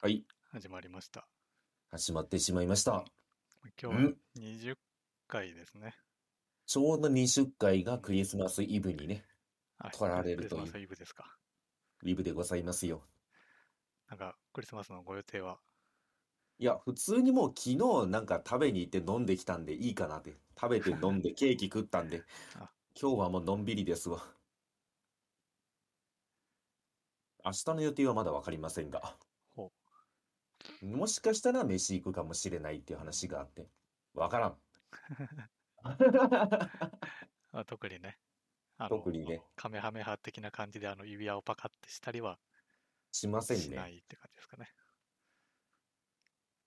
[0.00, 1.26] はい、始まりました。
[1.90, 3.04] 始まってしまいました。
[3.82, 4.76] 今日は20
[5.26, 5.92] 回ですね。
[6.66, 9.24] ちょうど20回がクリスマスイブにね、
[9.76, 11.24] はい取られるというクリスマスイブですか。
[12.04, 13.02] イブでございますよ。
[14.08, 15.58] なんか、クリスマスのご予定は、
[16.60, 20.36] いや、普通にもう昨日なんか食べに行って飲んできたんでいいかなって。
[20.60, 22.22] 食べて飲んで ケーキ食ったんで
[22.54, 24.22] あ、今日はもうのんびりですわ。
[27.44, 29.27] 明日の予定はまだわかりませんが、ほ
[30.82, 33.68] もしかしたら飯行くかもしれないっていう話があって、
[34.14, 34.58] わからん。
[37.52, 38.18] あ特にね、
[38.76, 42.38] あ特にね、カメハメハ的な感じであの指輪をパカってしたりは
[43.12, 43.88] しませんしなね。
[43.88, 44.72] いって感じですかね。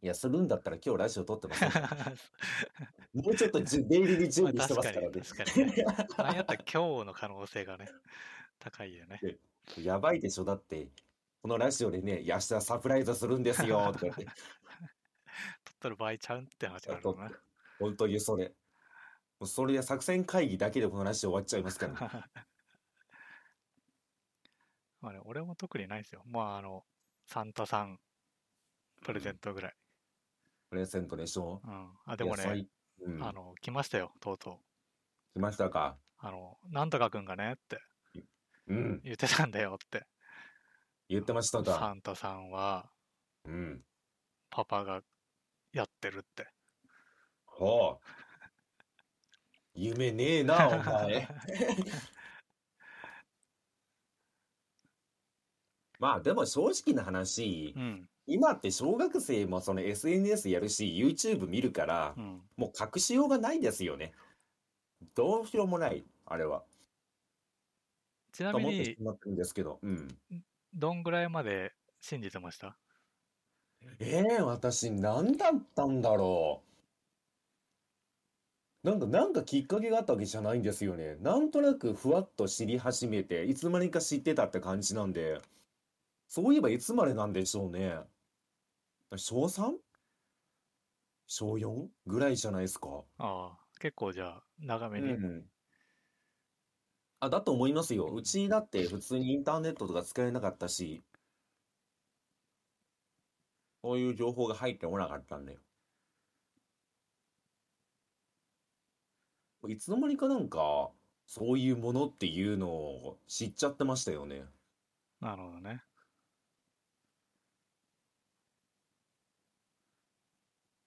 [0.04, 1.72] いや、するんだったら今日ラジオ撮ってません。
[3.14, 5.14] もうちょっとじゅ 出入りに準備してますからね。
[5.14, 7.88] まあ確かにやったら今日の可能性がね、
[8.60, 9.20] 高いよね。
[9.78, 10.92] やばいでしょ、だって、
[11.42, 14.34] このラジオでね、いや明日サプライズするんですよ、 とか言って、取っ
[15.80, 17.36] とる場合ちゃうんって話があるのね。
[17.80, 18.50] 本当にそれ。
[19.40, 22.00] もうそれで作戦会議だけでこのラジオ終わっちゃいますからね。
[25.02, 26.22] まあね、俺も特にないですよ。
[26.28, 26.86] まあ、あの、
[27.26, 28.00] サンタさん
[29.02, 29.76] プレゼントぐらい。
[30.70, 31.60] プレゼントでしょ？
[31.64, 31.98] うん。
[32.06, 32.68] あ、でもね、
[33.00, 34.60] うん、あの、来ましたよ、とうとう。
[35.34, 35.98] 来ましたか？
[36.18, 37.80] あの、なんとかくんがねって
[38.68, 40.06] うん、言ってたんだよって。
[41.12, 41.94] 言ってましたサか。
[41.94, 42.90] ンタさんは
[43.46, 43.84] うん。
[44.50, 45.04] パパが
[45.74, 46.48] やってるって。
[47.46, 48.06] ほう。
[49.74, 51.28] 夢ねえな、お前。
[56.00, 58.10] まあでも正直な話う、ん。
[58.26, 62.42] 今って小学生もその SNS やるし、YouTube 見るからう、ん。
[62.56, 64.14] もう隠しようがないですよね。
[65.16, 66.64] どうしようもない、あれは。
[68.32, 69.80] ちなみにと思ってし、まってるんですけど。
[69.82, 70.08] うん。
[70.74, 72.78] どんぐらいまで信じてました？
[74.00, 76.62] ええ私、何だったんだろ
[78.84, 78.88] う。
[78.88, 81.16] なんか、なんかきっかけがあったわけじゃないんですよね。
[81.18, 85.40] なんとなくふわっと知り始めて、いつまにか知ってたって感じなんで、
[86.28, 88.00] そういえばいつまでなんでしょうね。
[89.16, 89.78] 小 3?
[91.28, 91.88] 小 4?
[92.08, 93.04] ぐらいじゃないですか。
[93.18, 95.14] ああ、結構じゃあ、長めに。
[95.14, 95.46] うん。
[97.22, 98.08] あ、だと思いますよ。
[98.14, 101.02] うちだって普通にインターネットとか使えなかったし、
[103.84, 105.60] そういう情報が入ってこなかったんだよ。
[109.68, 110.92] いつの間にかなんか、
[111.26, 114.44] そういうものっていうのを知っちゃってましたよね。
[115.22, 115.84] なるほどね。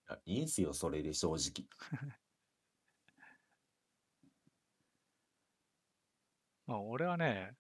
[0.07, 1.69] あいいんすよ、それで正直。
[6.67, 7.53] まあ、俺はね、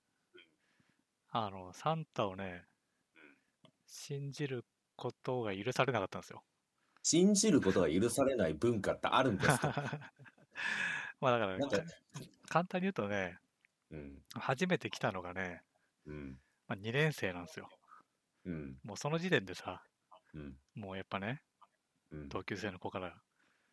[1.30, 2.64] あの、サンタをね、
[3.86, 4.64] 信じる
[4.96, 6.42] ことが許されなかったんですよ。
[7.02, 10.10] 信じることが許されない文化ってあるんですか？
[11.20, 11.76] まあだから、なんか、
[12.48, 13.38] 簡単に言うとね、
[13.90, 15.62] うん、初めて来たのがね、
[16.06, 17.68] うん、まあ、2年生なんですよ。
[18.46, 19.82] うん、もうその時点でさ、
[20.34, 21.42] うん、もうやっぱね、
[22.10, 23.14] うん、同級生の子から、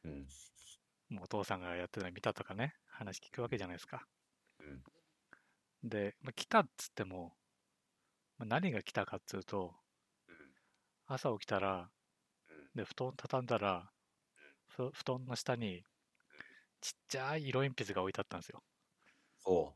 [0.04, 0.28] うん、
[1.10, 4.06] もうお父さんがやってるの見たとかね、話聞くわけじゃないですか。
[4.60, 4.84] うん、
[5.84, 7.36] で、まあ、来たっつっても、
[8.38, 9.74] まあ、何が来たかっつうと、
[11.06, 11.92] 朝起きたら、
[12.76, 13.94] で、布団畳んだら、
[14.68, 15.86] ふ布団の下に、
[16.82, 18.64] ちっちゃい色鉛筆が置いてあったんですよ。
[19.44, 19.76] ほ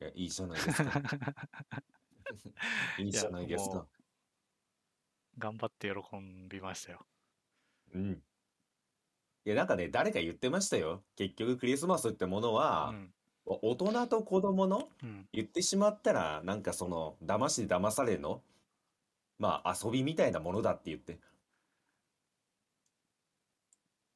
[0.00, 0.04] う。
[0.04, 1.00] いや、いいじゃないですか。
[2.96, 3.88] いいじゃないですか。
[5.38, 5.94] 頑張って喜
[6.48, 7.06] びましたよ。
[7.92, 8.22] うん。
[9.46, 11.04] いや、なんかね、誰か言ってましたよ。
[11.16, 13.14] 結局クリスマスってものうは、ん。
[13.46, 14.88] お大人と子供の？
[15.02, 15.28] うん。
[15.32, 18.42] 言ってしまったら、なんかその、騙し騙されの、
[19.38, 21.18] まあ遊びみたいなものだって言って。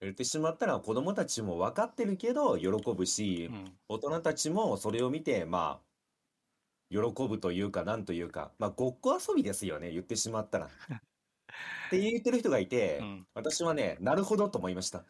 [0.01, 3.79] 言ってしまったら子供たちも分かってるけど喜ぶしう、ん。
[3.89, 5.89] 大人たちもそれを見て、まあ、
[6.91, 10.67] 喜ぶというか、なんというか、まあ、ごっこ遊びですよね、言ってしまったら。
[10.67, 10.71] っ
[11.91, 13.27] て言ってる人がいてう、ん。
[13.35, 15.05] 私はね、なるほどと思いました。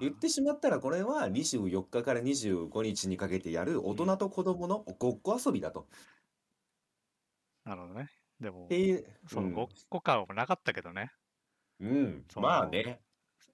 [0.00, 5.88] 言ってしまったら、これは24日から25日にかけてやる大人と子供のごっこ遊びだと。
[7.64, 8.10] なるほどね。
[8.40, 11.10] でもっ、ていう、そのごっこ感はなかったけどね。
[11.80, 13.00] うん、まあね、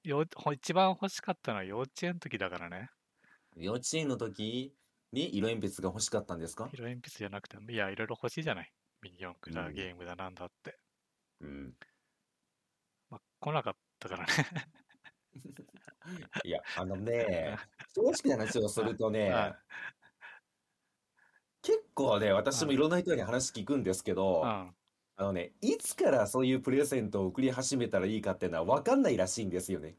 [0.02, 2.88] よ一番欲しかったのは幼稚園の時だからね。
[3.56, 4.74] 幼稚園の時
[5.12, 6.68] に色鉛筆が欲しかったんですか？
[6.72, 8.72] 色鉛筆じゃなくても、いや、いろいろ欲しいじゃない。
[9.02, 10.78] ミニ四駆だ、うんゲームだ、なんだって。
[11.40, 11.74] うん。
[13.10, 14.32] まあ、来なかったからね。
[16.44, 17.58] いや、あのね、
[17.94, 19.54] 正直な話をするとね、はい
[21.62, 24.46] 結構ね、私もいろんな人に話聞くんですけど、うん。
[24.46, 24.74] あ
[25.18, 29.96] のね、いつからそういうプレゼントを送り始めたらいいかっていうのは分かんないらしいんですよね。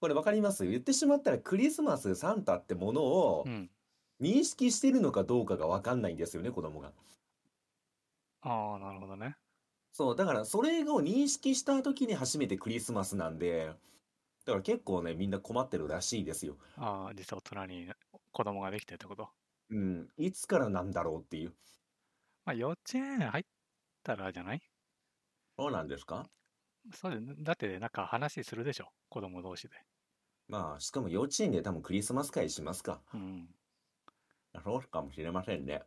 [0.00, 0.66] これ分かります？
[0.66, 3.70] 言ってしまったらクリスマスサンタってものをうん。
[4.20, 6.92] 認識してるのかどうかが分かんないんですよね、子供が。
[8.42, 9.36] ああ、なるほどね。
[9.92, 13.72] そう、だからそれを認識した時に初めてクリスマスなんで、
[14.44, 16.58] だから結構ね、みんな困ってるらしいですよ。
[16.76, 17.92] ああ、実は大人に
[18.32, 19.30] 子供ができてってこと？
[19.70, 21.54] うん、いつからなんだろうっていう。
[22.44, 23.44] まあ、幼稚園入っ
[24.02, 24.60] たらじゃない？
[25.58, 26.28] そうなんですか？
[26.94, 28.92] そうでだってなんか話するでしょ？
[29.08, 29.76] 子供同士で。
[30.48, 33.02] まあ、しかも幼稚園で多分クリスマス会しますか。
[33.14, 33.54] うん。
[34.64, 35.82] そうかもしれませんね。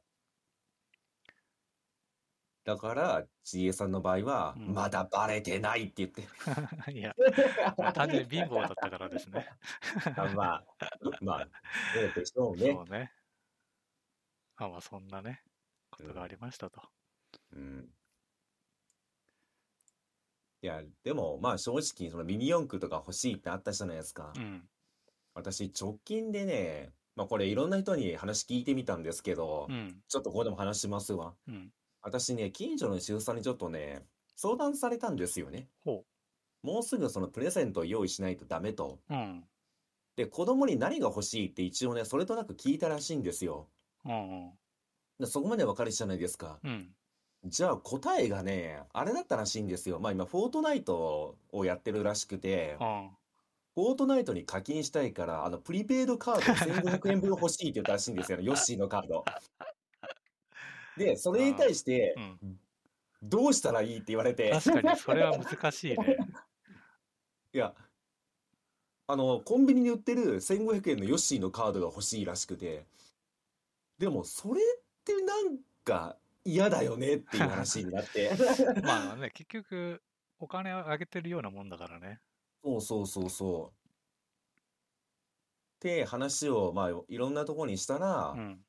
[2.63, 6.21] だから、ちえさんの場合は、うんまだバレてないって言って。
[6.91, 7.13] いや、
[7.77, 9.49] ま あ単純に貧乏だったからですね。
[10.15, 10.65] あまあ、
[11.21, 11.49] まあ、
[11.93, 12.81] そうでしょうねそ。
[12.83, 13.11] うね。
[14.57, 15.43] まあまあ、そんなね、
[15.91, 16.81] ことがありましたと。
[17.51, 17.89] うん。
[20.61, 24.31] いや、でも、まあ正直、そのミニ四駆とか欲しいってあったじゃないですか。
[24.37, 24.69] うん。
[25.33, 30.01] 私、直近でね、まあこれいろんな人に話聞いてみたんですけどう、ん。
[30.07, 31.35] ちょっとここでも話しますわ。
[31.47, 31.73] うん。
[32.03, 34.03] 私ね、近所の主婦さんにちょっとね、
[34.35, 35.67] 相談されたんですよね。
[35.83, 36.03] ほ
[36.61, 38.99] もうすぐそのプレゼントを用意しないとダメと。
[39.09, 39.13] う。
[39.13, 39.43] うん。
[40.15, 43.67] で、子供に何が欲しいって一応ね、それとなく聞いたらしいんですよ。
[44.05, 44.51] うん。
[45.19, 46.59] でそこまでわかるじゃないですか。
[46.63, 46.89] うん。
[47.45, 49.99] じゃあ答えがね、あれだったらしいんですよ。
[49.99, 53.09] まあ今、フォートナイトをやってるらしくて、うん。
[53.75, 56.41] フォートナイトに課金したいから、あの、プリペイドカード
[56.81, 59.25] 1500円分欲しいって言ったらしいんですよ、ヨッシーのカード。
[60.97, 62.59] で、それに対してう、ん。
[63.23, 66.17] どうしたらいいって言われて、確かに、それは難しいね。
[67.53, 67.73] いや、
[69.07, 72.85] あの、コンビニに売ってる1500円のヨッシーのカードが欲しいらしくて、
[73.97, 78.31] でも、それってなんか嫌だよねっていう話になって。
[78.83, 80.01] まあね、結局、
[80.39, 82.19] お金をあげてるようなもんだからね。
[82.63, 83.77] そうそうそうそう。
[83.77, 83.83] っ
[85.79, 88.65] て話を、まあ、いろんなところにしたらう、ん。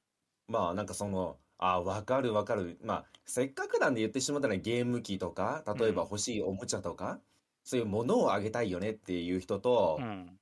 [0.48, 2.78] まあ、なんかその、あ、わかるわかる。
[2.82, 7.20] まあ、せっかくなんで言ってしまったらゲーム機とか、例えばうん欲しいおもちゃとか、
[7.62, 10.38] そういうものをあげたいよねっていう人とう、ん。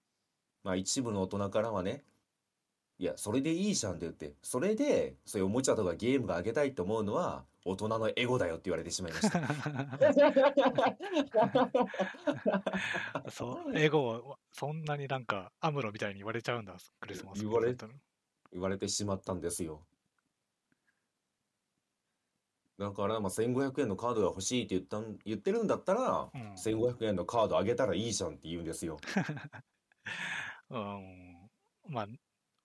[0.64, 2.02] まあ一部の大人からはね、
[2.98, 9.40] いや、それでいいじゃんって言って、それで、そういうおもちゃとかゲームがあげたいと思うのは、大人のエゴだよって言われてしまいました。
[13.30, 17.92] そう、エゴをそんなになんかアムロみたいに言われちゃうんだ、クリスマス言われプレゼントの
[18.52, 19.82] 言われてしまったんですよ。
[22.78, 28.98] だから、まあ、1500円のカードが欲しいって言ったん、言ってるんだったら、うん1500円のカードあげたらいいじゃんって言うんですよ。
[30.70, 31.50] うん。
[31.88, 32.06] まあ、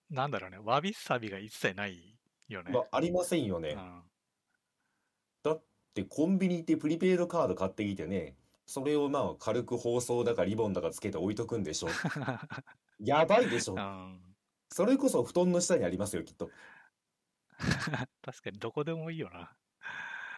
[0.09, 2.17] なんだろうね、わびさびが一切ない
[2.47, 2.71] よね。
[2.71, 3.71] まあ、ありませんよね。
[3.71, 4.03] うん。
[5.43, 5.63] だっ
[5.93, 11.87] てコンビニ行ってプリペイドカード買ってきてね、それをまあ軽く包装だかリボンだかつけて置いとくんでしょ。
[12.99, 13.77] やばいでしょう。
[13.79, 14.35] ん。
[14.69, 16.49] それこそ布団の下にありますよ、きっと。
[18.21, 19.55] 確かにどこでもいいよな。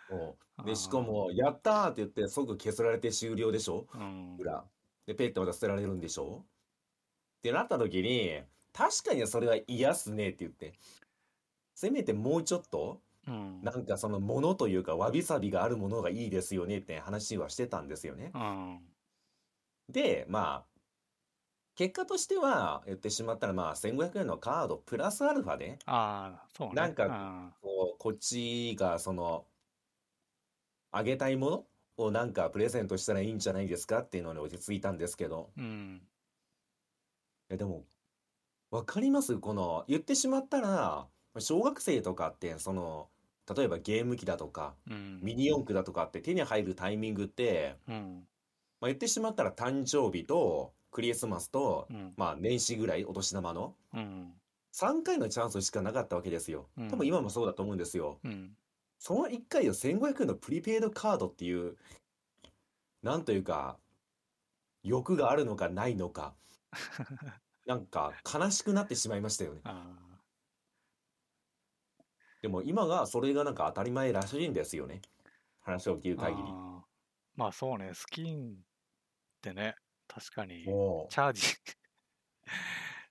[0.10, 3.88] そうで、しかも、やったーって言って即削られて終了でしょ？
[3.94, 4.36] うん。
[4.38, 4.66] 裏。
[5.06, 6.46] で、ペッてまた捨てられるんでしょ？
[6.46, 6.46] っ
[7.44, 10.74] てなった時に、確かにそれは嫌っすねって言って。
[11.76, 13.62] せめてもうちょっと、うん。
[13.64, 18.32] なんかそのものというか、わびさびがあるものがいいですよねって話はしてたんですよね。
[18.34, 18.96] うん。
[19.90, 20.80] で、まあ、
[21.76, 26.76] 結果としては、言ってしまったら、まあ、1500円のカードプラスアルファで、ああ、そうね。
[26.76, 29.49] なんかうんこう、こっちが、その、
[30.92, 31.66] あげたいもの
[32.06, 36.02] をなんかプレゼントしたらいいんじゃないですかっていうのに落ち着いたんですけど、うん。
[37.50, 37.86] え、でも、
[38.72, 39.38] わかります？
[39.38, 41.08] この、言ってしまったら、
[41.40, 43.10] 小学生とかって、その、
[43.56, 45.20] 例えばゲーム機だとか、うん。
[45.22, 48.28] ミニ四駆だとかって手に入るタイミングって、うん。
[48.80, 52.14] まあ、言ってしまったら誕生日とクリスマスと、うん。
[52.16, 54.34] まあ年始ぐらいお年玉のうん。
[54.72, 56.70] 3回のチャンスしかなかったわけですよ。
[56.78, 58.20] うん多分今もそうだと思うんですよ。
[58.24, 58.56] うん。
[59.00, 61.78] その1回を1500円のプリペイドカードっていう、
[63.02, 63.80] なんというか、
[64.84, 66.36] 欲があるのかないのか、
[67.66, 69.62] なんか悲しくなってしまいましたよね。
[69.66, 69.96] あ
[72.42, 75.02] でも今がそれがなんか当たり前らしいんですよね。
[75.62, 76.44] 話を聞ーく限り。
[76.44, 76.82] あー
[77.36, 78.56] まあそうね、スキンっ
[79.42, 79.76] てね、
[80.08, 81.48] 確かに、もチャージ、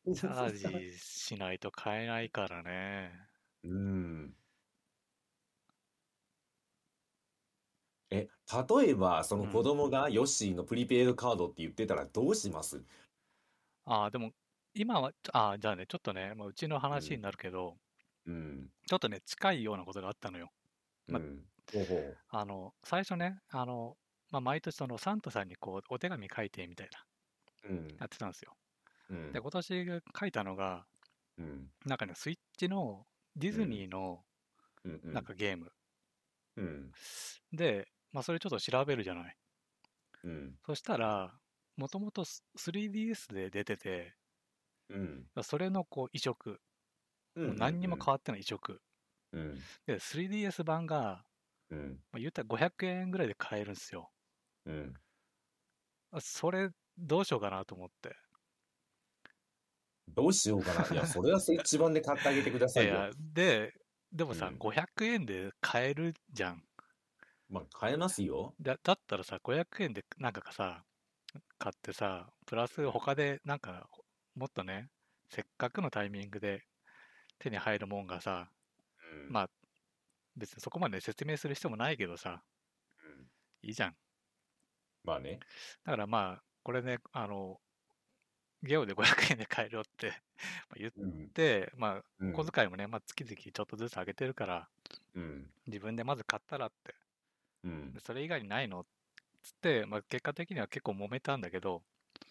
[0.05, 0.15] う。
[0.15, 3.13] チャージしないと買えないからね。
[3.65, 4.35] うん。
[8.11, 8.29] え、
[8.81, 12.85] 例えば、その子供がヨッシーのプリペイドカードって言ってたらどうします？
[13.85, 14.33] ああ、でも、
[14.75, 17.79] 今は、ああ、じゃあね、ちょっとね、まあ、うちの話になるけど、
[18.27, 18.71] うん。
[18.89, 20.51] ちょっとね、近いようなことがあったのよ。
[21.09, 21.47] まうん。
[21.73, 22.25] ほうほう。
[22.31, 23.97] あの、最初ね、あの、
[24.31, 27.05] まあ、毎年そのサンタさんにこう、お手紙書いてみたいな、
[27.63, 28.01] うん。
[28.01, 28.57] やってたんですよ。
[29.11, 30.87] うんで、今年が書いたのが、
[31.39, 31.71] うん。
[31.87, 34.25] なんかね、スイッチのディズニーの
[34.85, 34.93] うん。
[34.93, 35.73] うんなんかゲーム。
[36.57, 36.95] うん。
[37.53, 39.37] で、まあ、それちょっと調べるじゃない。
[40.25, 40.59] うん。
[40.65, 41.41] そしたら、
[41.77, 44.15] もともと 3DS で出てて、
[44.89, 45.31] うん。
[45.43, 46.61] それのこう移植、
[47.37, 47.47] うん。
[47.49, 48.83] もう何にも変わってない移植。
[49.33, 49.69] うん。
[49.87, 51.25] で、3DS 版が、
[51.71, 52.05] うん。
[52.13, 54.13] まあ、言ったら500円ぐらいで買えるんですよ。
[54.67, 54.95] うん。
[56.11, 58.15] あそれ、どうしようかなと思って。
[60.09, 60.87] どうしようかな。
[60.91, 62.95] いや、 それはスイッチ版で買ってあげてくださいよ。
[62.95, 63.75] いや、で、
[64.13, 66.68] でもさ、うん500円で買えるじゃん。
[67.51, 68.55] まあ、買えますよ。
[68.61, 70.85] だだったらさ、500円でなんかさ、
[71.59, 73.89] 買ってさ、プラス他でなんか、
[74.37, 74.91] もっとね、
[75.31, 76.65] せっかくのタイミングで
[77.39, 78.53] 手に入るもんがさ、
[79.13, 79.51] うんまあ、
[80.37, 82.45] 別にそこまで説明する必要もないけどさ、
[83.03, 83.31] うん
[83.63, 83.97] いいじゃん。
[85.05, 85.41] まあね。
[85.85, 87.61] だからまあ、これね、あの、
[88.63, 90.09] ゲオで500円で買えるよって
[90.69, 91.31] まあ言っうん。
[91.35, 94.71] て、まうんあ、小遣いもね、まあ、月々ちょっとずつ上げてるから、
[95.15, 95.53] うん。
[95.67, 96.95] 自分でまず買ったらって、
[97.65, 98.01] うんで。
[98.01, 98.81] それ以外にないの？
[98.81, 98.85] っ
[99.43, 101.83] つって、まあ、結果的には結構揉めたんだけど、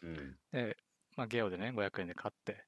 [0.04, 0.38] うん。
[0.52, 0.78] で、
[1.16, 2.66] まあ、ゲオでね、500円で買って、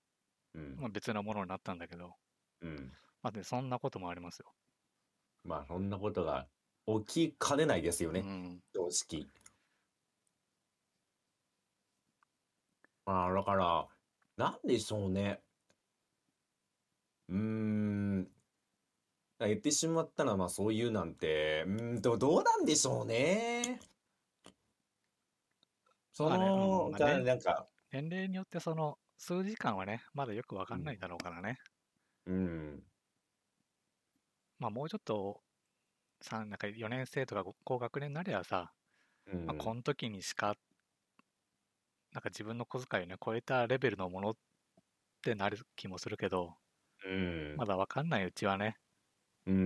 [0.55, 2.15] うんまあ、別のものになったんだけど、
[2.61, 2.91] うん。
[3.21, 4.53] まあ、でそんなこともありますよ。
[5.43, 6.47] まあ、そんなことが
[7.05, 8.21] 起きかねないですよね。
[8.21, 8.59] うん。
[8.73, 9.27] 正直。
[13.05, 13.87] まあ、だから、
[14.37, 15.39] なんでしょうね。
[17.29, 18.27] うーん。
[19.47, 23.79] 言ってしまったら、まあ、そういうなんて、うーんと、どうなんでしょうね。
[26.11, 27.19] そまあねうんの、まあね。
[27.19, 31.57] がなんか、年齢によってその数時間はね、まだよくわかんないだろうからね。
[32.25, 32.83] うん、
[34.59, 35.41] まあ、もうちょっと、
[36.21, 38.73] さなんか4年生とか高学年になりゃさ、
[39.31, 40.55] うん、まあ、この時にしか、
[42.11, 44.35] なんか自分の小遣いをね、超えたレベルのものっ
[45.21, 46.55] てなる気もするけど、
[47.05, 48.77] うん、まだわかんないうちはね、
[49.49, 49.59] うん、う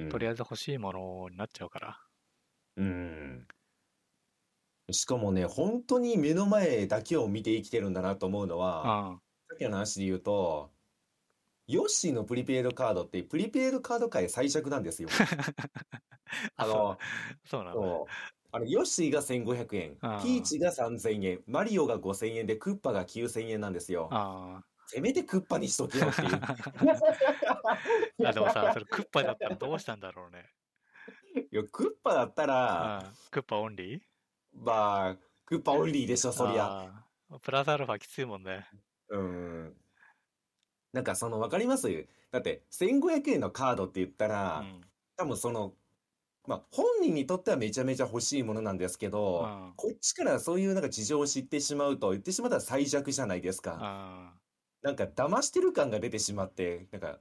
[0.00, 0.08] ん、うん。
[0.10, 1.98] とりあえず欲しいものになっちゃうから。
[2.76, 3.46] うん。
[4.90, 9.16] しかもね、本当に目の前だけを見て生きてるんだなと思うのは、うん。
[9.48, 10.70] さっきの話で言うと、
[11.66, 15.08] ヨッシーのプリペイドカードって、プリペイドカード界最弱なんですよ。
[16.56, 16.98] あの、
[17.44, 17.80] そうなんだ。
[18.52, 24.08] あのヨッシーが1500円、ピーチが3000円、マリオが5000円で、クッパが9000円なんですよ。
[24.12, 24.62] あ
[24.94, 26.34] せめてクッパにしとけよっていう。
[26.36, 26.56] あ。
[28.28, 30.44] あでもさ、それクッパだったらどうしたんだろうね。
[31.50, 34.00] いや、クッパだったら、うんクッパオンリー？
[34.54, 36.92] まあ、クッパオンリーでしょ、そりゃ。
[37.42, 38.68] プラスアルファきついもんね。
[39.08, 39.74] うん。
[40.92, 41.88] なんかその、わかります？
[42.30, 44.80] だって、1500円のカードって言ったうら、ん。
[45.16, 45.74] 多分その、
[46.46, 54.34] まあ、本人にとってはめちゃめちゃ欲しいものなんですけど、うんこっちからそういうなんか事情を知ってしまうと、言ってしまったら最弱じゃないですか。
[54.84, 57.20] あなんか騙してる感が出てしまって、なんか、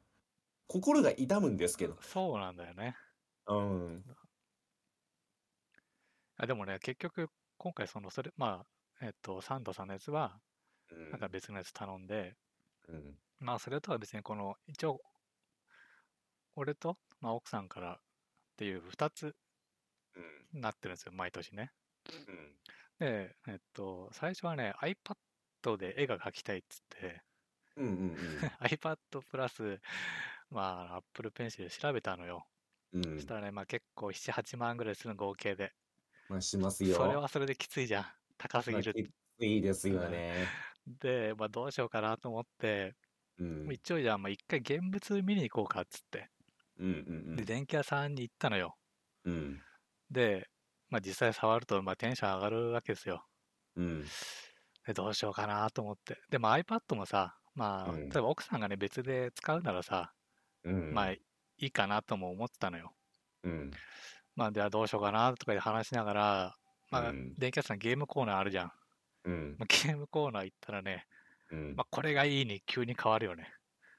[0.67, 1.96] 心が痛むんですけど。
[1.96, 2.96] ーそうなんだよね。
[3.48, 4.03] うん。
[6.38, 8.65] あでもね、結局、今回その、それ、ま
[9.00, 10.39] あ、えっと、サンタさんのやつは、
[10.91, 12.36] うんなんか別のやつ頼んで、
[12.88, 13.17] うん。
[13.39, 15.00] まあ、それとは別にこの、一応、
[16.55, 17.98] 俺と、まあ、奥さんからっ
[18.58, 19.36] ていう2つ
[20.15, 20.62] うん。
[20.62, 21.72] なってるんですよ、毎年ね。
[22.27, 22.58] うん。
[23.00, 27.24] で、えっと、最初はね、iPad で絵が描きたいっつって、
[27.75, 27.88] うん。
[27.88, 27.89] う
[28.50, 28.53] ん。
[28.60, 29.80] iPad プラス、
[30.50, 30.62] ま
[30.94, 32.48] あ、Apple Pencil で調べたのよ。
[32.94, 33.03] うん。
[33.15, 35.74] そしたらね、まあ結構7、8万ぐらいするの合計で。
[36.27, 37.08] まあ、しますそよ。
[37.08, 38.06] れはそれできついじゃん。
[38.38, 38.77] 高すぎる。
[38.77, 39.03] まあき
[39.39, 40.58] ついですよね。
[40.88, 42.96] で、まあどうしようかなと思って、
[43.38, 43.74] うん。
[43.74, 46.30] 一応じゃあまあ一回現物見に行こうかっつって。
[46.77, 46.89] うん。
[46.89, 46.98] うん。
[47.36, 48.75] で、電気屋さんに行ったのよ。
[49.25, 49.65] うん。
[50.10, 50.48] で、
[50.89, 53.27] まあ実際触るとまあテンション上がるわけですよ。
[53.75, 54.15] うん。
[54.86, 56.22] で、どうしようかなと思って。
[56.30, 60.13] でも iPad もさ、まあ、うん例えば奥さんがね、別で使うならさ、
[60.63, 60.93] うん。
[60.93, 61.19] まあい
[61.57, 62.93] いかなとも思ってたのよ。
[63.43, 63.72] うん。
[64.36, 66.55] まあ、ではどうしようかなとかで話しながら、
[66.89, 68.72] まあ、うん電気屋さんゲームコーナーあるじゃん。
[69.25, 69.55] うん。
[69.60, 71.05] まあ、ゲームコーナー行ったらね、
[71.51, 71.75] うん。
[71.75, 73.53] まあ、これがいいに急に変わるよね。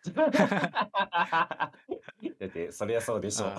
[0.14, 0.30] だ
[2.46, 3.54] って、そりゃそうでしょう。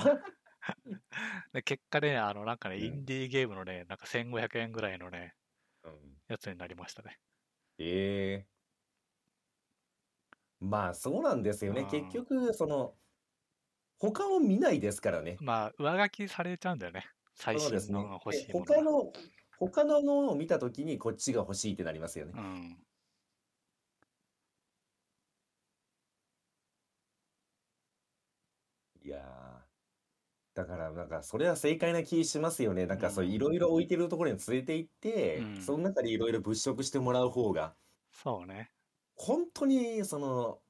[1.53, 5.35] で結果ね、あの、なんかね、うんインディーゲームのね、なんか1500円ぐらいのね、
[5.83, 5.93] うん
[6.27, 7.19] やつになりましたね。
[7.77, 8.54] ええ
[10.65, 11.85] まあそうなんですよね。
[11.85, 12.97] うん結局、その、
[13.97, 15.39] 他を見ないですからね。
[15.39, 17.05] まあ、上書きされちゃうんだよね。
[17.35, 18.75] 最そうですね新のが欲しいでものが。
[18.75, 19.13] 他の、
[19.57, 22.33] 他のものを見たときにこっちが欲しいってなりますよね。
[22.33, 22.85] うん。
[29.01, 29.67] いや
[30.55, 32.87] だから、なんか、それは正解な気しますよね。
[32.87, 33.39] なんうか、そう、いん。
[33.39, 34.91] ろいろ置いてるところに連れて行っ
[35.33, 35.77] うて、そん。
[35.77, 37.77] の中でいろいろ物色してもらう方が、
[38.11, 38.74] そうね。
[39.15, 40.63] 本当に、その、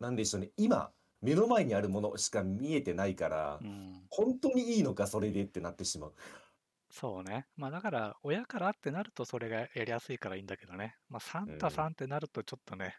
[0.00, 4.10] なんでしょうね、今、目の前にあるものしか見えてないから、うん。
[4.10, 6.14] 本当にいいのか、それでってなってしまう。
[6.90, 7.48] そうね。
[7.56, 10.96] まあだから、親からってなるとそれがやりやすいからいいんだけどね。
[11.08, 11.86] まあサンタうん。
[11.86, 12.98] さんってなるとちょっとね、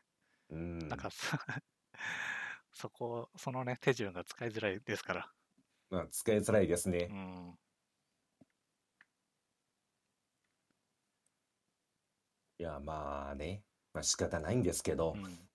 [0.49, 0.55] う
[0.89, 1.11] なんかん。
[1.11, 1.37] そ
[2.73, 5.33] そこ、そのね、手順が使いづらいですから。
[5.89, 7.15] まあ、使いづらいですうね。
[7.15, 7.59] ん。
[12.57, 15.49] いや、まあね、まあ仕方ないんですけうど、ん。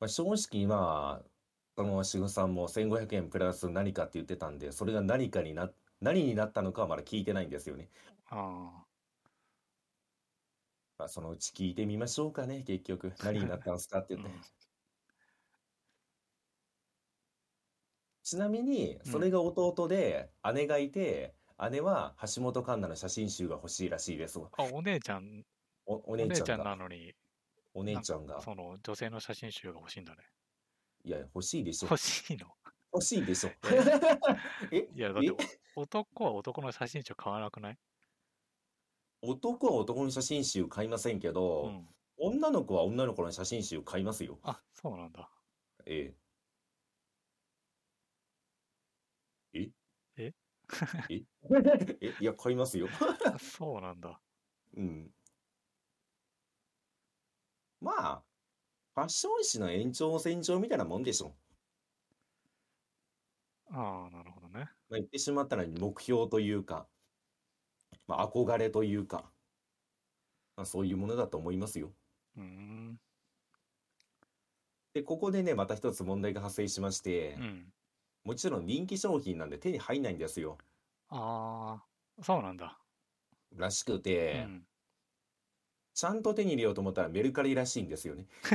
[0.00, 1.24] まあ、正直今、
[1.76, 7.90] その志保さんも1500円プラス何かって言ってたんで、それが何かにな、何になったのかはまだ聞いてないんですよね。
[8.30, 8.86] あ
[10.98, 13.12] まあ、そのうち聞いてみましょうかね、結局。
[13.22, 14.16] 何になったんですかってあ。
[14.16, 14.28] う言って。
[14.38, 14.48] ん。
[18.22, 19.12] ちなみに、うん。
[19.12, 21.34] それが弟で、姉がいて、
[21.70, 24.52] 姉は橋本環奈の写真集が欲しいらしいですわ。
[24.58, 25.46] あ、お姉ちゃん、
[25.88, 27.14] お、おお姉ちゃんなが、のに、
[27.74, 30.32] お姉ちゃんが、その女性の写真集が欲しいんだね。
[31.04, 31.88] いや、欲しいでしょ。
[31.90, 32.46] 欲しいの？
[32.92, 33.58] 欲しいでしょ。
[33.64, 33.90] え？
[34.70, 35.32] え、いや、だって
[35.74, 37.78] 男は男の写真集買わなくない？
[39.22, 41.88] 男は男の写真集買いませんけうど、ん。
[42.16, 44.40] 女の子は女の子の写真集買いますよ。
[44.42, 45.30] あ、そうなんだ。
[45.86, 46.18] ええ。
[49.54, 49.72] え？
[50.16, 50.34] え？
[51.08, 51.24] え？
[52.00, 52.94] え、いや、買いますよ。
[53.24, 54.20] あ そうなんだ。
[54.76, 55.12] うん。
[57.80, 58.24] まあ、
[58.94, 61.36] ファッション誌の延長線上みたいなもんでしょ。
[63.70, 64.70] ああ、なるほどね。
[64.90, 66.88] まあ、言ってしまったら目標というか、
[68.08, 69.32] まあ、憧れというか、
[70.56, 71.94] まあ、そういうものだと思いますよ。
[72.36, 73.00] うーん。
[74.92, 77.72] で、ここでね、また一つ問題が発生しまして、うん。
[78.24, 80.58] もちろん人気商品なんで手に入んないんですよ。
[81.08, 81.84] あ
[82.18, 82.82] あ、そうなんだ。
[83.52, 84.00] らしく
[84.32, 84.66] うて、ん。
[85.98, 88.26] ちゃんと手に入れようと思ったらメルカリらしいんですよね。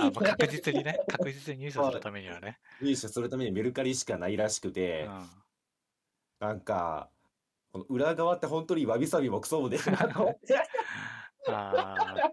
[0.00, 2.58] あ、まあ、確実にね、 確実に入手するためにはね。
[2.82, 5.30] 入手するためにメルカリしかないらしくうて、ん。
[6.40, 7.10] なんか、
[7.70, 10.56] この裏側って本当にわびさびもクソもねえなと思って、
[11.46, 12.32] ああ、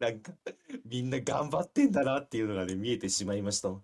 [0.00, 0.32] なんか、
[0.86, 3.80] みんな頑張ってんだなっていうのがね、見えてしまいました。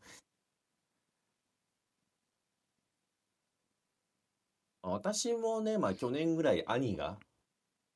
[4.83, 7.21] 私もね、まあ去年ぐらい兄が、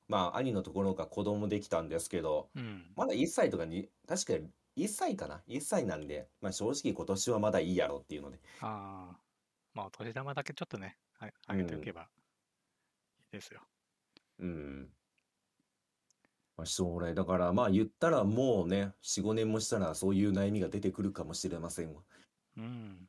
[0.08, 2.92] まあ兄のところが子供できたんですけど、うん。
[2.96, 8.40] まだ1歳とかに、確かに1歳かな ?1 歳なんで、まあ正直今年はまだいいやろっていうので。
[8.60, 9.20] ああ、
[9.74, 12.08] まあ、お年玉だけちょっとね、ああうん、げておけばいい
[13.32, 13.60] ですよ。
[14.38, 14.94] うん。
[16.56, 22.02] まあ、将来、だからまあ言ったらもうね、4、5年もしたらそういう悩みが出てくるかもしれませんわ。
[22.56, 23.08] うん。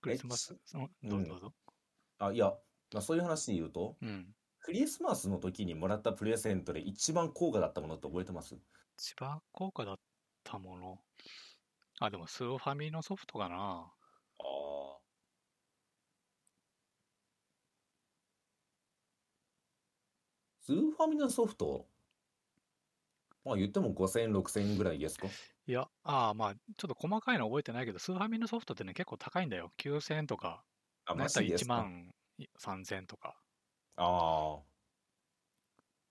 [0.00, 0.58] クリえ、スマス。
[1.02, 1.54] どうぞどうぞ。
[2.18, 2.46] あ、いや、
[2.92, 4.34] まあ、そういう話で言うと、うん。
[4.60, 8.56] クリスマスの時にもらったプレゼントで一番高価だったものって覚えてます？
[8.98, 10.00] 一番高価だっ
[10.44, 11.04] たもの？
[12.00, 13.92] あ、でもスーファミのソフトかな。
[14.38, 15.00] ああ。
[20.62, 21.90] スーファミのソフト、
[23.44, 25.34] まあ言っても5000円、6000円ぐらいですか？
[25.66, 29.72] いや、ああ、まあ、ちょっと細かいの覚えてないけど、スーファミのソフトってね、結構高いんだよ。
[29.76, 30.64] 9000円とか、
[31.04, 31.90] あ、マなんやったら1ジですか？
[31.90, 32.10] 万
[32.58, 33.42] 3000円とか。
[33.96, 34.80] ああ。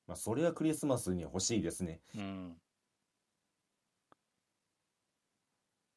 [0.08, 2.02] まあそれはクリスマスに欲しいですね。
[2.14, 2.62] うん。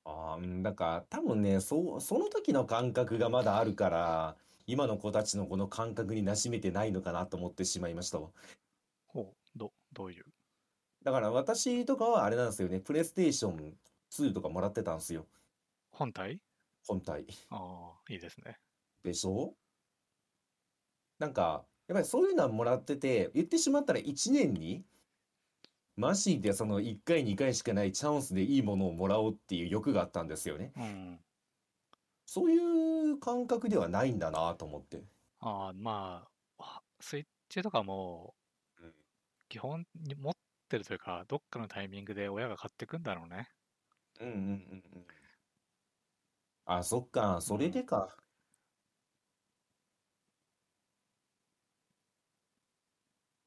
[0.05, 4.37] ああ、うん、なんか多分ね、そう、その時の感覚がまだあるから、
[4.67, 8.33] 今の子たちのこの感覚に馴染めてないのかなと思ってしまいましたわ。
[9.07, 10.25] ほう、ど、どういう？
[11.05, 13.77] だから私とかはあれなんですよね、プレイステーション
[14.11, 15.27] 2とかもらってたんですよ、
[15.91, 16.41] 本体？
[16.87, 17.27] 本体。
[17.51, 18.59] ああ、いいですね。
[19.05, 19.55] でしょ？
[21.19, 24.85] なんか、やっぱりそういうのはもらってて、言ってしまったら1年に、
[25.97, 30.73] マジでその1回2回しかないチャンスでいいものをもらおうっていう欲があったんですよね。
[30.77, 31.21] うん。
[32.27, 35.03] そういう感覚ではないんだなと思って。
[35.41, 36.27] ああ、ま
[36.59, 38.35] あ、はスイッチとかも、
[38.83, 38.93] うん
[39.49, 40.35] 基本に持っ
[40.73, 43.47] てるというか、どっかのタイミングで親が買ってくんだろうね。
[44.21, 44.43] うんうんうん
[44.95, 45.07] うん。
[46.65, 47.85] あ、そっか、うそれでん。
[47.85, 48.17] か。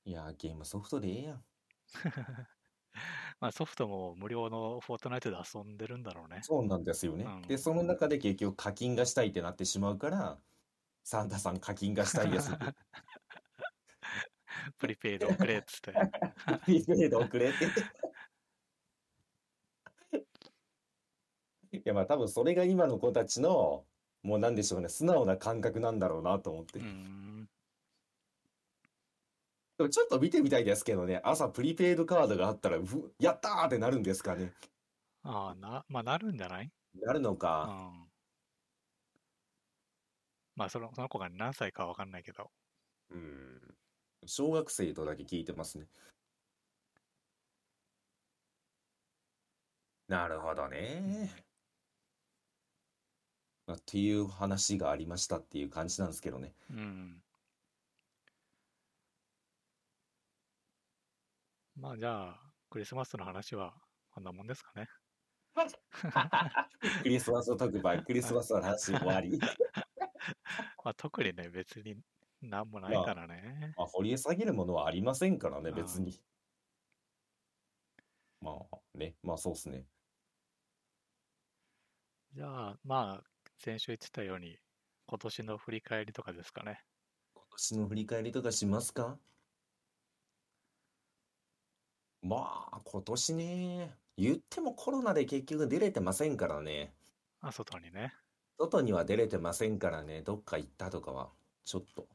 [0.06, 1.46] いや、ゲームソフトでええやん。
[3.40, 6.48] まあ、ソフトも無料のフォートナイトで遊んでるんだろうね。
[6.48, 7.36] そうなんですようね。
[7.48, 7.58] で、ん。
[7.58, 10.42] その中で結局課金がしたいってなってしまうから、
[11.04, 12.76] サンタさん課金がしたいですって。
[14.78, 16.00] プリペイドをくれっつって。
[16.66, 17.76] プリペイド遅れって。
[21.72, 23.88] いやまあ多分それが今の子たちの
[24.24, 26.80] もうなんでしょうね素直な感覚なんだろうなと思って。
[29.78, 32.84] でもちょっと見てみたいですけどね朝プリペイドカードがあったらう
[33.20, 34.54] やったーってなるんですかね
[35.24, 36.72] ああ、な、まあなるんじゃない？
[36.96, 38.12] なるのうかん。
[40.56, 42.52] まあその、その子が何歳かはわかんないけど。
[43.10, 43.62] うん
[44.28, 45.88] 小学生とだけ聞いてますね。
[50.08, 51.32] なるほどね。
[53.66, 56.54] まあっていう話がありましたっていう感じなんですけどね。
[56.70, 57.22] うん。
[61.76, 63.74] まあじゃあ、クリスマスの話は
[64.12, 64.88] こんなもんですかね。
[67.02, 69.40] クリスマス特番クリスマスの話終わり。
[70.84, 71.96] まあ特にね、別に
[72.50, 73.76] なんもないからね。
[73.76, 76.22] まあ、掘り下げるものはありませんからね、うん別に。
[78.42, 79.88] まあね、まあそうっすね。
[82.34, 84.60] じゃあ、まあ、先週言ってたように、
[85.08, 86.86] 今年の振り返りとかですかね。
[87.34, 89.20] 今年の振り返りとかしますか？
[92.22, 96.94] まあ、今年ね、言ってもコロナで結局出れてませんからね。
[97.40, 98.14] あ、外にね。
[98.58, 102.10] 外には出れてませんからね、どっか行ったとかは、ちょっと、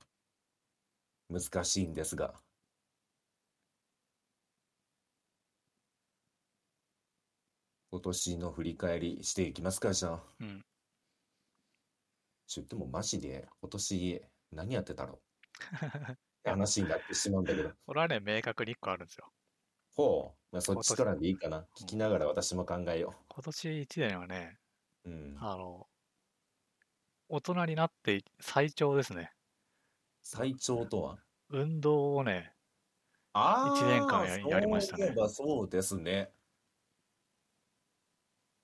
[1.31, 2.35] 難しいんですが。
[7.93, 10.23] 今年の振り返りしていきますか、じゃあ。
[10.41, 10.65] うん。
[12.47, 15.15] ちょっともマジで今年何やってたの？
[15.15, 17.71] って話になってしまうんだけど。
[17.87, 19.33] これはね、明確に1個あるんですよ。
[19.95, 21.67] ほう、まあ、そっちからでいいかな。
[21.81, 24.59] 聞きながら私も考えよ今年1年はね、
[25.05, 25.11] う。
[25.11, 25.37] うん。
[25.39, 25.89] あの、
[27.29, 29.33] 大人になって最長ですね。
[30.33, 31.19] 最長とは？
[31.49, 32.53] 運動をね、
[33.33, 36.31] あ一年間やーやりましたねそういえばそうですね。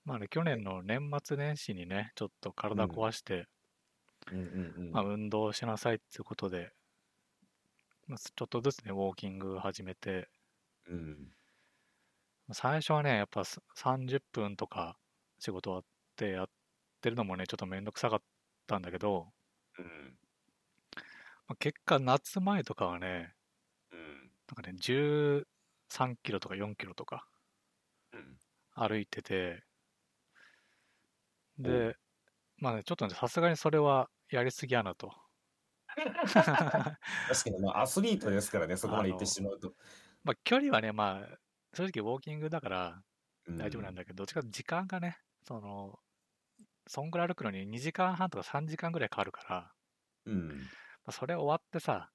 [0.05, 3.49] まあね、去年の年末年始にね、ちょっと体壊して、
[4.31, 4.93] うんうんうん。
[4.93, 6.71] まあ、運動しなさいっていうことで、
[8.07, 10.29] まあ、ちょっとずつね、ウォーキング始めて、
[10.89, 11.33] うん。
[12.53, 14.97] 最初はね、やっぱす30分とか
[15.41, 15.83] 仕事終わっ
[16.15, 16.47] てやっ
[17.01, 18.23] てるのもね、ちょっとめんどくさかっ
[18.69, 19.27] たんだけど、
[19.81, 20.17] うん。
[21.49, 23.35] まあ、結果夏前とかはね、
[23.93, 24.31] うん。
[24.49, 25.45] なんかね、13
[26.23, 27.27] キロとか4キロとか
[28.13, 28.39] うん。
[28.75, 29.63] 歩いてて、
[31.63, 31.97] おで、
[32.59, 35.13] まあね、ちょっとね、さすがにそれはやりすぎやなと。
[35.97, 39.75] 確かに、まあ、アスリートですからね、そこまで行ってしまうと。
[40.25, 41.39] まあ、距離はね、まあ、
[41.75, 43.03] 正直ウォーキングだから
[43.47, 45.99] うん大丈夫なんだけど、どっちか時間がね、その、
[46.89, 49.73] そんぐらい歩くのに2時間半とか3時間ぐらいかかるから、
[50.27, 50.63] うん。
[51.07, 52.11] まあ、それ終わってさ、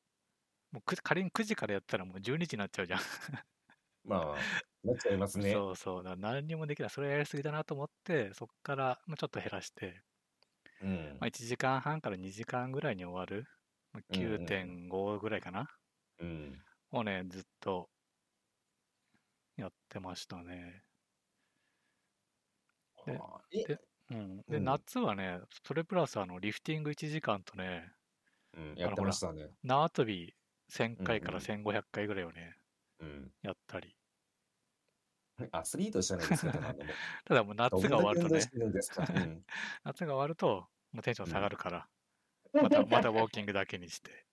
[0.72, 3.00] もうく仮に9時からやったらもう12時になっちゃうじゃん。
[4.04, 4.52] まあ、
[4.84, 5.52] なっちゃいますね。
[5.54, 6.04] そうそう。
[6.18, 6.90] 何にもできない。
[6.90, 10.02] それやりすぎだなと思って、そこからまあちょっと減らして、
[10.82, 13.48] うんまあ、1時間半から2時間ぐらいに終わる、
[13.94, 15.70] まあ、うんうんうん9.5ぐらいかな、
[16.20, 16.66] うん。
[16.92, 17.90] をね、ずっと
[19.56, 20.84] やってましたね。
[23.06, 24.38] でうん。
[24.48, 27.92] で、うん夏はね、それプラスあのリフティング1時間とね、
[28.54, 29.50] うん、やってましたね。
[29.64, 30.36] 縄跳び
[30.70, 32.58] 1000回からうん1500回ぐらいをね、
[33.00, 33.32] うん。
[33.42, 33.96] やったり。
[35.52, 36.86] アスリートじゃないですか、 ただの。
[37.26, 39.08] ただもう夏が終わるとねどんだけ運動し、てるんですか？
[39.10, 39.46] うん
[39.84, 41.90] 夏が終わると、もうテンション下がるから、
[42.54, 44.28] また、またウォーキングだけにして。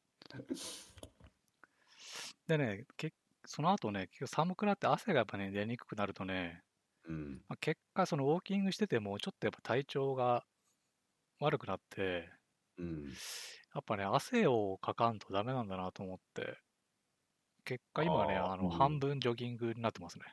[2.47, 6.65] でね、けその後ね、結局寒くなって汗がやっぱね、出にくくなるとね、
[7.05, 7.45] うん。
[7.49, 10.47] まあ、結果、そのウォーキングしてても、ちょっとやっぱ体調が
[11.41, 12.31] 悪くなって、
[12.79, 13.13] うん。
[13.75, 16.59] やっぱね、汗をかかんとダメなんだなと思って、
[17.65, 20.25] 結果今はね、あの、あーうん半分ジョギングになってますね。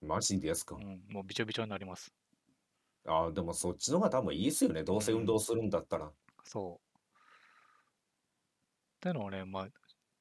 [0.00, 0.74] マジですか？
[0.76, 0.80] う。
[0.80, 2.14] ん、もうびちょびちょになります。
[3.06, 4.84] ああ、でもそっちの方が多分いいですよね。
[4.84, 6.12] どうせ運動するんだったら。
[6.44, 6.88] そう。
[6.98, 7.00] っ
[9.00, 9.68] てのをね、まあ、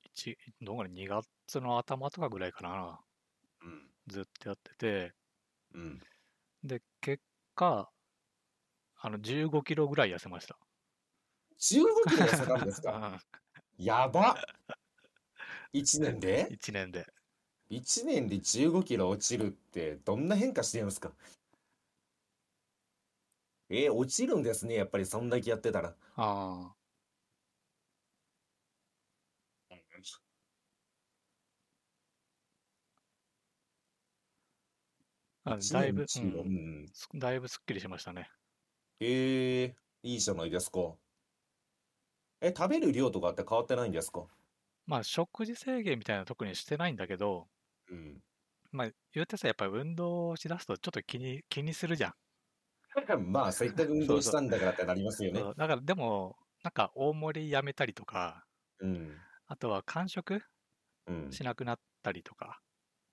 [0.01, 2.99] 一どんぐらい2月の頭とかぐらいかな、
[3.61, 3.91] うん。
[4.07, 5.13] ずっとやってて、
[5.73, 6.01] うん。
[6.61, 7.23] で、結
[7.55, 7.91] 果、
[8.95, 10.59] あの、15キロぐらい痩せました。
[11.59, 13.21] 15キロ痩せたんですか
[13.79, 14.35] うんやば
[15.73, 17.07] 1年で？1年で。
[17.69, 21.13] ?1 年で15キロ落ちるってどんな変化してるんですか？
[23.69, 24.75] えー落ちるんですね。
[24.75, 25.95] やっぱりそんだけやってたら。
[26.15, 26.77] ああ。
[35.45, 36.85] あ1だいぶ、年15うん
[37.19, 38.29] だいぶすっきりしましたね。
[38.99, 40.97] ええいいじゃないですか。
[42.41, 44.27] え、食べる量とかって変わってないんですか？
[44.87, 47.47] まあ食事制限みたいなの特にしてないんだけど、
[47.89, 48.21] うん。
[48.71, 52.13] まあ言うてさ、やっぱり運動しだすとちょっと気に気にするじゃん。
[53.31, 55.47] まあ、せっかく運動したんだからってなりますよね。
[55.47, 58.47] そうだからでも、なんか大盛りやめたりとか、
[58.79, 59.23] うん。
[59.47, 60.41] あとは間食
[61.05, 61.31] うん。
[61.31, 62.61] しなくなったりとか、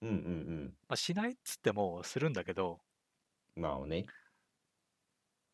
[0.02, 2.80] うんうんまあ、しないっつってもするんだけど、
[3.56, 3.62] うん。
[3.62, 4.06] まあね。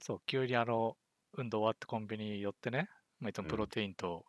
[0.00, 0.98] そう、急にあの、
[1.32, 2.88] 運動終わってコンビニ寄ってね、
[3.20, 4.24] まあ、いつもプロテインと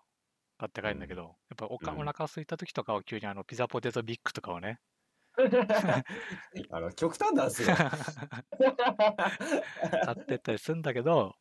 [0.58, 4.80] 買って帰るんだけど、やっぱおか、うんお腹空いた時とかは急にあの、ピザポテトビッグとかをね、
[6.72, 7.70] あの、極端なんですよ。
[7.76, 7.86] 買
[10.14, 11.36] ってったりするんだけど、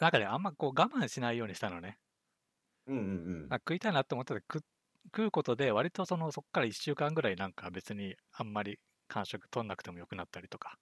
[0.00, 1.98] なんかね、あんまこう我慢しないようにしたのね。
[2.86, 4.64] うんうんあ食いたいなって思ったら食
[5.06, 10.78] 食うことで、割とその、そっから1週間ぐらいなんか別にあんまり間食取んなくてもよくなったりとか。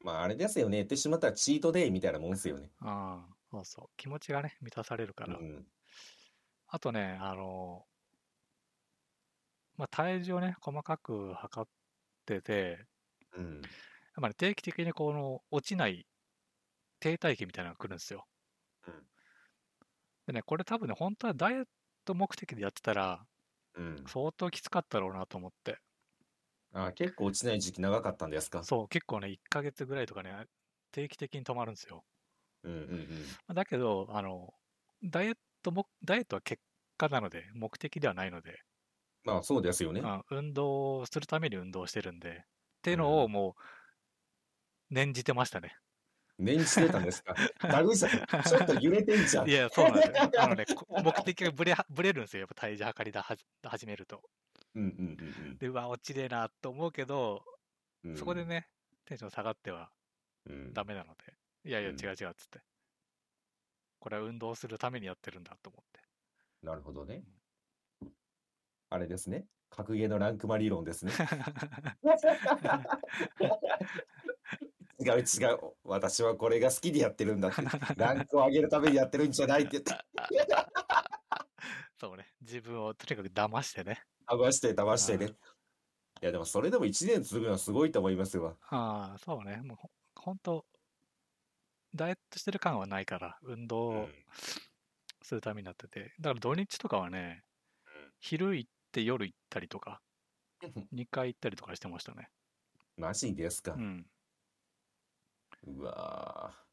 [0.00, 0.06] うん。
[0.06, 0.78] まあ、あれですよね。
[0.78, 2.72] 言ってしまったらチートデイみたいなもんですよね。
[2.80, 3.90] ああ、そうそう。
[3.98, 5.38] 気持ちがね、満たされるから。
[5.38, 5.66] うん。
[6.66, 7.86] あとね、あの、
[9.76, 11.70] まあ、体重をね、細かく測っ
[12.26, 12.86] てて、
[13.36, 13.62] うん。
[13.62, 16.06] やっぱり定期的にこの落ちない
[17.00, 18.26] 停滞期みたいなのが来るんですよ。
[18.86, 19.08] うん
[20.26, 21.64] でね、これ多分ね、本当はダイエッ
[22.04, 23.26] ト目的でやってたら、
[23.74, 24.04] うん。
[24.06, 25.80] 相当きつかったろうなと思って。
[26.72, 28.62] あ、結構落ちない時期長かったんですか？
[28.62, 30.46] そう、結構ね、1ヶ月ぐらいとかね、
[30.92, 32.04] 定期的に止まるんですよ。
[32.68, 33.08] うんうんうん。
[33.46, 34.52] まあだけど、あの、
[35.02, 36.62] ダイエットも、ダイエットは結
[36.96, 38.60] 果なので、目的ではないので、
[39.24, 40.00] まあ、そうですよね。
[40.04, 42.42] あ運動するために運動してるんで、っ
[42.82, 43.56] ていうのをも
[44.90, 45.76] う、念じてましたね。
[46.38, 47.34] 念じてたんですか？
[47.60, 48.12] ダメじゃん。
[48.12, 49.48] ちょっと揺れてんじゃん。
[49.48, 50.30] いや、そうなんですよ。
[50.38, 52.42] あのね、こ目的がぶれは、ぶれるんですよ。
[52.42, 54.22] やっぱ体重測りだはじ始めると。
[54.76, 57.42] うんうんで、うわ、落ちねえなと思うけど、
[58.04, 58.16] うんうん。
[58.16, 58.68] そこでね、
[59.04, 59.90] テンション下がっては
[60.46, 60.72] うん。
[60.72, 62.60] ダメなので、いやいや、違う違うっつって。
[64.00, 66.00] これは運動するためにやってるんだと思って。
[66.62, 67.22] なるほどね。
[68.90, 69.46] あれですね。
[69.70, 71.12] 格ゲーのランクマ理論ですね。
[75.00, 75.24] 違う違う。
[75.84, 77.62] 私はこれが好きでやってるんだって。
[77.96, 79.92] ランクを上げるためにやってるんじゃないって言って。
[82.00, 82.26] そうね。
[82.40, 84.02] 自分をとにかく騙してね。
[84.26, 85.26] 騙して騙してね。
[85.26, 85.36] うん
[86.20, 88.58] いやでもそれでも1年続くのはすごいと思いますよ。
[88.70, 89.60] ああ、そうね。
[89.62, 90.64] もうほ、ほんと、
[91.98, 94.14] ダイエットしてる感はないから、運動
[95.22, 96.12] するためになってて。
[96.20, 97.44] だから土日とかはね、
[98.20, 100.02] 昼行って夜行ったりとか、
[100.92, 102.30] 2回行ったりとかしてましたね。
[102.96, 103.74] マジですか？
[103.76, 103.80] う。
[103.82, 104.10] ん。
[105.62, 106.68] うわー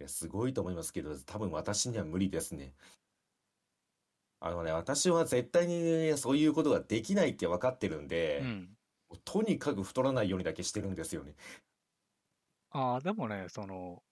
[0.00, 2.74] いや、すごいと思いますけど、多分私には無理ですね。
[4.42, 8.76] あのね、私は絶対にねそういうことができないって分かってるんで、うん。
[9.24, 11.36] とにかく太らないようにだけしてるんですよね。
[12.70, 14.02] ああ、でもね、その、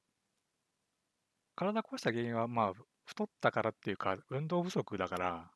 [1.57, 2.73] 体壊した原因は、まあ、
[3.05, 5.51] 太ったからっていうか、運動不足だから、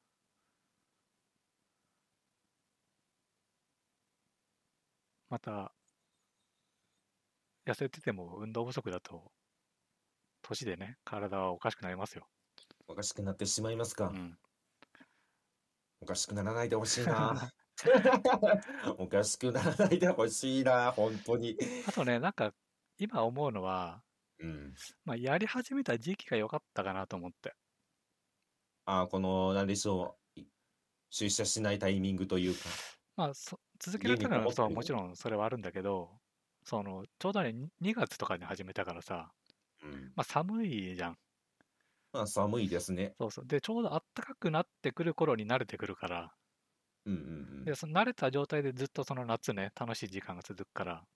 [5.29, 5.75] また、
[7.67, 9.33] 痩せてても運動不足だと、
[10.43, 12.29] 年でね、体はおかしくなりますよ。
[12.87, 14.09] おかしくなってしまいますか。
[14.09, 14.39] うん。
[16.01, 17.51] おかしくならないでほしいな。
[18.99, 21.57] おかしくならないでほしいな、本当に。
[21.87, 22.53] あとね、なんか、
[23.03, 24.05] 今思うのは、
[24.39, 24.79] うん。
[25.05, 27.55] まあ、やり始めた時期が良かったかなと思って。
[28.85, 30.41] あ、この、なんでしょう。
[30.41, 30.47] い
[31.11, 32.71] 出社しないタイミングというか。
[33.17, 36.21] まあ、そ続けられたのはそう、家にこもってるもちろんそれはあるんだけど、
[36.65, 39.33] その、ちょうどね、2月とかに始めたからさ、
[39.83, 40.17] うん。
[40.17, 41.19] まあ寒いじゃん。
[42.13, 43.17] まあ、寒いですね。
[43.19, 43.47] そうそう。
[43.47, 46.37] で、ちょうど暖かくなってくる頃に慣れてくるから、
[47.07, 47.19] うんうん
[47.65, 51.09] で、その慣れた状態でずっとその夏ね、楽しい時間が続くから、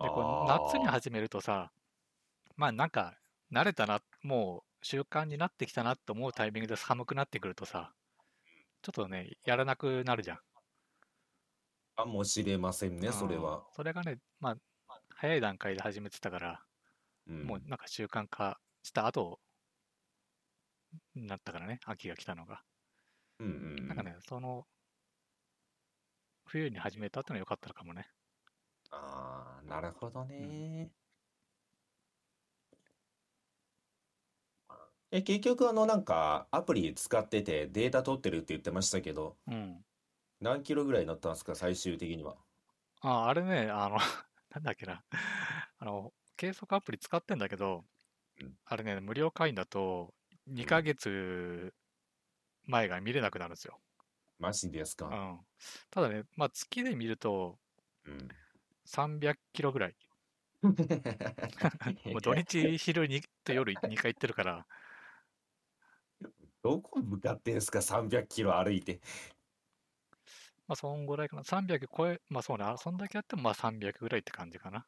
[0.00, 1.70] で、こうあー夏に始めるとさ、
[2.56, 3.16] まあなんか、
[3.52, 7.92] 慣れたな、もう習慣になってきたなって思うタイミングで寒くなってくるとさ、
[8.82, 10.40] ちょっとね、やらなくなるじゃん。
[11.96, 13.64] かもしれませんね、それうんは。
[13.74, 14.56] それがね、まあ、
[15.10, 16.62] 早い段階で始めてたから、
[17.26, 19.40] うんもうなんか習慣化した後
[21.16, 22.62] になったからね、秋が来たのが。
[23.38, 24.66] うんうんうんなんかね、その、
[26.46, 28.08] 冬に始めたってのは良かったのかもね。
[28.90, 30.92] ああ、なるほどね。
[35.10, 39.84] え、結局、あの、なんか、アプリ使っててデータ取ってるって言ってましたけど、うん。
[40.40, 42.38] 何キロぐらいになったんですか、最終的には？
[43.00, 43.96] あ、あれね、あの、
[44.50, 45.04] なんだっけな。
[45.78, 47.84] あの、計測アプリ使ってんだけど
[48.40, 50.14] うん、あれね、無料会員だと、
[50.46, 51.74] 2ヶ月
[52.66, 53.80] 前が見れなくなるんですよ。
[54.38, 55.06] マジですか。
[55.06, 55.40] うん。
[55.90, 57.58] ただね、まあ月で見ると、
[58.06, 58.28] うん。
[58.86, 59.18] 300
[59.52, 59.96] キロぐらい。
[60.62, 64.66] もう土日昼にと夜2回行ってるから、
[66.62, 69.00] どこ向かってんすか、300キロ歩いて。
[70.66, 71.44] まあ、そんぐらいかな。
[71.44, 74.86] 300超え、まあそうね、あそんだけやってもまあ300ぐらいって感じかな。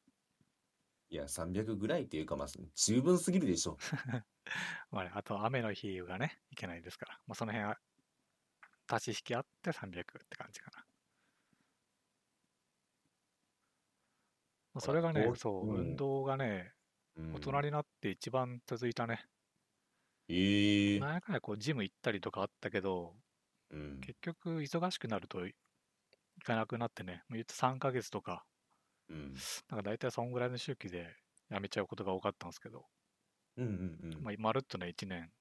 [1.10, 3.78] いや、300ぐらいっていうか、まあ、十分すぎるでしょ。
[4.90, 7.20] まあね、あと雨の日がね、いけないですから。
[7.26, 7.78] まあその辺は、
[8.88, 10.84] 足し引きあって300って感じかな。
[14.67, 16.74] まあそれがねそう、うん運動がね、
[17.16, 19.28] うん大人になって一番続いたね。
[20.28, 23.16] ええなんやかんやこうジム行ったりとかあったけど、
[23.70, 24.06] うん。
[24.06, 25.54] 結局忙しくなるとい
[26.38, 28.46] 行かなくなってね、もう言って3ヶ月とか、
[29.08, 29.48] うん。
[29.68, 31.16] なんか大体そんぐらいの周期で
[31.50, 32.86] 辞めちゃうことが多かったんですけど、
[33.56, 33.74] うんうんう
[34.24, 34.28] ん。
[34.28, 35.32] まあ、まるっとね、1年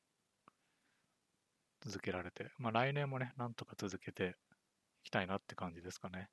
[1.82, 4.38] 続けられて、まあ来年もね、なんとか続けて
[5.04, 6.30] いきたいなって感じですかね。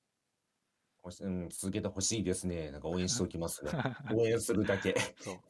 [1.05, 2.71] ほし うん、続けてほしいですね。
[2.71, 3.71] なんか応援しておきますね。
[4.11, 4.95] 応援するだけ。
[5.21, 5.41] そう。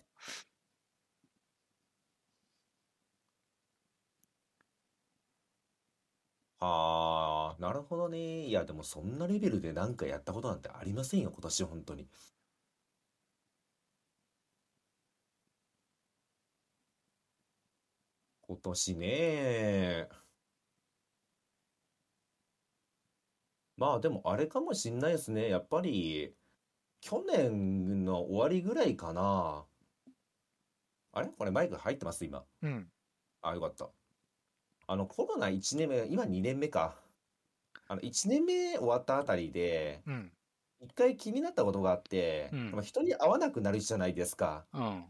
[6.59, 8.47] はあ、なるほどね。
[8.47, 12.09] いや、でもそんなレベルでなんかやったことなんてありませんよ、今年本当に。
[18.43, 20.09] 今年ね。
[23.77, 25.49] まあでもあれかもしんないですね。
[25.49, 26.35] やっぱり、
[27.01, 29.67] 去年の終わりぐらいかな。
[31.13, 31.29] あれ？
[31.29, 32.25] これマイク入ってます？
[32.25, 32.45] 今。
[32.63, 32.91] うん。
[33.43, 33.91] あ、よかった。
[34.87, 36.97] あの、コロナ1年目、今2年目か。
[37.89, 40.33] あの、1年目終わったあたりで、うん。
[40.81, 44.67] 一回気になったことがあって、うんまあ人に会わなくなるじゃないですか。
[44.73, 44.83] うん。
[44.83, 45.05] やっ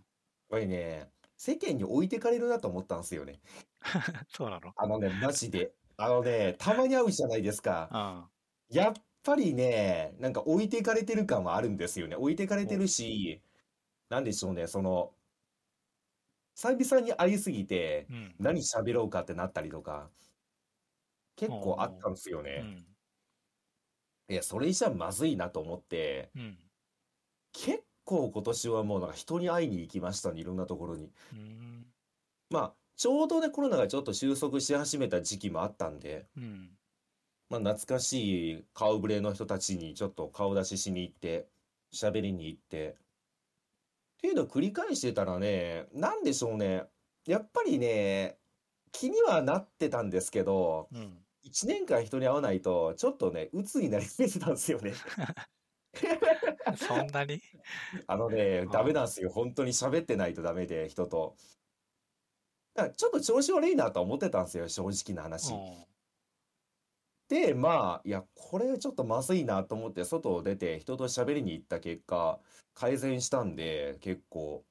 [0.50, 3.40] ぱりね、世間に置いてかれるなと思ったんですよね。
[4.29, 4.72] そうなの？
[4.77, 5.74] あのね、マジで。
[5.96, 8.31] あのね、たまに会うじゃないですか。
[8.70, 8.79] うん。
[8.79, 12.16] やっぱりね、なんか置いてかれてる感はあるんですよね。
[12.16, 13.42] 置いてかれてるし、
[14.11, 15.16] なんでしょうね、その、
[16.57, 18.35] 久々に会いすぎて、うん。
[18.38, 20.11] 何喋ろうかってなったりとか、
[21.37, 22.64] 結構あったんですようね。
[22.64, 22.96] ん。
[24.29, 26.59] いや、それじゃまずいなと思って、うん。
[27.53, 31.11] 結構今年はもうなんか人に会いに行きましたね、いろんなところに。
[31.33, 31.94] うん。
[32.50, 36.79] まあ、ちょうどね、コロナがちょっと収束し始めた時期もあったんで、うん。
[37.50, 41.48] まあ、懐かしい顔ぶれの人たちにちょっと顔出ししに行って、
[41.92, 42.96] 喋りに行って、っ
[44.22, 46.85] ていうのを繰り返してたらね、なんでしょうね。
[47.26, 48.38] やっぱりね、
[48.92, 51.24] 気にはなってたんですけど、うん。
[51.44, 54.94] 1年間人に会わないと、ちょっとね、鬱になりすぎてたんですよね。
[56.76, 57.42] そんなに？
[58.07, 59.30] あのねあ、ダメなんですよ。
[59.30, 61.37] 本当に喋ってないとダメで、人と。
[62.74, 65.52] だからちょっと調子悪いなとは思ってたんですよ、正直な話。
[65.52, 65.87] うん。
[67.29, 72.41] で、まあ、いや、これちょっとまずいなと思って、外を出て人と喋りに行った結果、
[72.75, 74.65] 改善したんで、結構。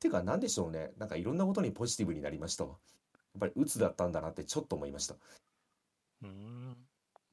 [0.00, 0.92] てか、なんでしょうね。
[0.98, 2.70] なんかいろんなことにポジティブになりましたわ。
[2.72, 5.16] やっぱり鬱だったんだなってちょっと思いました。
[6.22, 6.76] うん。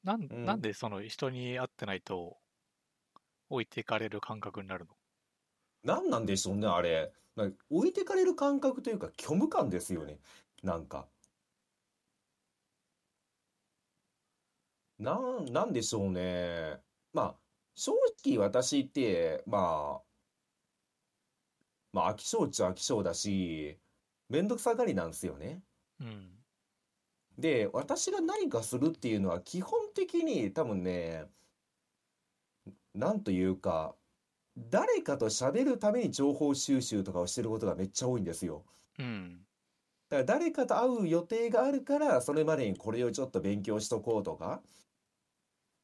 [0.02, 2.38] なん、うんなんでその人に会ってないと
[3.48, 4.96] 置いていかれる感覚になるの？
[5.84, 7.12] なんなんでしょうね、あれ。
[7.36, 10.18] なんか置いてかれる感覚というか、虚無感ですよね。
[10.62, 11.08] なんか。
[14.98, 16.80] なん、なんでしょうね。
[17.12, 17.36] まあ、
[17.74, 17.92] 正
[18.24, 20.02] 直私って、まあ、
[21.92, 23.78] まあ、飽き性っちゃ飽き性だし、
[24.28, 25.62] めんどくさがりなんですよね。
[26.00, 26.44] うん。
[27.38, 31.26] で、私が何かするっていうのは基本的に多分ね、
[32.94, 33.96] なんというか、
[34.56, 38.64] 誰かと喋るために情報収集とかをしてることがめっちゃ多いんですよ。
[38.98, 39.44] うん。
[40.08, 44.62] だから誰かと会う予定があるから、それまでにこれをちょっと勉強しとこうとか、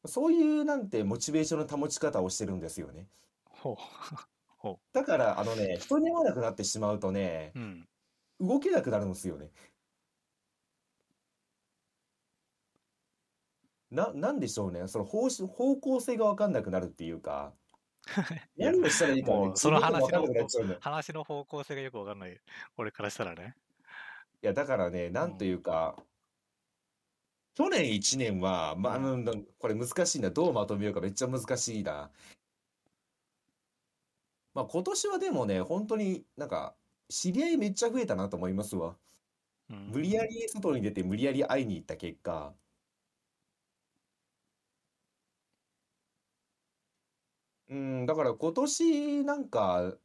[0.07, 3.09] そういうなんてモチベーションの保ち方をしてるんですよね。
[3.45, 3.77] ほう。
[4.59, 7.89] ほだから、あのね、人に会わなくなってしまうとねう。、うん。
[8.41, 9.51] 動けなくなるんですよね。
[13.91, 14.87] な、なんでしょうね。
[14.89, 17.55] その方針、方向性が分かんなくなるっていうか、
[18.57, 20.81] いや何をしたらいいかね、もう自その話分でも分かんなのくなっちゃうんだよ。
[20.81, 22.41] 話の方向性がよくわかんない。
[22.77, 23.57] 俺からしたらね。
[24.43, 25.97] いや、だからね、なんというか、
[27.55, 29.23] 去年1年は、まあ、あの、
[29.59, 30.31] これ難しいな。
[30.31, 32.11] どうまとめようかめっちゃ難しいな。
[34.55, 36.77] まあ今年はでもね、本当になんか、
[37.09, 38.97] 知り合いめっちゃ増えたなと思いますわ。
[39.71, 42.55] うん無理やり外に出て無理やり会いに行った結果、
[47.69, 49.97] うん、だから今年なんか、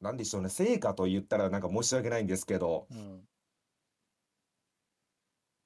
[0.00, 3.26] なんでしょうね、成果と言ったらなんか申し訳ないんですけど、うん。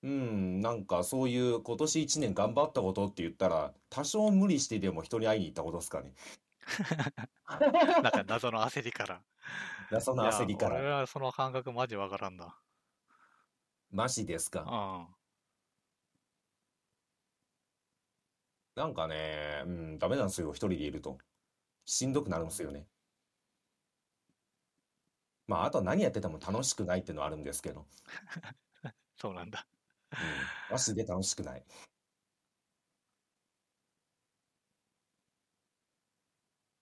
[0.02, 6.14] うん、なんかそういう今年1年頑張ったことって言ったら、多少無理してでも人に会いに行ったことですかね。
[8.02, 10.00] なんか謎の焦りから。
[10.00, 10.96] その焦りかいや俺ら。
[10.98, 12.60] はその感覚マジわからんだ。
[13.90, 14.64] マジですか？
[14.66, 15.08] あ
[18.76, 21.18] なんかね、うん、ダメなんですよ、一人でいると。
[21.84, 22.86] しんどくなるんですよね。
[25.48, 27.86] まあ、あと何やってても楽しくないっていうのはあるんですけど。
[28.82, 29.66] あ、 そうなんだ。
[30.12, 30.18] うん。
[30.70, 31.64] マジで楽しくない。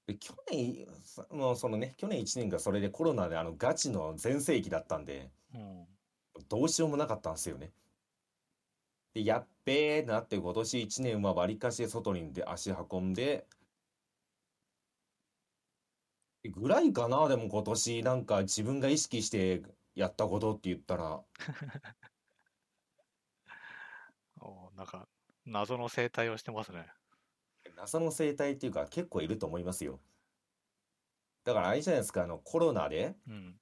[0.06, 5.86] で、去年、さもうそのね、去年1年がそれでコロナであのガチの全盛期だったんで、うん。
[6.48, 7.72] どうしようもなかったんですよね。
[9.14, 13.46] で、やっべーなって今年1年はわりかし外にで足運んで、
[16.50, 19.62] ぐらいかな、でも今年なんか自分が意識して
[19.94, 21.26] やったことって言ったら、お
[24.76, 25.08] なんか、
[25.46, 26.86] 謎の生態をしてますね。
[27.76, 30.00] 謎の生態っていうか結構いると思いますよ。
[31.44, 33.60] だからあれじゃないですか、あのコロナで、うん。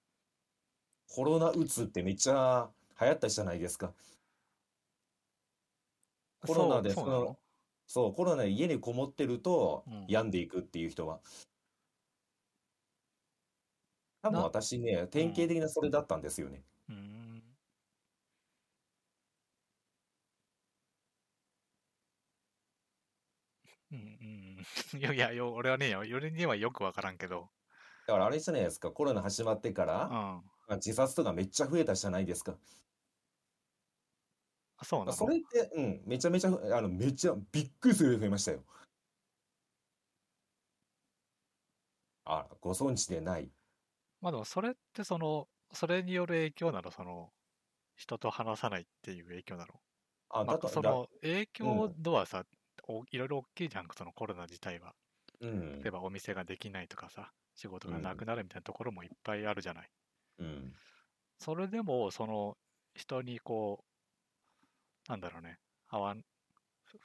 [1.08, 3.94] コロナうつってめっちゃ流行ったじゃないですか。
[6.46, 7.38] コロナでその、
[7.86, 10.06] そうコロナで家にこもってるとうん。
[10.08, 11.20] 病んでいくっていう人は。
[14.22, 15.48] 多分な、私ね、典型うん。
[15.48, 16.64] 的なそれだったんですよね。
[16.88, 17.33] うん
[24.98, 27.50] いやいや、よ俺はね、よ俺にはよくわからんけど。
[28.06, 30.50] だからあれじゃないですか、コロナ始まってから、うん。
[30.66, 32.58] まあ自殺とかめっちゃ増えたじゃないですか。
[34.76, 35.16] あ、そうなの？
[35.16, 38.64] それって、うん、めちゃめちゃ、あの、めっちゃびっくりするように増えましたよ。
[42.26, 43.50] あ、ご存知でない。
[44.20, 46.90] まあでもそれってその、それによる影響なの？
[46.90, 47.32] その、
[47.96, 49.82] 人と話さないっていう影響なの？
[50.28, 52.46] あ、まあ、だと、だ、その影響うん、度はさ、お
[53.10, 54.94] いろいろ大きいじゃん、そのコロナ自体は。
[55.40, 59.90] うん、例えばお店ができないとかさ、仕事がなくうん、なるみたいなところもいっぱいあるじゃない。
[60.38, 60.78] うん。
[61.38, 62.58] それでも、その
[62.92, 63.84] 人にこ
[65.08, 66.22] う、なんだろうね、あわん、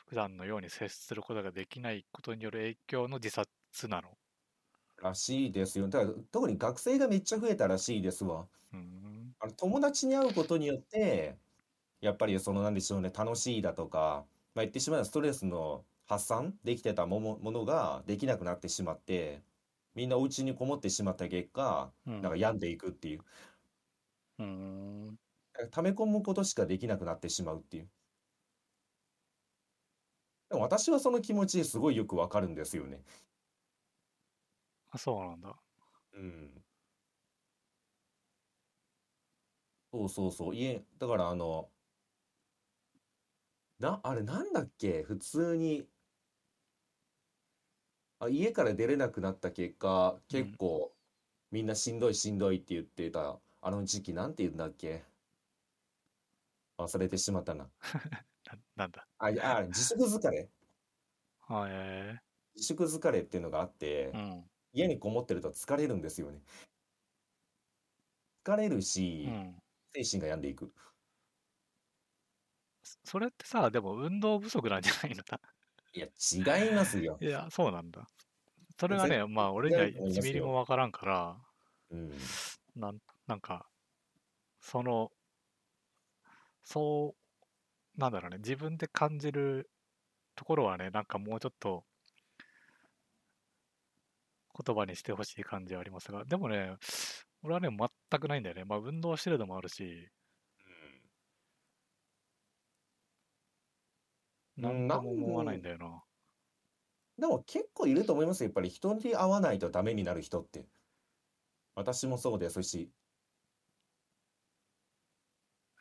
[0.07, 3.49] 普段のように接することができないことによる影響の自殺
[3.87, 4.17] なの。
[4.97, 5.87] らしいですよ。
[5.89, 8.49] だから、特に学生がめっちゃ増えたらしいですわ。
[8.73, 11.39] うーん、あの、友達に会うことによって、
[12.01, 19.43] やっぱりその、なんでしょうね、楽しいだとか、まあ、言ってしまえばストレスの発散できてたもも、ものができなくなってしまって、
[19.95, 23.21] みんなお家にこもってしまった結果、うん、なんか病んでいくっていう。
[24.39, 25.19] うーん。
[25.71, 27.89] 溜め込むことしかできなくなってしまうっていう。
[30.49, 33.03] でも私はその気持ちすごいよくわかるんですよね。
[34.91, 35.59] あ、そうなんだ。
[36.13, 36.63] うん。
[39.91, 40.55] そうそうそう。
[40.55, 41.71] 家、だからあの、
[43.79, 45.03] な、あれなんだっけ？
[45.03, 45.89] 普通に、
[48.19, 50.49] あ、家から出れなくなった結果、うん。
[50.49, 50.95] 結構
[51.51, 55.05] みんなしんどいしんどいって言ってた、あの時期なんて言うんだっけ？
[56.77, 57.69] 忘れてしまったな。
[58.45, 59.07] な、なんだ？
[59.17, 60.49] あ、いやあ、自粛疲れ
[61.47, 62.19] あ、え
[62.55, 63.73] 自粛疲れっていうのがあっ
[64.11, 66.43] うん、家にこもってると疲れるんですよね。
[68.45, 69.61] 疲れるし、うん。
[69.93, 70.73] 精神が病んでいく。
[72.89, 75.23] そそれってさ、でも運動不足なんじゃないの？
[75.23, 75.39] か。
[75.93, 77.17] いや、違いますよ。
[77.21, 78.07] いや、そうなんだ。
[78.79, 80.55] それが絶ね、まあ、俺には対違うと思いま1ミリも。
[80.55, 81.37] わからんから、
[81.91, 82.11] うん。
[82.75, 83.69] なん、なんか、
[84.61, 85.11] その、
[86.63, 87.15] そ
[87.97, 89.69] う、なんだろうね、自分で感じる
[90.35, 91.83] ところはね、なんかもうちょっと
[94.65, 96.75] 言葉にしてほしい感じはありますが、でもね、
[97.43, 98.65] 俺はね、全くないんだよね。
[98.65, 100.09] まあ、運動してるのもあるし、
[104.67, 106.03] うん、なんとも思わないんだよな。
[107.17, 108.47] でも結構いると思いますよ。
[108.47, 110.65] やっぱり人に会わないとダメになる人って。
[111.75, 112.91] 私もそうですし。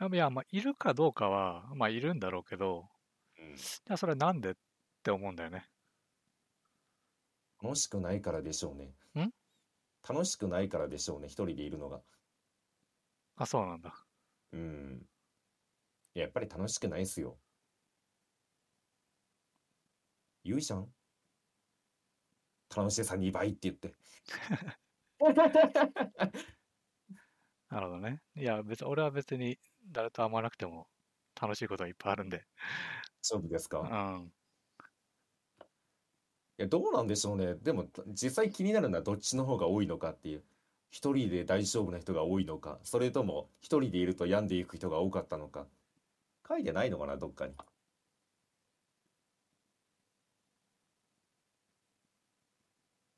[0.00, 2.88] いや、まあ、いるかどうかは、まあ、いるんだろうけど、
[3.38, 3.56] うん。
[3.56, 4.54] じゃあそれなんでっ
[5.02, 5.68] て思うんだよね。
[7.60, 8.94] 楽しくないからでしょうね。
[9.20, 9.32] ん？
[10.08, 11.26] 楽しくないからでしょうね。
[11.26, 12.00] 一人でいるのが。
[13.36, 13.94] あ、そうなんだ。
[14.52, 15.08] うん。
[16.14, 17.38] いや、やっぱり楽しくないですよ。
[20.44, 20.92] 言うじゃん？
[22.74, 23.94] 楽しさ2倍って言って。
[27.70, 28.22] なるほどね。
[28.34, 30.88] いや、別、俺は別に誰と会わなくても
[31.40, 32.46] 楽しいことはいっぱいあるんで。
[33.22, 34.32] 勝負ですかうん。
[36.58, 37.54] いや、どうなんでしょうね。
[37.54, 40.44] でも、実際気になるのはどっちの方が多いのかっていう。
[40.90, 45.68] 一人で大丈夫な人が多いのか、それとも一人でいると病んでいく人が多かったのか。
[46.48, 47.54] 書いてないのかな、どっかに。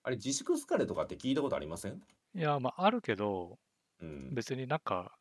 [0.03, 2.03] あれ、自粛疲れとかって聞いたことありません？
[2.35, 3.61] いや、まあ、あるけど、
[4.01, 4.37] うん。
[4.37, 5.19] 別になんか、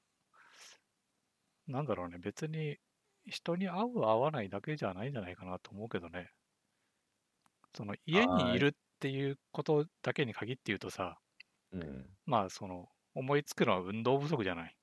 [1.68, 2.80] なんだろうね、別に
[3.26, 6.34] 人に合う合わないだけじゃないんじゃないかなと思うけどね。
[7.76, 11.20] その家にいるっていうことだけに限って言うとさ、
[11.72, 12.18] うん。
[12.26, 14.78] まあその思いつくのは運動不足じゃない？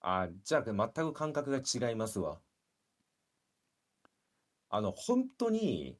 [0.00, 2.40] あ、じゃあ全く感覚が違いますわ。
[4.68, 5.98] あの、本当に、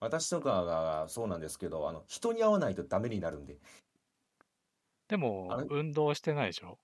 [0.00, 3.54] 私とかがそうなんですけど、あの、人に会わないとダメになるんで。
[3.54, 3.58] い
[5.08, 6.78] でも運動してないでしょ？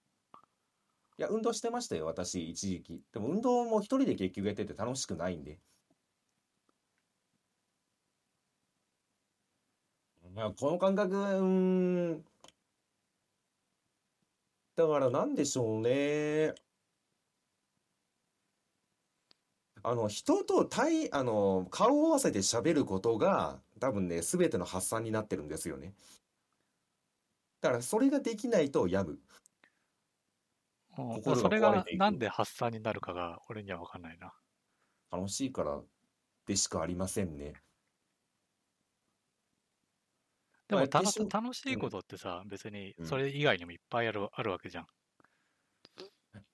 [1.18, 3.04] や、運動してましたよ、私、一時期。
[3.12, 5.60] でも、運動も一人で結局やってて楽しくないんで。
[10.34, 12.24] いや、この感覚、うーん。
[14.76, 16.54] だから、なんでしょうね。
[19.84, 25.94] あの、人と対、あの、顔を合わせて喋ることが、多分ね、すべての発散になってるんですよね。
[27.60, 29.20] だから、それができないと病む。
[30.98, 34.32] うん心がそれが壊れていくなんで発散になるかが俺には分かんないな。
[35.10, 35.82] 楽しいから
[36.46, 37.54] でしかありませんね。
[40.68, 44.86] でもたまあ一緒楽しいことってさ、別にそれ以外にもいっぱいある,、あるわけじゃん。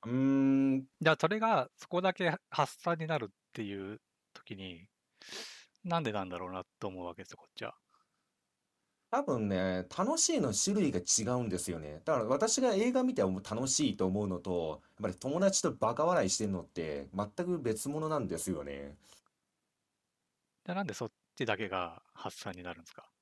[0.05, 4.01] うーん、じゃあそれがそこだけ発散になるっていう
[4.35, 4.89] 時に、
[5.85, 7.77] なんでなんだろうなと思うわけですよ、こっちは。
[9.13, 12.01] 多分ね、楽しいの種類が違うんですよね。
[12.05, 18.97] だから私が映画見て楽しいと思うのと、やっぱり友達とバカ笑いしてるのって全く別物なんですよね。
[20.65, 23.13] でなんでそっちだけが発散になるんですか？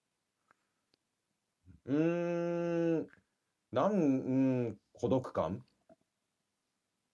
[1.86, 3.08] うーん、
[3.72, 5.66] なん、うん、孤独感？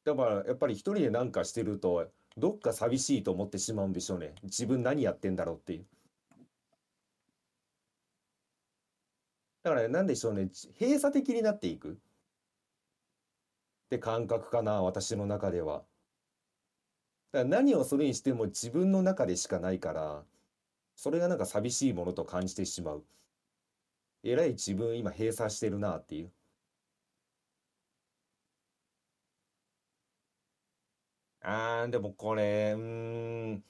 [0.05, 4.35] だからやっぱり一人で何かしてると、どっか寂しいと思ってしまうんでしょうね。
[4.43, 5.87] 自分何やってんだろうっていう。
[9.63, 11.95] だからなんでしょうね、閉鎖的になっていくっ
[13.89, 15.85] て感覚かな、私の中では。
[17.33, 20.23] だから何をするにしても自分の中でしかないから、
[20.97, 23.05] それがなんか寂しいものと感じてしまう。
[24.23, 26.33] えらい自分今閉鎖してるなっていう。
[31.45, 33.65] あー、でもこれ、うーん。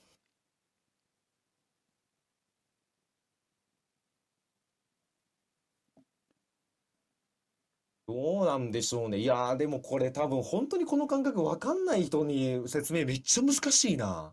[8.06, 9.18] どうなんでしょうね。
[9.18, 14.32] いやー、でもこれ多分本当にこの感覚わかんない人に説明めっちゃ難しいな。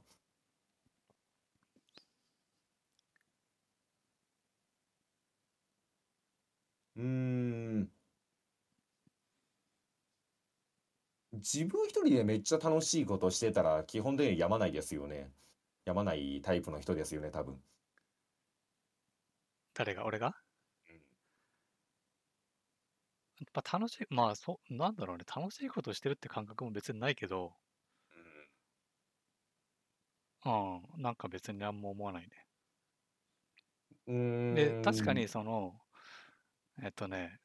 [6.95, 7.91] うーん。
[11.41, 15.33] 自分一人でめっちゃ楽しいことしてたら基本的にやまないですよね。
[15.85, 17.61] やまないタイプの人ですよね、多分。
[19.73, 20.05] 誰が？
[20.05, 20.33] 俺が？
[20.89, 21.01] うん
[23.39, 27.53] やっぱ楽しい、まあそう、なんだろうね、楽しいことしてるって感覚も別にないけど、
[30.45, 32.45] うん、なんか別に何も思わないね。
[34.53, 35.15] で、確かん。
[35.15, 35.73] にその、
[36.83, 37.39] えっとね、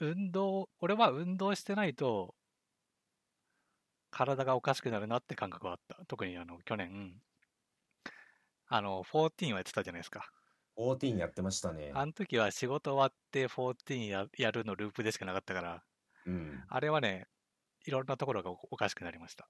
[0.00, 2.34] 運動、俺は運動してないと
[4.10, 6.04] 体がおかしくなるなって感覚はあった。
[6.06, 7.14] 特にあの去年、
[8.68, 10.30] あの、14はやってたじゃないですか。
[10.76, 11.92] 14やってましたね。
[11.94, 15.82] あの時は仕事終わって14ややるのループでしかなかったから、
[16.26, 16.64] うん。
[16.68, 17.26] あれはね、
[17.86, 19.48] いろんなところがおおかしくなりました。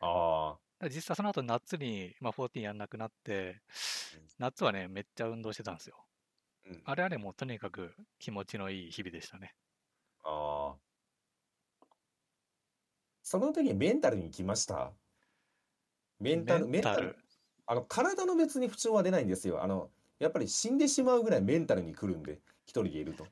[0.00, 0.88] ああ。
[0.88, 3.60] 実際その後夏に、まあ、14やんなくなって、
[4.38, 6.07] 夏はね、めっちゃ運動してたんですよ。
[6.68, 6.82] うん。
[6.84, 9.54] あれはね、もうとにかく気持ちのいい日々でしたね。
[10.24, 10.78] ああ。
[13.22, 14.92] その時メンタルに来ました？
[16.18, 17.16] メンタル、メンタル、
[17.66, 19.62] あの、体の別に不調は出ないんですよ。
[19.62, 23.26] あの、やっぱり死んでしまうぐらいメンタルに来るんで、一人でいると。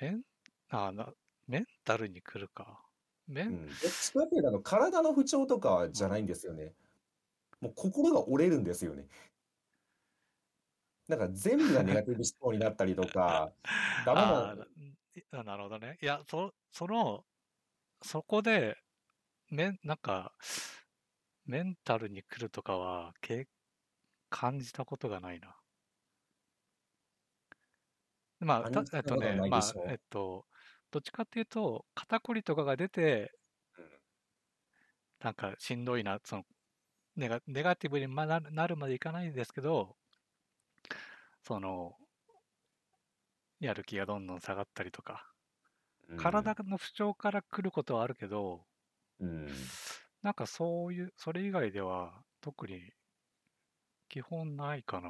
[0.00, 0.22] メン
[0.70, 1.12] あな
[1.48, 2.86] メンタルに来るか。
[3.26, 3.66] メン、うん。
[3.66, 6.74] どっちかっていうと、あの、体の不調とかじゃないんですよね。
[7.60, 9.08] もう心が折れるんですよね。
[11.08, 13.52] なんか全部がネガティブ思考になったりとか、
[14.06, 15.98] ダメあな、ーななるほどね。
[16.00, 17.24] いや、そその、
[18.02, 18.76] そこで、
[19.50, 20.32] メンなんか、
[21.44, 23.46] メンタルに来るとかは、け
[24.30, 25.56] 感じたことがないな。
[28.40, 30.46] まあ、たえっとね、まあえっと、
[30.90, 33.32] どっちかっていうと、肩こりとかが出て、
[35.20, 36.44] なんかしんどいな、その
[37.16, 39.96] ネガ、ネガティブにまなるなるまでいかないんですけど、
[41.42, 41.96] その、
[43.60, 45.26] やる気がどんどん下がったりとか、
[46.08, 48.66] うん体の不調から来ることはあるけど、
[49.20, 49.48] うん。
[50.22, 52.92] なんかそういう、それ以外では特に
[54.08, 55.08] 基本ないかな。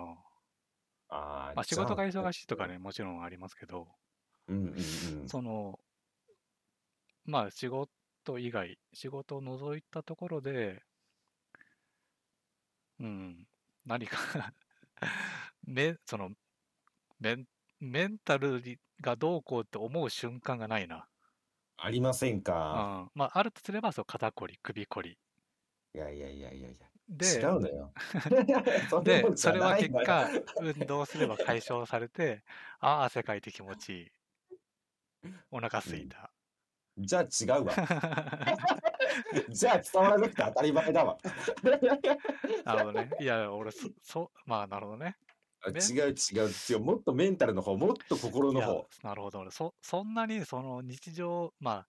[1.08, 3.88] ああ、まあ仕事が忙しいとかね、もちろんありますけど、
[4.48, 5.28] うんうんうん。
[5.28, 5.78] その、
[7.24, 10.82] まあ仕事以外、仕事を除いたところで、
[13.00, 13.46] うん、
[13.84, 14.16] 何か
[15.62, 16.30] め、その、
[17.20, 17.48] メン、
[17.80, 18.62] メンタル
[19.00, 21.08] がどうこうって思う瞬間がないな。
[21.76, 22.82] ありませんうん。
[22.82, 23.10] か。
[23.14, 25.18] まあ、あるとすれば、そう、肩こり、首こり。
[25.94, 26.88] いやいやいやいやいや。
[27.20, 27.92] 違で、うのよ。
[28.88, 29.76] そでそれは。
[29.76, 32.44] 結果、運動すれば解消されて、
[32.80, 34.12] ああ、汗かいて気持ちいい。
[35.50, 36.34] お腹すいた。
[36.98, 37.82] じゃあ違うわ。
[39.50, 41.18] じゃあ伝わらなくて当たり前だわ。
[42.64, 43.14] なるほどね。
[43.18, 45.18] いや、俺、そ、そ、まあ、なるほどね。
[45.70, 46.80] 違う違う違う。
[46.80, 48.88] もっとメンタルの方、もっと心の方。
[49.02, 49.40] なるほど。
[49.40, 51.88] 俺そ、そんなに、その日常、まあ、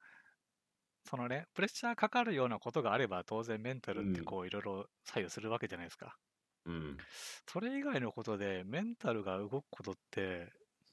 [1.06, 6.18] そのね、プレッシャーかかるようなことがあれば、当然メンタルってうんこう、いろいろ左右するわけじゃないですか。
[6.66, 7.08] うん。
[7.48, 10.52] それ以外のことで、メンタルが動くことって、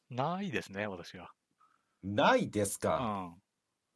[0.09, 1.33] ないですね、私は。
[2.03, 3.05] ないですうか。
[3.05, 3.43] ん。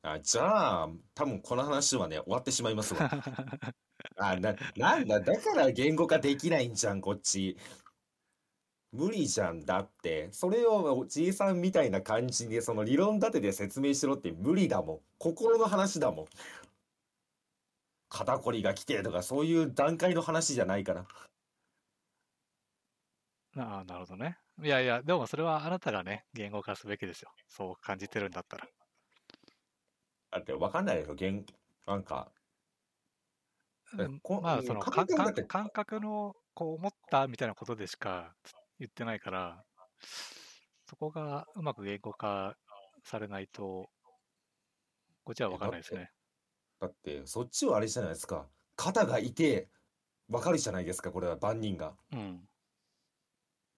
[0.03, 3.09] あ、じゃあ、多分この話はね、終わってしまいますわ。
[4.17, 7.57] あ、な、なんだ、だから言語化できないんじゃん、こっち。
[8.95, 9.65] 無理じゃん。
[9.65, 15.01] だって、それをおじいさんみたいな感じで、その理論立てで説明しろって無理だもん。
[15.19, 16.27] 心の話だもん。
[18.09, 21.07] 肩こりが来てとか、そういう段階の話じゃないから。
[23.57, 24.39] ああ、なるほどね。
[24.63, 27.33] いやいや、でもそれはあなたがね、言語化すべきですよ。
[27.49, 28.69] そう感じてるんだったら。
[30.31, 31.45] だってわかんないでしょ、言、
[31.87, 32.31] なんか、
[33.99, 35.07] えうんこまあ、うんその、感
[35.69, 38.33] 覚の、こう思ったみたいなことでしか
[38.79, 39.65] 言ってないから、
[40.87, 42.57] そこがうまく言語化
[43.03, 43.89] されないと、
[45.25, 46.11] こっちはわかんないですね。
[46.81, 48.47] だって、そっちはあれじゃないですか。
[48.77, 49.69] 肩が痛え、
[50.29, 51.97] わかるじゃないですか、これは万人が。
[52.13, 52.49] うん。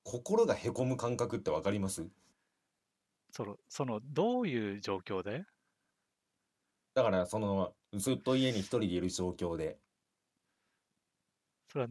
[0.03, 2.09] 心がへこむ感覚ってわかります？
[3.33, 5.45] その、その、どういう状況で？
[6.95, 9.79] だから、その、ずっと家に一人でいる状況で。
[11.69, 11.91] それは、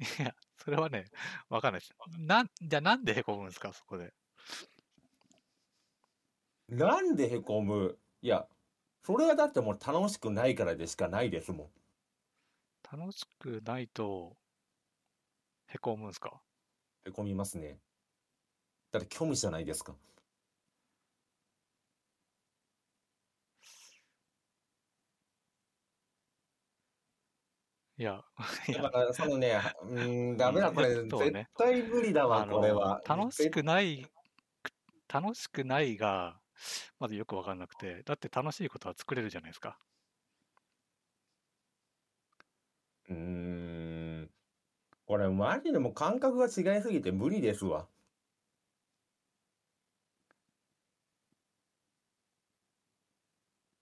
[0.00, 1.04] いや、それはね、
[1.48, 1.92] わかんないです。
[2.18, 4.12] なん、じゃあなんでへこむんですか、そこで。
[6.68, 7.98] なんでへこむ？
[8.22, 8.48] いや、
[9.04, 11.72] それはだってもう楽しくないからでしかないですも
[12.90, 14.38] 楽しくないと、
[15.68, 16.42] へこむんですか？
[17.06, 17.08] ん。
[17.08, 17.80] へこみますね。
[18.92, 19.96] だって虚無じゃないですか。
[27.98, 28.24] いや、
[28.72, 33.00] だ、から、そのね、うーん、ダメだ、これ、絶対無理だわ、あこれは。
[33.08, 34.12] の、楽しくない、
[35.12, 36.42] 楽しくないが、
[37.00, 39.80] まずよくわかんなくて、だって楽しいことは作れるじゃないですか。
[43.08, 44.30] うーん。
[45.06, 47.88] これ、マジでもう感覚が違いすぎて無理ですわ。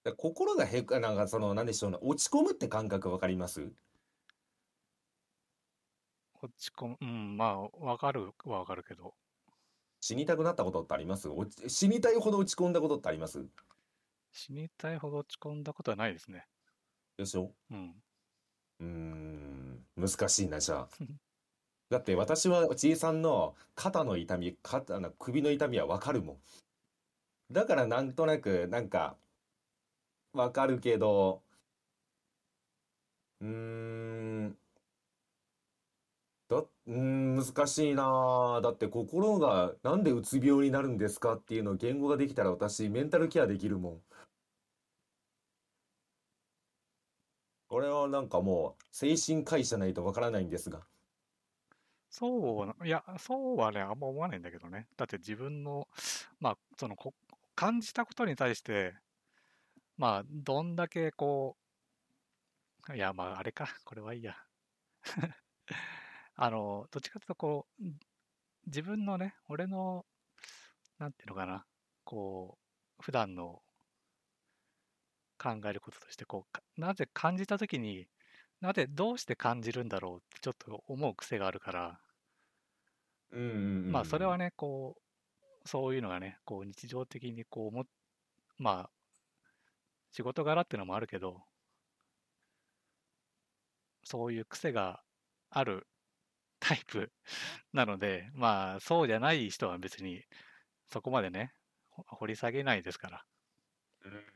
[0.04, 3.74] で心がへこ、なんかその、なんでしょうね、落ち込むって感覚わかります？
[6.44, 9.14] 落ち込む、うん、まあ、わかるはわかるけど、
[10.00, 11.28] 死にたくなったことってあります？
[11.68, 13.44] 死にたいほど落ち込んだことってあります？
[14.32, 16.46] 死にたいほど落ち込んだことはないですね。
[17.16, 17.54] でしょ？
[17.70, 18.02] うん。
[18.80, 20.88] うーん、難しいな、じゃあ。
[21.90, 26.40] だって私はおじいさんの肩の痛み、肩の首の痛みはわかるもん。
[27.50, 29.16] だからなんとなく、なんか、
[30.34, 31.42] わかるけど、
[33.40, 34.56] うーん、だ、
[36.86, 38.60] うん、難しいな。
[38.62, 44.02] だって心がなんでうつ病になるんですかっていうのを言語ができたら私、メンタルケアできるもん。
[47.68, 50.86] これはなんかもう、精神科医じゃないとわからないんですが。
[52.10, 54.86] そう、いや、そうはね、あんま思わないんだけどね。
[54.96, 55.88] だって自分の、
[56.38, 57.14] まあ、そのこ、
[57.56, 58.94] 感じたことに対して、
[59.96, 61.56] まあ、どんだけこ
[62.88, 64.36] う、いや、まあ、あれか、これはいいや。
[66.36, 67.84] あの、どっちかというと、こう、
[68.66, 70.04] 自分のね、俺の、
[70.98, 71.64] なんていうのかな、
[72.04, 72.58] こ
[72.98, 73.62] う、普段の
[75.38, 78.08] 考えることとして、こう、かなぜ感じたときに、
[78.60, 82.00] なぜ、どうして感じるんだろうってちょっと思う癖があるから、
[83.32, 83.48] うんうん
[83.86, 84.96] うんまあ、それはね、こ
[85.64, 87.84] う、そういうのがね、こう、日常的にこうも、
[88.58, 88.90] まあ、
[90.12, 91.42] 仕事柄っていうのもあるけど、
[94.04, 95.02] そういう癖が
[95.50, 95.86] ある
[96.64, 97.12] タイプ
[97.74, 100.24] なので、まあ、そうじゃない人は別に、
[100.86, 101.54] そこまでね、
[101.90, 103.26] ほ掘り下げないですから、
[104.04, 104.34] うん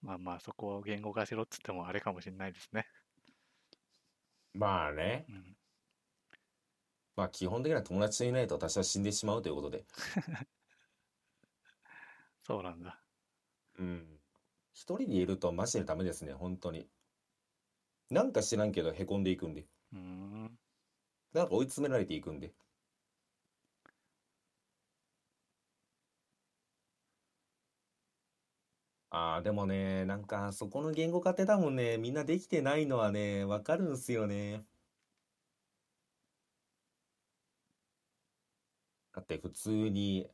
[0.00, 2.86] まあまあ、そこを言語化しろっつってもあれかもしれないですね。
[4.54, 5.26] まあね。
[5.28, 5.56] うん。
[7.16, 9.84] まあ基本的には友達がいないと私は死んでしまうということで。
[12.44, 13.02] そうなんだ。
[13.78, 14.20] うん。
[14.72, 16.88] 一人でいるとマジでダメですね、本当に。
[18.10, 19.66] なんか知らんけど凹んでいくんで。
[19.92, 20.58] うーん。
[21.36, 22.52] なんか追い詰められていくんで。
[29.10, 34.64] ああ、でもね、なんかそこの言語化って多分ね、みんなできてないのはね、わかるんすよね。
[39.12, 40.30] だって普通に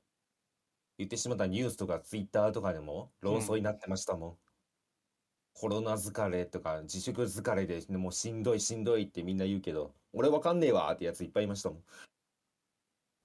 [0.99, 4.52] 言ってしまったニュースとかツイッターとかでも論争になってましたもん。
[5.55, 11.85] コロナ疲れとか自粛疲れでもうしんどいしんどいってみんな言うけど、俺わかんねえわってやついっぱいいましたもん。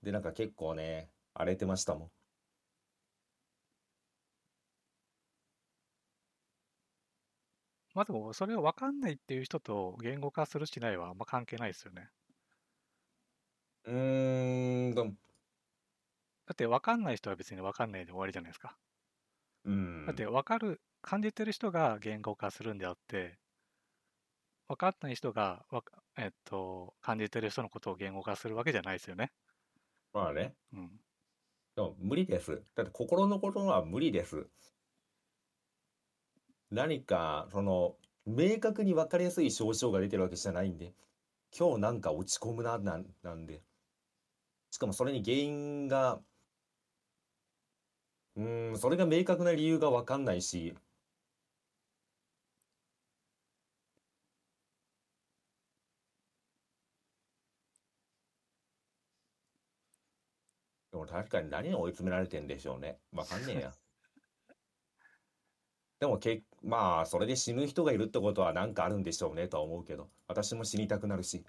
[0.02, 2.12] で、なんか結構ね、荒れてましたもん。
[7.94, 12.12] まあでも、それを分かんないっていう人と言語化するしないはあんま関係ないですよね。
[13.86, 15.16] うーん、でも、
[16.48, 18.80] だって分かんない人は別に分かんないで終わりじゃないですか。
[19.64, 19.72] う
[20.06, 23.40] だってん、分かる、感じてる人が言語化するんであって、
[24.70, 29.34] 分かんない人がわか、えっと、感じてる人のことを言語化するわけじゃないですよね。
[30.14, 30.58] まあね。
[30.74, 31.00] うん。
[31.76, 32.66] でも無理です。
[32.76, 34.50] だって心のことは無理です。
[36.70, 40.96] 何か、その、明確に分かりやすい症状が出てるわけじゃないんで、
[41.58, 43.64] 今日なんか落ち込むな、なん、なんで。
[44.72, 46.22] しかもそれに原因が、
[48.38, 50.74] うーん、それが明確な理由が分かんないし、
[61.08, 63.00] 確かに何に追い詰められてんでしょうね。
[63.12, 63.74] 分かんねえや。
[66.00, 71.44] でもけ、まあ、それで死ぬ人がいるってことは何かあるんでしょうねとは思うけど、私も死にたくなるし。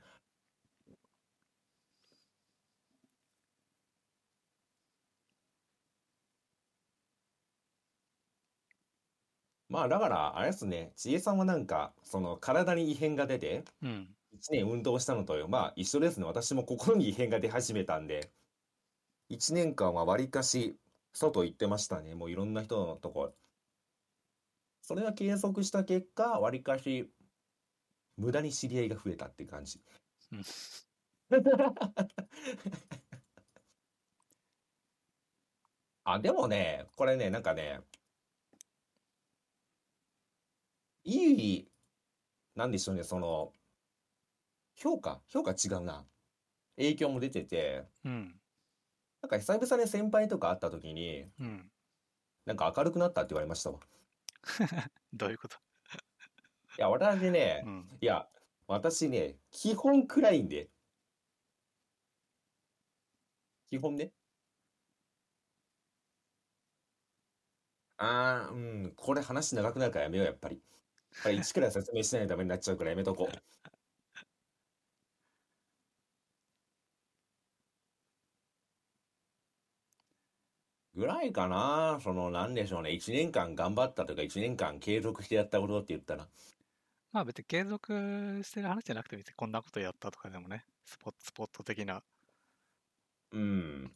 [9.68, 14.14] まあ、だから、あれですね、千恵さんはなんか、その体に異変が出て、うん。
[14.32, 16.26] 1年運動したのと、まあ一緒ですね。
[16.26, 18.30] 私も心に異変が出始めたんで、
[19.28, 20.76] 1年間はわりかし
[21.12, 22.14] 外行ってましたね。
[22.14, 23.32] もういろんな人のとこ。
[24.82, 27.10] それが継続した結果、わりかし
[28.16, 29.80] 無駄に知り合いが増えたって感じ。
[30.32, 30.42] うん
[36.04, 37.80] あ、でもね、これね、なんかね、
[41.04, 41.68] いい、
[42.54, 43.52] なんでしょうね、その、
[44.74, 46.06] 評価評価違うな。
[46.76, 48.40] 影響も出てて、うん。
[49.22, 51.70] なんか久々に先輩とか会った時に、うん。
[52.46, 53.80] なんか明るくなったって言われましたわ。
[55.12, 55.56] どういうこと？
[56.78, 57.98] いや、私ねう、ん。
[58.00, 58.28] いや、
[58.66, 60.70] 私ね、基本暗いんで。
[63.70, 64.12] 基本ね。
[67.96, 68.58] あー、う
[68.88, 70.62] ん、これ話長くなるからやめよう、やっぱり。
[71.22, 73.77] これ一から説明しないとダメになっちゃうからやめとこう。
[80.98, 82.00] ぐらいかな。
[82.02, 82.90] その、なんでしょうね。
[82.90, 86.26] 一年間頑張ったとか、一年間継続してやったことって言ったら。
[87.12, 92.02] まあ別に継続してる話じゃなくて別にこんなことやったとかでもね、スポット、スポット的な。
[93.32, 93.94] うん。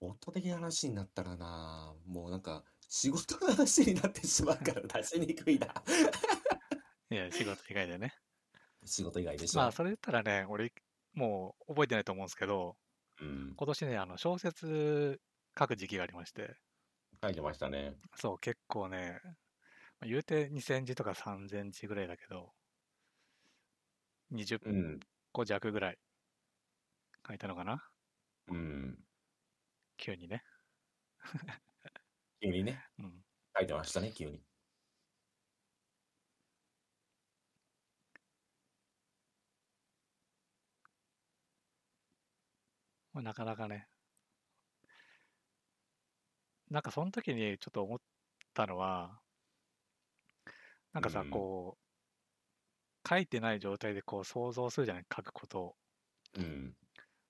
[0.00, 5.66] 夫的な話になったらな、もうなんか、仕事の話になってしまうから 出しにくいな。
[7.10, 8.14] いや、仕事以外でね。
[8.84, 9.60] 仕事以外でしょ。
[9.60, 10.72] まあそれ言ったらね、俺、
[11.14, 12.76] もう覚えてないと思うんですけど、
[13.20, 13.54] うん。
[13.56, 15.20] 今年ね、あの小説
[15.58, 16.56] 書く時期がありまして、
[17.22, 17.96] 書いてましたね。
[18.14, 19.30] そう、結構ね、ま
[20.02, 22.52] あ言うて2000字とか3000字ぐらいだけど、
[24.32, 25.00] 20うん。
[25.32, 25.98] 個弱ぐらい
[27.26, 27.88] 書いたのかな
[28.48, 28.98] うん。
[29.96, 30.44] 急にね。
[32.40, 33.24] 急にね、うん。
[33.58, 34.44] 書いてましたね、急に。
[43.12, 43.88] まあなかなかね、
[46.70, 47.98] なんかその時にちょっと思っ
[48.54, 49.20] たのは、
[50.92, 51.86] なんかさ、うんこう、
[53.08, 55.76] 書いてない状態でこう想像するじゃない、書くことを。
[56.34, 56.76] うん。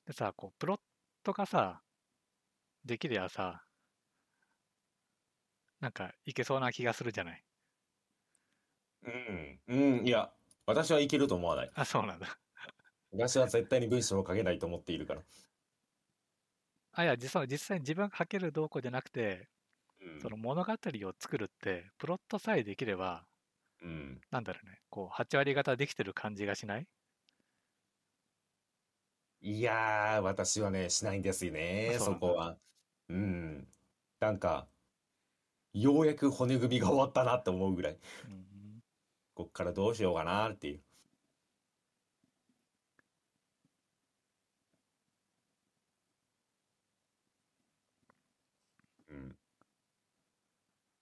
[0.04, 0.80] でさ、こう、プロッ
[1.22, 1.84] トがさ、
[2.86, 3.66] できりゃさ、
[5.87, 7.45] なんかいけそうな気がするじゃない？
[9.03, 9.61] うん。
[9.68, 10.07] うん。
[10.07, 10.32] いや、
[10.66, 11.74] 私はいけると思わない。
[11.74, 12.41] あ、そうなんだ。
[13.11, 15.24] 私は絶対に文章を書けないと思っているから。
[16.93, 19.49] あ、いや、実際、実際に自分が書けるどうこうじゃなくて、
[20.01, 23.28] うんその物語を作るって、プロットさえできれば、
[23.80, 24.20] うん。
[24.30, 26.87] なんだろうね、こう、8割方できてる感じがしない？
[29.41, 31.53] いやー、私はね、しないんですよ
[31.84, 31.99] あ、ね。
[32.01, 32.61] そこは。
[33.09, 33.72] うん。
[34.20, 34.70] なんか、
[35.81, 37.99] ようやく骨組みが終わったなって思うぐらい。
[38.24, 38.83] うん。
[39.35, 40.83] こっからどうしようかなっていう。
[49.11, 49.37] うん。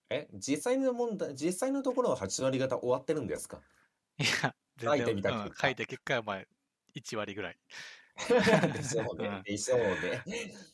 [0.09, 3.61] え、実際の問題、実際のところは8割方終わってるんですか？
[4.17, 5.53] いや、全然、書いてみたうん。
[5.55, 6.43] 書いて結果はまあ
[6.93, 7.57] 1割ぐらい。
[8.73, 9.27] でしょうね。
[9.27, 9.43] うん。
[9.43, 10.23] でしょうね。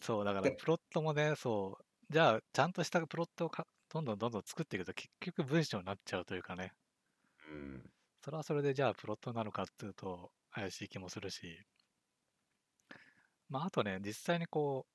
[0.02, 6.74] そう、だからで、プロットもね、そう、じゃあ、ちゃんとしたプロットをかどんどんどんどん作っていくと結局文章になっちゃうというかね、
[7.50, 7.92] うん。
[8.24, 11.68] それはそれでじゃあプロットなのかっていうと怪しい気もするし、
[13.50, 14.88] まああとね、実際にこ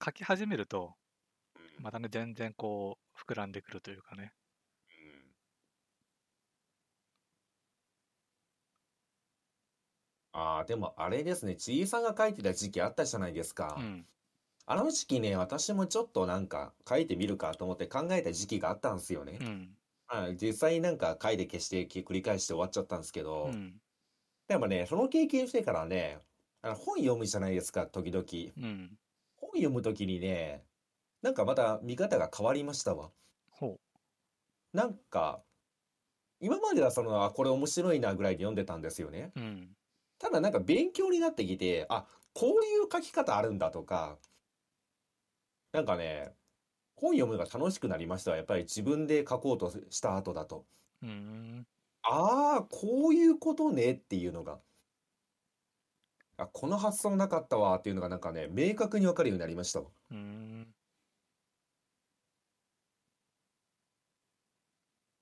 [0.00, 0.94] う書き始めると、
[1.56, 1.84] うん。
[1.84, 4.32] またね、全然こう膨らんでくるというかね。
[4.90, 5.34] うん
[10.32, 13.76] ああ、でもあれですね、ちいさんが書いてた時期あったじゃないですか。
[13.78, 14.06] うん、
[14.70, 19.38] あの時期ね、私もちょっとなんか書いてみるかと思って考えた時期があったんですよね。
[19.40, 19.70] うん、
[20.06, 23.80] はい、実際なんか書いて消して繰り返して終わっちゃったんですけど、うん、
[24.46, 26.18] でもね、その経験してからね、
[26.60, 28.24] あの本読むじゃないですか、時々。
[28.58, 28.98] うん。
[29.36, 30.62] 本読む時にね、
[31.22, 33.10] なんかまた見方が変わりましたわ。
[33.50, 33.78] ほ
[34.74, 35.40] なんか、
[36.40, 39.32] 今まではその、あ、これ面白いなぐらいで読んでたんですよね。
[39.34, 39.40] う。
[39.40, 39.76] うん、
[40.18, 42.04] ただなんか勉強になってきて、あ、
[42.34, 44.18] こういう書き方あるんだとか、
[45.72, 46.34] なんかね、
[46.96, 48.36] 本読むのが楽しくなりましたわ。
[48.36, 50.66] やっぱり自分で書こうとした後だと。
[51.02, 51.66] うん、
[52.02, 54.60] ああ、こういうことねっていうのが、
[56.38, 59.90] あ、この発想なかったわっていうのがなんかね、明確にわかるようになりましたわ。
[60.10, 60.74] うん、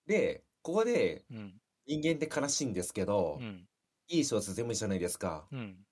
[0.07, 3.69] で、ここでうん、人間って悲しいんですけど、うん、
[4.09, 5.49] いい小説読むじゃないですか。
[5.53, 5.87] うん、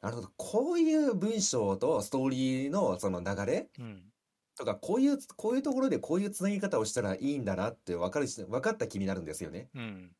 [0.00, 0.32] なるほど。
[0.36, 4.02] こういう文章とストーリーのその流れうん、
[4.56, 9.68] とか、こういう、こういうところでこういうつなぎ方をしたらいいんだなって分かるし、分かった気になるんですよね。
[9.74, 10.16] うん、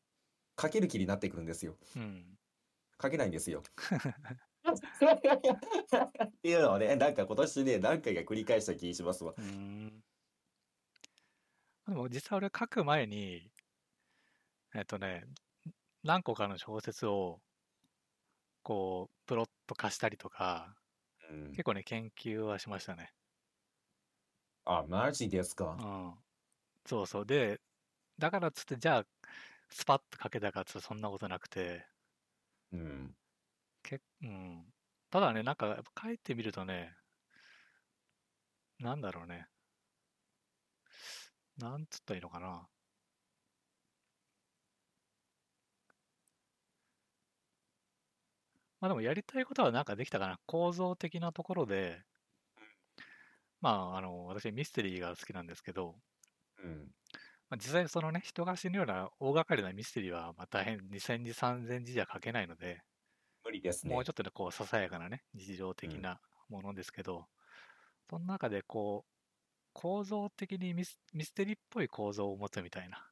[0.59, 1.75] 書ける気になってくるんですよ。
[1.95, 2.37] うん。
[3.01, 3.61] 書けないんですよ。
[3.61, 3.63] っ
[6.41, 9.33] ていうのをね、なんか今年ね、何回か繰り返した気しますわ。
[9.37, 10.03] うん。
[11.87, 13.49] でも実際俺書く前に、
[14.75, 15.25] えっとね、
[16.03, 17.41] 何個かの小説を
[18.63, 20.75] こう、プロット化したりとか、
[21.29, 21.57] うん。
[21.57, 23.13] 結構ね、研究はしましたね。
[24.65, 25.77] あ、マジですか。
[25.77, 26.15] うん。
[26.85, 27.25] そうそう。
[27.25, 27.61] で、
[28.19, 29.07] だからっつって、じゃあ、
[29.69, 31.87] スパッと書けたかっつそんなことなくて、
[32.71, 33.15] うん。
[33.83, 34.73] け、うん。
[35.11, 36.95] ただね、なんか、やっぱ書いてみるとね、
[38.79, 39.47] なんだろうね。
[41.57, 42.67] なんつったらいいのかな。
[48.81, 50.39] まあでもやりたいことはなんかできたかな。
[50.45, 52.03] 構造的なところで、
[53.61, 56.01] まあ、あの、私ミステリーが好きなんですけど、
[56.57, 56.93] うん。
[57.49, 62.83] まあ、実際そのね、人が死ぬような大掛かりなミステリーは、まあ大変2000字3000字じゃ書けないので、
[63.43, 63.93] 無理ですね。
[63.93, 65.91] もうちょっとね、こう、ささやかなね、日常うん。
[65.91, 66.19] 的な
[66.49, 67.27] ものですけど、
[68.09, 69.11] その中でこう、
[69.73, 73.11] 構造的にミス、ミステリーっぽい構造を持つみたいな、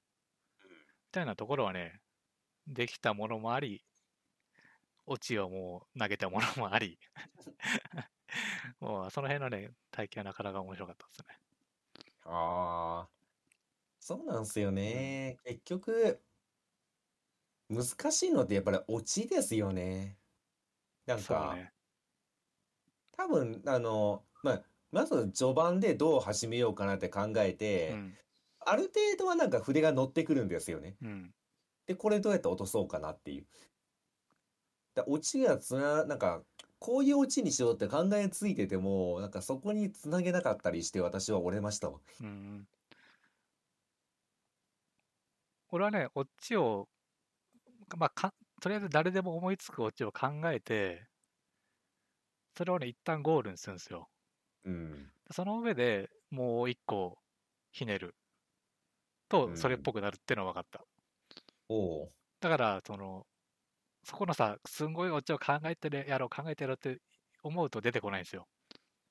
[1.07, 2.01] みたいなところはね、
[2.67, 3.86] できたものもあり、
[5.10, 6.99] オチをもう投げたものもあり、
[8.80, 11.39] もうその辺のね、体験はなかなか面白かったですね。
[12.26, 13.10] ああ、
[13.99, 14.76] そうなんすようん。
[14.76, 15.38] ね。
[15.43, 16.22] 結局、
[17.70, 20.20] 難しいのってやっぱりオチですよね。
[21.07, 21.74] なんか、そうね。
[23.14, 28.18] 多分、あの、まあ、まず序盤でどう始めようかなって考えて、うん。
[28.60, 30.97] ある程度はなんか筆が乗ってくるんですよね。
[31.01, 31.34] うん。
[31.88, 33.47] で、これどうやって落とそうかなっていう。
[34.95, 36.43] だオチがつな、なんか、
[36.79, 41.99] こういうオチにしようって考えついてても、なんかそこにつなげなかったりして私は折れましたわ。
[42.21, 42.67] うん。
[45.71, 46.87] 俺はね、オチを、
[47.97, 51.07] まあ、か、とりあえず誰でも思いつくオチを考えて、
[52.57, 54.09] それをね、一旦ゴールにするんですよ。
[54.65, 55.11] うん。
[55.31, 57.17] その上でもう一個
[57.71, 58.15] ひねる
[59.31, 59.53] うん。
[59.53, 60.83] とそれっぽくなるっていうのは分かった。
[61.69, 62.11] おう。
[62.39, 63.25] だから、その、
[64.04, 67.02] そこのさ、すんごいオチを考えてやろう、考えてやろうって
[67.43, 68.47] 思うと出てこないんですよ。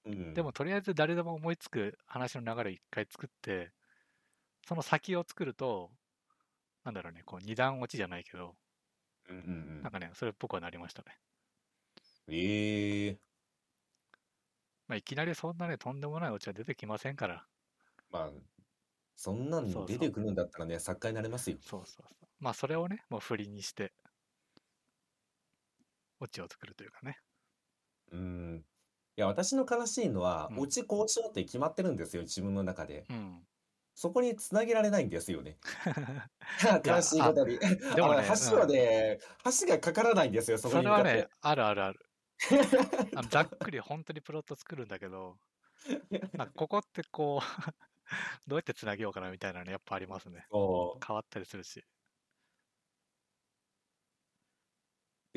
[0.05, 0.35] うん。
[0.35, 3.73] でも、とりあえず誰でも思いつく話の流れを一回作って、
[4.69, 5.93] その先を作ると、
[6.85, 8.57] なんだろうね、こう二段落ちじゃないけど、
[9.29, 9.47] うんうんう
[9.83, 9.83] ん。
[9.83, 11.21] なんかね、それっぽくはなりましたね。
[12.29, 13.21] ええ
[14.89, 17.49] まあ、いきなりそんなね、とんでもないオチは出てきませんから。
[18.11, 18.33] まあ、
[19.17, 19.87] そんなん。
[19.87, 21.59] 出てくるんだったらね、作家になれますよ。
[21.61, 22.29] そうそうそう。
[22.41, 23.93] まあ、それをね、もう振りにして、
[26.21, 27.19] オチを作るというかね。
[28.13, 28.67] うん。
[29.17, 30.59] いや、私の悲しいのは、うん。
[30.59, 33.09] 落ち交渉って決まってるんですよ、自分の中で。
[33.09, 33.49] うん。
[33.95, 35.61] そこにつなげられないんですよね。
[35.61, 35.61] い
[36.87, 37.59] 悲しいことに。
[37.95, 38.69] でもね、う橋はん。
[38.69, 39.19] ね、
[39.61, 41.29] 橋がかからないんですよ、そこそれはね。
[41.41, 42.07] あるあるある。
[43.15, 45.39] あの、ざっくり本当にプロット作るんだけど、
[46.37, 47.47] なんかここってこう
[48.47, 50.49] どうやってつなげようかなみたいなのやっぱありますね。
[51.07, 51.85] 変わったりするし。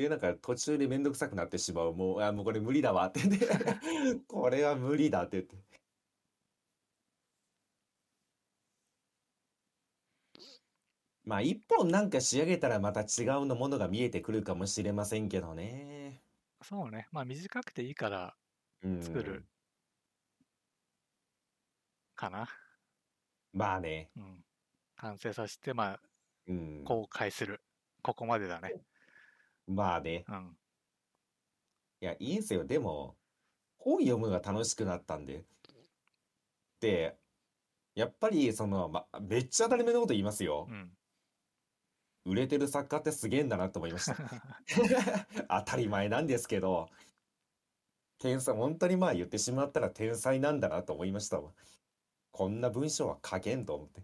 [0.02, 1.94] で、なんか途中でめんどくさくなってしまう。
[1.94, 3.46] もう、あ、もうこれ無理だわって言って
[4.26, 5.56] これは無理だって言って。
[11.24, 16.24] まあ、一本なんか仕上げたらまた違うのものが見えてくるかもしれませんけどね。
[16.62, 17.08] そうね。
[17.12, 18.36] まあ短くていいから
[18.82, 19.48] う作るん。
[22.14, 22.48] かな。
[23.52, 24.10] まあね。
[24.16, 24.44] うん。
[24.96, 26.00] 完成させて、まあ
[26.46, 26.84] うん。
[26.84, 27.60] 公開する。
[28.02, 28.74] ここまでだね。
[29.66, 30.24] まあね。
[30.28, 30.56] うん。
[32.00, 32.64] いや、いいんすよ。
[32.64, 33.16] でも、
[33.78, 35.44] 本読むのが楽しくなったんで。
[36.80, 37.16] で、
[37.94, 40.66] やっぱり、その、ま、めっちゃ当たり前のこと言いますよ。
[40.70, 40.90] うん。
[42.24, 44.16] 売れてる作家ってすげえんだなと思いました。
[45.48, 46.88] 当たり前なんですけど、
[48.18, 51.52] 天才、本当にまあ言ってしまったら天才なんだなと思いましたわ。
[52.30, 54.02] こんな文章は書けんと思って。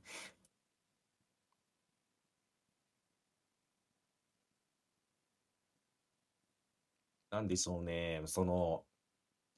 [7.31, 8.23] なんでしょうね。
[8.27, 8.85] その、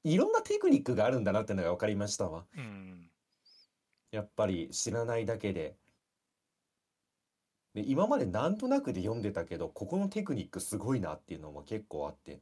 [0.03, 2.45] いろんなテクニックがあるんだなってのが分かりましたわ。
[2.57, 3.11] うん。
[4.11, 5.77] やっぱり知らないだけで。
[7.73, 12.41] で、今までなんとなくで読んでたけど、ここのテクニックすごいなっていうのも結構あって。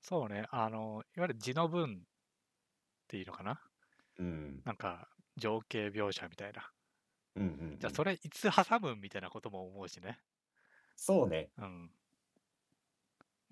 [0.00, 0.46] そうね。
[0.50, 2.08] あの、いわゆる字の文っ
[3.06, 3.60] ていうのかな？
[4.18, 4.60] うん。
[4.64, 6.72] なんか、情景描写みたいな。
[7.36, 7.94] うんうんうじゃあ、ん。
[7.94, 10.18] それいつ挟むみたいなことも思うしね。
[10.96, 11.50] そうね。
[11.58, 11.90] うん。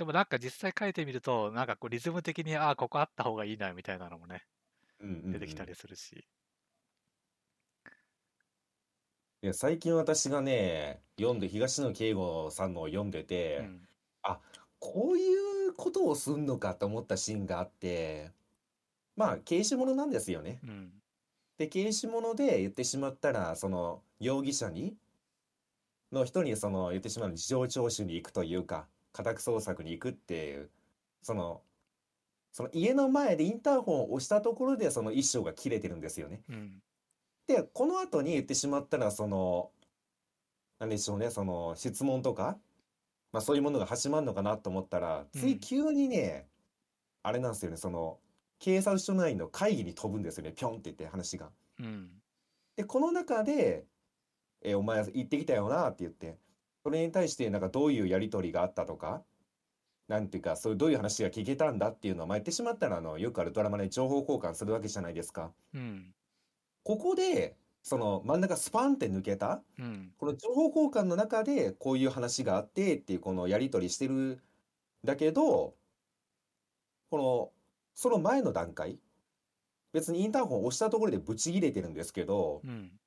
[0.03, 4.42] でもなんか実際書いてみると、なんかこうリズム的に、ああ、ここあった方がいいなみたいなのもね、
[5.00, 5.66] うんうんう出てきたん。
[5.66, 6.26] りするし。
[9.44, 13.88] いや、最近私がね、読んで、東野圭吾さんのを読んでて、うん。
[14.22, 14.40] あ、
[14.78, 18.32] こういうことをすんのかと思ったシーンがあって、
[19.16, 20.62] まあ、刑事物なんですよね。
[20.62, 21.03] うん。
[21.59, 24.98] で、刑事物で言ってしまったら、その、容疑者に、
[26.12, 30.70] の人に、その、言ってしまう事情聴取に行くというか、家宅捜索に行くっていう、
[31.22, 31.62] その、
[32.52, 36.42] その家の前でインターホンを押したところで、その一生が切れてるんですよね。
[36.48, 36.82] うん。
[37.46, 39.70] で、この後に言ってしまったら、その、
[40.78, 42.58] なんでしょうね、その、質問とか、
[43.32, 45.40] まあそういうものが始まるのかなと思ったら、うん。
[45.40, 46.46] 次急にね、
[47.22, 48.18] あれなんですよね、その、
[48.58, 51.50] 警察署内の会議に飛ぶんですよね、ぴょんって言って話が。
[51.80, 52.10] うん。
[52.76, 53.86] で、この中で、
[54.60, 56.38] え、お前行ってきたよなって言って、
[56.85, 59.24] それに対してなんかどういうやり取りがあったとか、
[60.09, 65.55] なんていうか、そういうどういう話が聞けたんだっていうのを、まあ、言ってしまったら、あの、よくあるドラマで情報交換するわけじゃないですか。
[65.74, 66.14] うん。
[66.85, 70.14] ここで、その真ん中スパンって抜けた、うん。
[70.18, 74.43] この情報交換の中でこういう話があってっていうこのやり取りしてるん
[75.05, 75.76] だけど、
[77.11, 77.53] この、
[77.95, 78.99] その前の段階、
[79.93, 82.99] 別にインターホンを押したところでブチ切れてるんですけど、うん。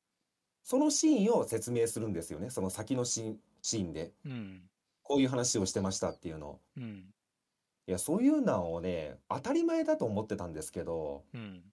[0.63, 2.49] そのシーンを説明するんですよね。
[2.49, 4.13] その先のシーン、シーンで。
[4.25, 4.61] うん。
[5.01, 6.61] こういう話をしてましたっていうのを。
[6.77, 7.05] うん。
[7.87, 11.63] いや、そういうのをね、当たり前だと思ってたんですけど、うん。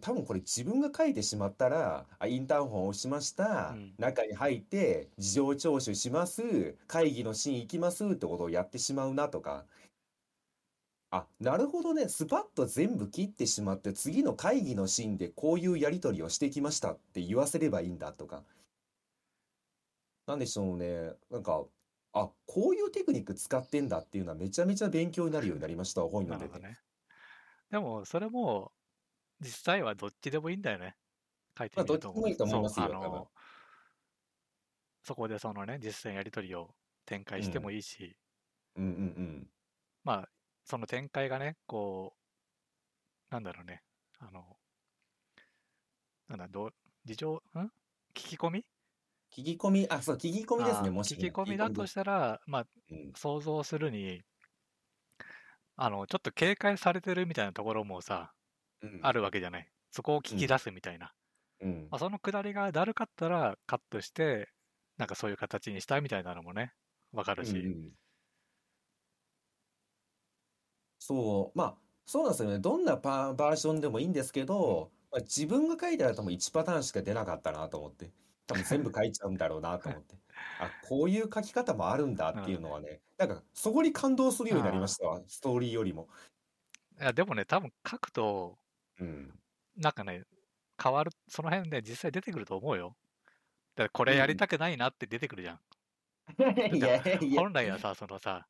[0.00, 3.94] 多分これ自分が書いてしまったら、あ、インターホンを押しました、うん。
[3.98, 9.64] 中に入って事情聴取します、会議のシーン行きますってことをやってしまうなとか、
[11.10, 18.42] あ、なるほどね、スパッと全部切ってしまって、次の会議のシーンでこういうやり取りをしてきましたって言わせればいいんだとか、
[20.26, 21.66] なんでしょうね、なんか、
[22.12, 26.58] あ、こういうテクニック使ってんだっていうのはめちゃめちゃ勉強になるようになりました、本読んでて。
[26.58, 26.78] ね。
[27.70, 28.72] でも、それも、
[29.40, 30.96] 実際はどっちでもいいんだよね。
[31.58, 32.22] 書いてまあ、みると思う。
[32.22, 33.18] どっちでもいいと思いそう、ますよ、多分。
[33.18, 33.32] あの、
[35.04, 36.74] そこでそのね、実際のやり取りを
[37.06, 37.74] 展開してもうん。
[37.74, 38.18] いいし、
[38.76, 39.50] うんうんうん。
[40.04, 40.30] まあ、
[40.64, 42.20] その展開がね、こう、
[43.30, 43.82] なんだろうね、
[44.18, 44.58] あの、
[46.28, 46.74] なんだ、どう、
[47.06, 47.38] 事情、ん？
[47.58, 47.72] 聞
[48.14, 48.66] き込み？
[49.36, 51.26] 聞き込み、あ、そう、聞き込みですね、ああ、聞きもしね。
[51.30, 51.90] 込みだと聞き込みで。
[51.90, 53.16] したら、まあ、うん。
[53.16, 54.24] 想像するに、
[55.76, 58.34] あの、ちょっと警戒されてるみたいなところもさ、
[58.78, 59.12] あうん。
[59.12, 59.72] るわけじゃない。
[59.90, 60.46] そこを聞うん。
[60.46, 61.14] き出すみたいな。
[61.60, 61.90] うん。
[61.90, 64.50] まあ、そのくだりがだるかったらカットして、
[64.98, 66.74] なんかそういう形にしたいみたいなのもね、
[67.12, 67.72] わかるうんうし。
[67.90, 67.94] ん。
[70.98, 72.58] そう、まあ、そうなんですよね。
[72.58, 74.84] どんなパバージョンでもいいんですけうん。
[74.84, 78.12] ど、まあ、自分が書いたら多分1パターンしか出なかったなと思って。
[78.46, 80.16] 多分全部書いちゃうんだろうなと思って。
[80.58, 86.08] あ、こういう書き方もあるんだっていうのはね、なんかそこに感動するようになりましたわ、ストーリーよりも。
[87.00, 88.58] いや、でもね、多分書くと、
[88.98, 89.40] うん。
[89.76, 90.24] なんかね、
[90.82, 92.96] 変わる、その辺ね、実際出てくると思うよ。
[93.76, 95.60] だからこれやりたくないなって出てくるじゃん。
[96.76, 98.48] いやいや、本来はさ、そのさ、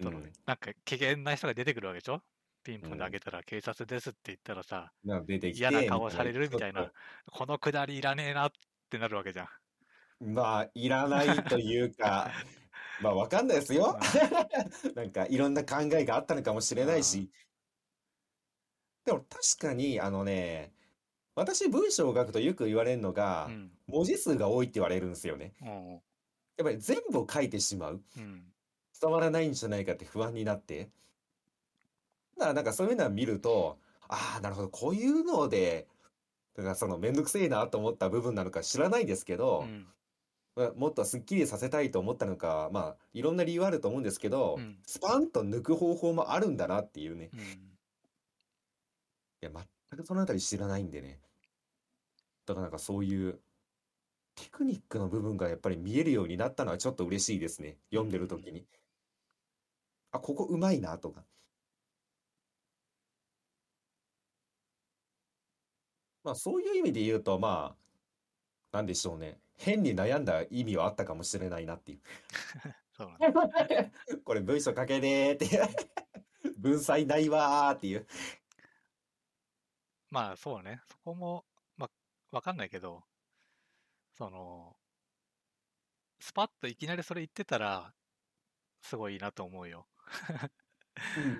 [0.00, 2.22] そのうん、なんか機嫌な人が出てくるわけでしょ？
[2.64, 6.92] ピンポンうんで開けたら警察ですって言ったらさ、なん嫌な顔されるみたいな
[7.26, 8.50] このくだりいらねえなっ
[8.88, 9.46] てなるわけじゃん。
[9.46, 9.52] と
[10.20, 12.30] まあ、いらないというか、
[13.02, 13.98] まあ、わかんないですよ。
[14.94, 17.30] なんか、いろんな考えがあったのかもしれないし。
[19.04, 20.72] でも、確かに、あのね、
[21.34, 23.70] 私、文章を書くとよく言われるのがう、ん。
[23.86, 25.54] 文字数が多いって言われるんですよね。
[25.60, 25.92] うん。
[26.56, 28.02] やっぱり全部を書いてしまう。
[28.16, 28.52] うん。
[29.00, 30.90] 伝わらないんじゃないかって不安になって。
[32.36, 33.78] だからなんかそういうのを見ると、
[34.08, 35.88] ああ、なるほど、こういうので、
[36.54, 39.86] だからそのめんどくせえなと思った部分なのか知らないですけうど、ん。
[40.56, 44.78] まあもっとすっきりさせたいと思ったのか、まあいろんな理由あると思うんですけどう、ん。
[44.86, 47.30] スパンと抜く方法もあるんだなっていうね。
[47.32, 47.78] うん。
[49.42, 49.50] いや、
[49.90, 51.20] 全くそのあたり知らないんでね。
[52.46, 53.40] だからなんかそういう
[54.36, 57.78] テクニックの部分がやっぱり見えるようになったのはちょっと嬉しいですね。
[57.90, 58.66] 読んでる時に。
[60.12, 61.24] あ、ここうまいなとか。
[66.24, 67.76] まあそういう意味で言うと、ま
[68.72, 69.38] あ、なんでしょうね。
[69.56, 72.00] 変に悩んだ意味はあったかもしれないなっていう。
[72.96, 73.90] そうなんだ。
[74.24, 75.68] これ文章書けねーっていう。
[76.58, 78.06] 文才ないわーっていう。
[80.10, 80.80] まあそうね。
[80.88, 81.44] そこも、
[81.76, 81.90] まあ、
[82.36, 83.04] わかんないけど、
[84.12, 84.76] その、
[86.20, 87.92] スパッといきなりそれ言ってたら、
[88.80, 89.86] すごいなと思うよ。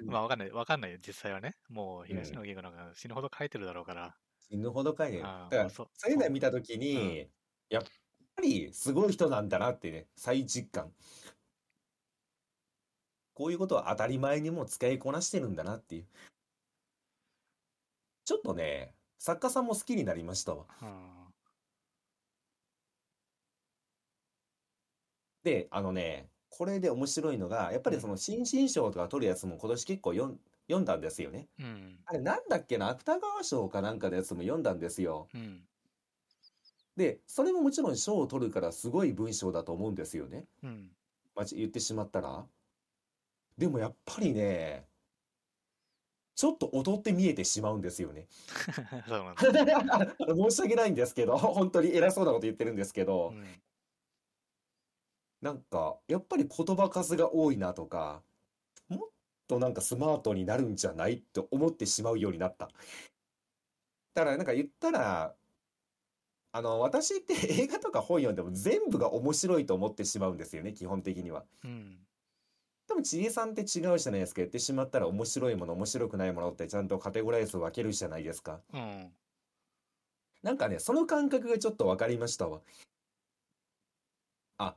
[0.04, 1.56] まあわかんない、わかんないよ、実際はね。
[1.68, 4.16] もう東野圭吾なんか死ぬほど書いてるだろうから。
[4.50, 7.28] 死ぬほど書いてだからまあそそういうのを見たときに、
[7.68, 7.84] やっ
[8.36, 10.92] ぱりすごい人なんだなってね、再実感。
[13.34, 16.06] こういうことは当たり前にもう使いこなしてるんだなっていう。
[18.24, 20.66] ちょっとね、作家さんも好きになりましたわ。
[20.82, 21.34] うん。
[25.42, 31.48] で、あのね、これで面白いのが、やっぱりその新人賞とか取るやつも今年結構読ん読んだんですよね。
[31.58, 31.98] うん。
[32.06, 35.28] あれなんだっけな、芥川賞かなんかのやつも読んだんですよ。
[35.34, 35.62] うん。
[36.96, 40.46] で、それももちろん賞を取るからすごい文章だと思うんですよね。
[40.62, 40.90] うん。
[41.52, 42.46] 言ってしまったら。
[43.58, 44.86] でもやっぱりね、
[46.34, 48.26] ちょっと踊って見えてしまうんですよね。
[49.06, 53.62] 申し訳ないんですけど、本当に偉そうなこと言ってるんですけど、うん。
[55.40, 58.22] なんか、やっぱり言葉数が多いなとか、
[59.46, 62.70] となんかスマートになるんじゃないって思ってしまうようになった。
[64.14, 65.34] だからなんか言ったら、
[66.52, 71.44] あの、私って 映画とか本読んでも全部が面白いと思ってしまうんですよね、基本的には。
[71.64, 71.98] うん。
[72.86, 74.42] 多分ちりさんって違うじゃないですか。
[74.42, 78.60] 言ってしまったら面白いもの、面白くないものってちゃんとカテゴライズ分けるじゃないですか。
[78.72, 79.12] うん。
[80.42, 82.60] なんかね、その感覚がちょっと分かりましたわ。
[84.58, 84.76] あ、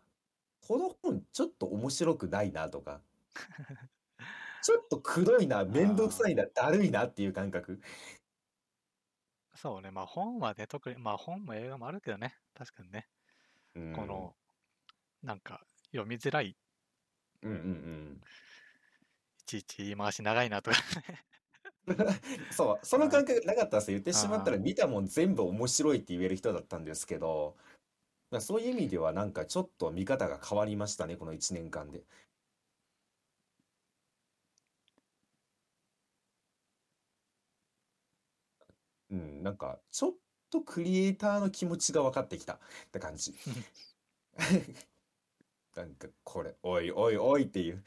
[0.61, 3.01] この本ちょっと面白くないなとか、
[4.63, 7.81] ちょっとくどいな、めんどくさいな、だるいなっていう感覚。
[9.55, 9.89] そうね。
[9.91, 12.35] まあ本はね、特に、まあ本も映画もあるけどね。
[12.53, 13.07] 確かにね。
[13.75, 14.35] うんこの、
[15.23, 15.61] なんか
[15.91, 16.55] 読みづらい、い
[17.43, 18.21] うんうん
[19.45, 20.77] ちいち言い回し長いなとか。
[21.87, 21.97] うん。
[22.51, 23.95] そう、その感覚なかったですよ。
[23.97, 27.55] 言ってしまったら見たもん全部面白いって言える人だったんですけど、
[28.29, 32.03] まあそういう意味ではなんかちょっと見方が変わりましたね、この1年間で。
[39.11, 40.13] うん、なんかちょっ
[40.49, 42.59] とクリエイターの気持ちが分かってきたっ
[42.91, 43.33] て感じ。
[45.75, 47.83] なんかこれ、おいおいおいっていう。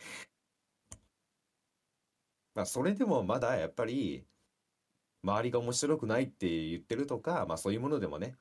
[2.55, 4.25] まあそれでもまだやっぱり
[5.23, 8.37] 周りが面白くないって言ってるとか、まあそういうものでもね、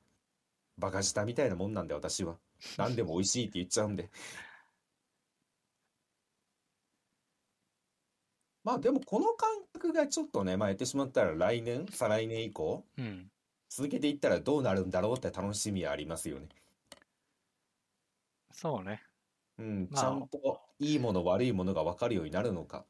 [0.78, 2.38] バカ舌みたいなもんなんで私は。
[2.76, 4.10] 何でも美味しいって言っちゃうんで。
[8.64, 13.30] まあでもこの感覚がちょっとね、まあ言ってしまったら来年、再来年以降、うん。
[13.70, 16.48] 続けていったらどうなるんだろうって楽しみはありますよね。
[18.52, 19.02] そうね。
[19.58, 22.86] うん、まあちゃんといいもの悪いものが分かるようになるのか。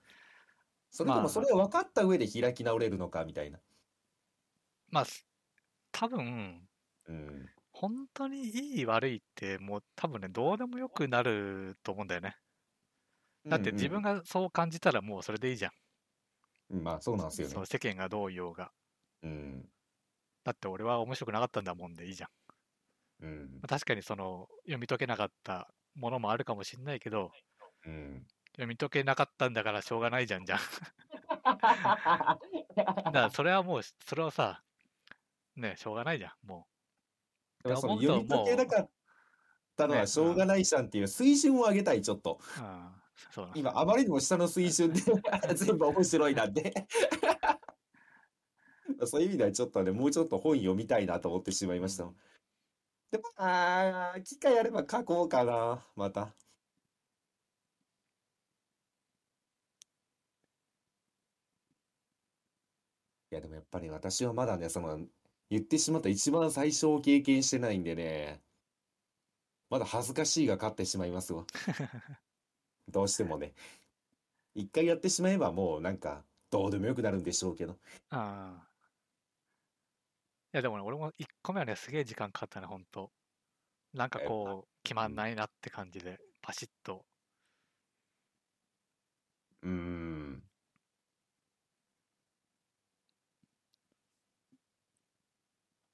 [0.90, 3.60] それとまあもそれを分かった上で開き直れるのかみたいな。
[4.90, 5.26] まあ、す
[5.92, 6.68] 多分、
[7.08, 7.50] うん。
[7.72, 12.39] 本当にいい悪いって、もう多分ね、どうでもよくなると思うんだよね。
[13.46, 15.72] だって自分が、がそう感じたらもうそれでいいじゃん。
[16.70, 17.66] うんまあそうなんですよねその。
[17.66, 18.70] 世間がどう言おうが。
[19.22, 19.68] うん。
[20.44, 22.30] だって俺は面白くなかったんだもんでいいじゃん。
[23.22, 27.32] うんまあ、確かにその読み解けなかったものもあるかもしれないけど、
[27.86, 28.26] うん。
[28.52, 30.58] 読み解けなかったんだからしょうがないじゃんじゃん。
[31.40, 34.62] だからそれはもう、それはさ、
[35.56, 36.66] ね、しょうがないじゃん、も
[37.64, 38.90] でもその読み解けなかっ
[39.76, 42.40] たのはねしょうがないじゃんっていう水準を上げたい、ちょっと。
[42.58, 42.60] う。
[42.60, 42.90] うん、
[43.30, 45.00] そうな今、あまりにも下の水準で
[45.54, 46.72] 全部面白いなんで。
[49.06, 52.04] そういう意味ではちょっとね、もうちょっと本読みたいなと思ってしまいました。
[52.04, 52.16] うん
[53.10, 56.32] でも、あー、機会あれば書こうかな、また。
[63.32, 64.98] いや、でもやっぱり私はまだね、その、
[65.50, 68.40] 言ってしまった一番最初を経験してないんでね、
[69.70, 71.44] まだ恥ずかしいが勝ってしまいますわ。
[72.90, 73.52] どうしてもね。
[74.54, 77.78] 一回やってしまえばもうなんか、どうでもよくなるんでしょうけど。
[78.10, 78.70] ああ。
[80.52, 83.12] いや、でもね、俺も1個目はね、すげえ時間かかったね、ほんと。
[83.94, 87.04] なんかこう、決まんないなって感じで、パシッと。
[89.62, 90.42] うーん。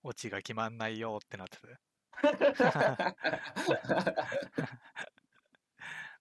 [0.02, 1.78] オチが決まんないよってなってて。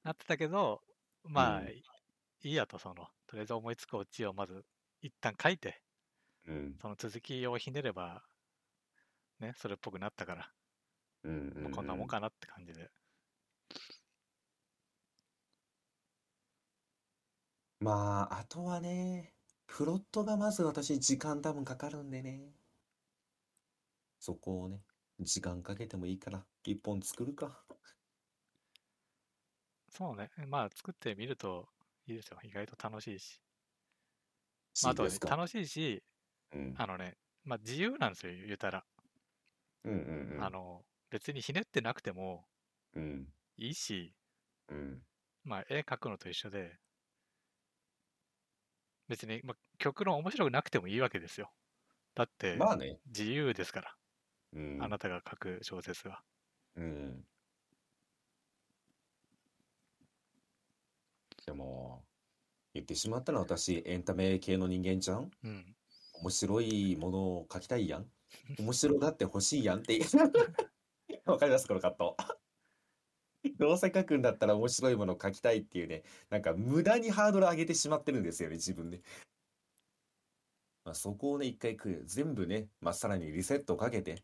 [0.05, 0.81] なってたけど、
[1.23, 1.83] まあ、うんい
[2.43, 4.63] いいやと、その、とりあえず思いつくオチをまず
[5.01, 5.81] 一旦書いて、
[6.47, 8.21] うん、その続きをひねれば、
[9.39, 10.51] ね、それっぽくなったから、
[11.23, 12.87] うん、うんもうこんなもんかなって感じで。
[17.79, 19.33] まあ、あとはね、
[19.65, 22.53] プロットがまず私時間多分かかるんでね。
[24.19, 24.81] そこをね、
[25.19, 27.65] 時間かけてもいいから、一本作るか。
[29.97, 31.69] そうね、まあ作ってみると
[32.05, 32.37] いいですよ。
[32.43, 33.39] 意外と楽しいし。
[34.83, 35.15] まあ、あとはね。
[35.29, 36.03] 楽しいし、
[36.53, 38.83] うん、あのね、まあ自由なんですよ、言うたら。
[39.85, 42.45] うん、うん、うんあの、別にひねってなくても
[42.95, 43.27] うん、
[43.57, 44.13] いいし、
[44.69, 45.01] うん、
[45.43, 46.77] まあ絵描くのと一緒で、
[49.07, 51.51] 別に、まあ、極論面白くなくてもいいわけですよ。
[52.15, 53.95] だって、まあね、自由ですから、
[54.53, 56.21] うん、あなたが書く小説は。
[56.75, 57.25] うん。
[61.45, 62.03] でも、
[62.73, 65.31] 言ってしまったら私、エンタメ系の人間じゃん？
[65.43, 65.75] うん。
[66.21, 68.05] 面白いものを書きたいやん？
[68.59, 69.99] 面白がってほしいやんって。
[71.25, 71.67] わかります？
[71.67, 72.13] この葛
[73.43, 73.55] 藤。
[73.59, 79.01] どうせ書くんだったら面白いものを書きたいっていうね、なんか無駄にハードル上げてしまってるんですよね、自分で。
[80.83, 84.23] まあ、そこをね、一回く全部ね、まあ、さらにリセットをかけて、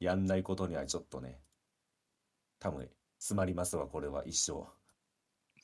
[0.00, 1.40] やんないことにはちょっとね、
[2.58, 4.66] 多分、詰まりますわ、これは一生。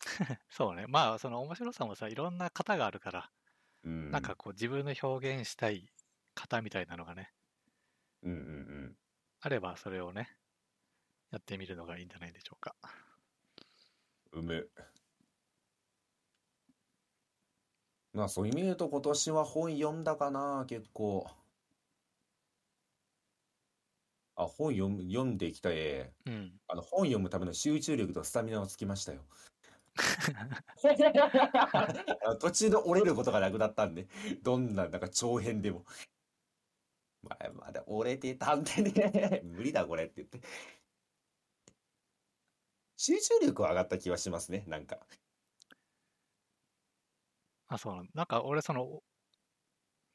[0.48, 0.86] そうね。
[0.88, 3.32] まあ、その面白さもさ、いろんな型があるから、
[3.84, 4.10] うん。
[4.10, 5.92] なんかこう自分の表現したい
[6.34, 7.34] 型みたいなのがね、
[8.22, 8.40] うんうんう
[8.88, 8.96] ん。
[9.40, 10.38] あればそれをね、
[11.30, 12.76] やってみるのがいいんじゃないでしょうか。
[14.32, 14.70] うむ。
[18.14, 21.26] まあそういう意味で言うと今年は本読んだかな、結構。
[24.34, 26.60] あ、本読む、読んできて、うん。
[26.68, 29.26] あの本読むための集中力とスタミナはつきましたよ。
[32.40, 34.08] 途中で折れることがなくなったんで、
[34.42, 35.84] どんな、なんか長編でも。
[37.22, 40.40] 前まで折れてたんでね、無理だこれって言って。
[42.96, 44.98] 集中力は上がった気はしますね、なんか。
[47.68, 49.02] あ、そうなんなんか俺その、お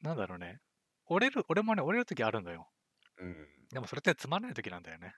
[0.02, 0.60] なんだろうね。
[1.06, 2.68] 折れる、俺もね、折れる時あるのよ。
[3.18, 3.48] うん。
[3.70, 5.14] でもそれってつまんない時なんだよね。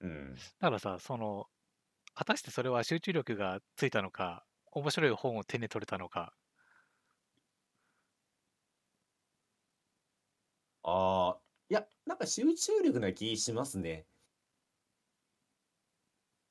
[0.00, 0.34] うん。
[0.34, 1.46] だからさ、その、
[2.18, 6.34] 果たしてそれは集中力がついたのか、面白い本を手に取れたのか、
[10.82, 14.06] ああ、いや、なんか集中力な気しますね。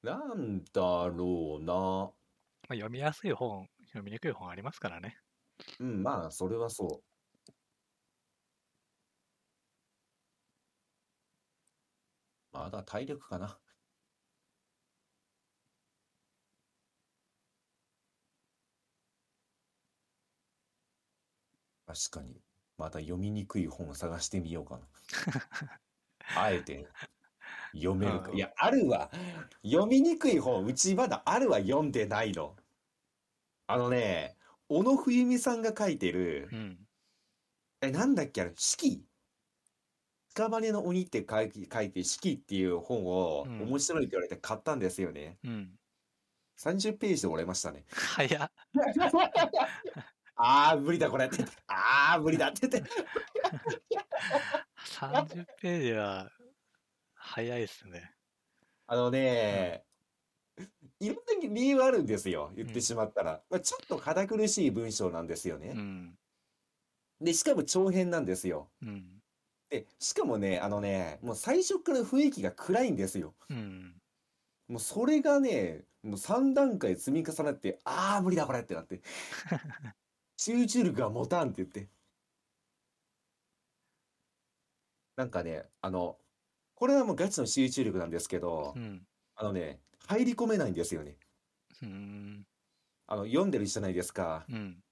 [0.02, 2.12] なんだろうな。
[2.70, 5.20] まあ、読みやすい本、読みにくい本ありますからね。
[5.80, 7.18] うん、まあ、それはそう。
[12.52, 13.58] まだ体力かな。
[21.88, 22.42] 確かに。
[22.78, 24.88] また読みにくい本を探してみようかな。
[26.36, 26.88] あえて
[27.74, 28.30] 読めるか。
[28.30, 29.10] うんいや、あるわ。
[29.64, 32.56] 読みにくい本、うちまだあるわ、読んでないの。
[33.68, 34.38] あのね、
[34.70, 36.88] 小野冬美さんが書いてるう、ん。
[37.82, 39.08] え、なんだっけ、あれ、四季
[40.36, 45.40] 屍の鬼って書いて、書いて、四季っていう本をうん面白いって言われて買ったんですよね。
[45.44, 45.80] うん。
[46.58, 47.86] 30ページで折れましたね。
[47.90, 48.52] 早っ。
[50.38, 51.56] ああ、無理だこれって言って。
[51.68, 52.90] ああ、無理だって言って。
[55.00, 56.30] 30ページは
[57.14, 58.14] 早いっすね。
[58.88, 59.84] あのね、
[61.00, 61.22] いろんな
[61.54, 62.52] 理由あるんですよ。
[62.56, 63.42] 言ってしまったら。
[63.50, 65.74] まあ、ちょっと堅苦しい文章なんですよね。
[65.76, 66.16] うん。
[67.20, 68.70] で、しかも長編なんですよ。
[68.82, 69.06] うん。
[69.70, 73.36] で、しかもね、あのね、もう最初から雰囲気が暗いんですよ。
[73.50, 73.96] うん。
[74.68, 79.02] もうそれがね、もう3段階積み重なって、ああ、無理だこれってなって。
[80.38, 81.90] 集中力が持たんって言って。
[85.16, 86.18] なんかね、あの、
[86.76, 89.02] これはもうガチの集中力なんですけどう、ん。
[89.36, 91.18] あのね、入り込めないんですよね。
[91.82, 92.44] うん。
[93.08, 94.46] あの、読んでるじゃないですか。
[94.50, 94.84] うん。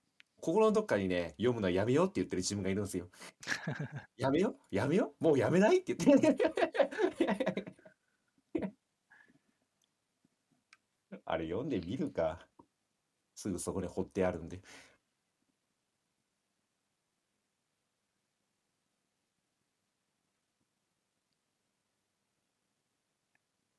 [0.41, 3.09] 心のどっかにね、読むのやめようって言ってる自分がいるんですよ。
[4.17, 6.37] やめよやめよもうやめないって言って。
[11.25, 12.47] あれ読んでみるか。
[13.35, 14.61] すぐそこに掘ってあるんで。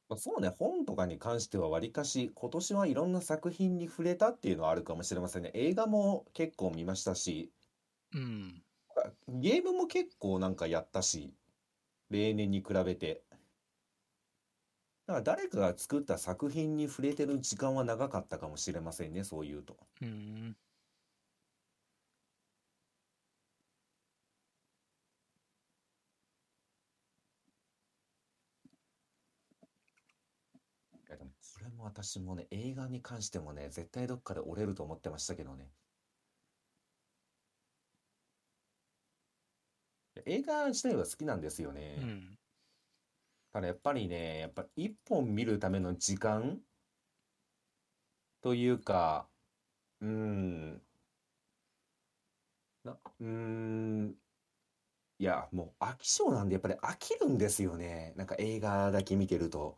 [0.09, 5.51] まあ、そうね、本とかに関してはわりかし今年はいろんな作品に触れたっていうのはあるかもしれませんね。
[5.55, 7.53] 映画も結構見ましたし、
[8.13, 8.63] うん。
[8.97, 11.35] あゲームも結構なんかやったし、
[12.11, 13.25] 例年に比べて。
[15.07, 19.77] だから誰かが作った作品に触れてる時間は長かったかもしれませんね、そういうと。
[20.01, 20.57] うん。
[31.09, 31.25] いやで
[31.77, 35.71] も私もね、映画に関してもね、絶対どっかで折れると思ってましたけどね。
[40.27, 41.97] 映画自体は好きなんですようね。
[41.97, 42.39] ん。
[43.53, 46.61] ただやっぱりね、やっぱ一本見るための時間
[48.41, 49.29] というか、
[50.01, 50.83] うーん、
[52.85, 54.15] な、うーん、
[55.19, 58.13] いや、もう飽き性なんでやっぱり飽きるんですよね。
[58.17, 59.77] なんか映画だけ見てると。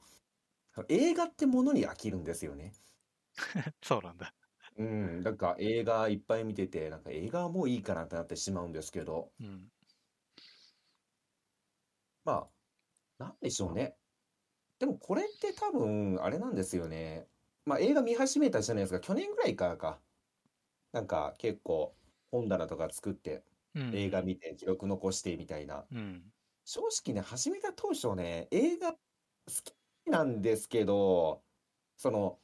[0.89, 2.73] 映画ってものに飽きるんですよね。
[3.83, 4.35] そうなんだ。
[4.77, 9.71] うん、なんか映画いっぱい見てて、なんか映画はもういいかなってなってしまうんですけど、うん。
[12.25, 12.33] ま
[13.21, 13.97] あ、なんでしょうね。
[14.79, 17.29] でもこれって多分、あれなんですよね。
[17.67, 19.01] まあ映画見始めたじゃないですか。
[19.01, 20.01] 去年ぐらいからか。
[20.93, 21.97] なんか結構
[22.31, 23.45] 本棚とか作って
[23.75, 23.95] うん。
[23.95, 25.87] 映画見て記録残してみたいな。
[25.93, 26.33] うん。
[26.65, 28.99] 正直ね、始めた当初ね、映画好
[29.65, 29.75] き
[30.09, 31.45] なんですけど、
[31.97, 32.41] その、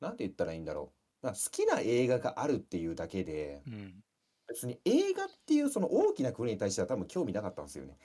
[0.00, 1.28] なんて言ったらいいんだろう。
[1.28, 4.04] 好きな映画があるっていうだけで、うん。
[4.48, 7.98] 別に映画っていうその大きな国に対しては多分興味なかったんですよね。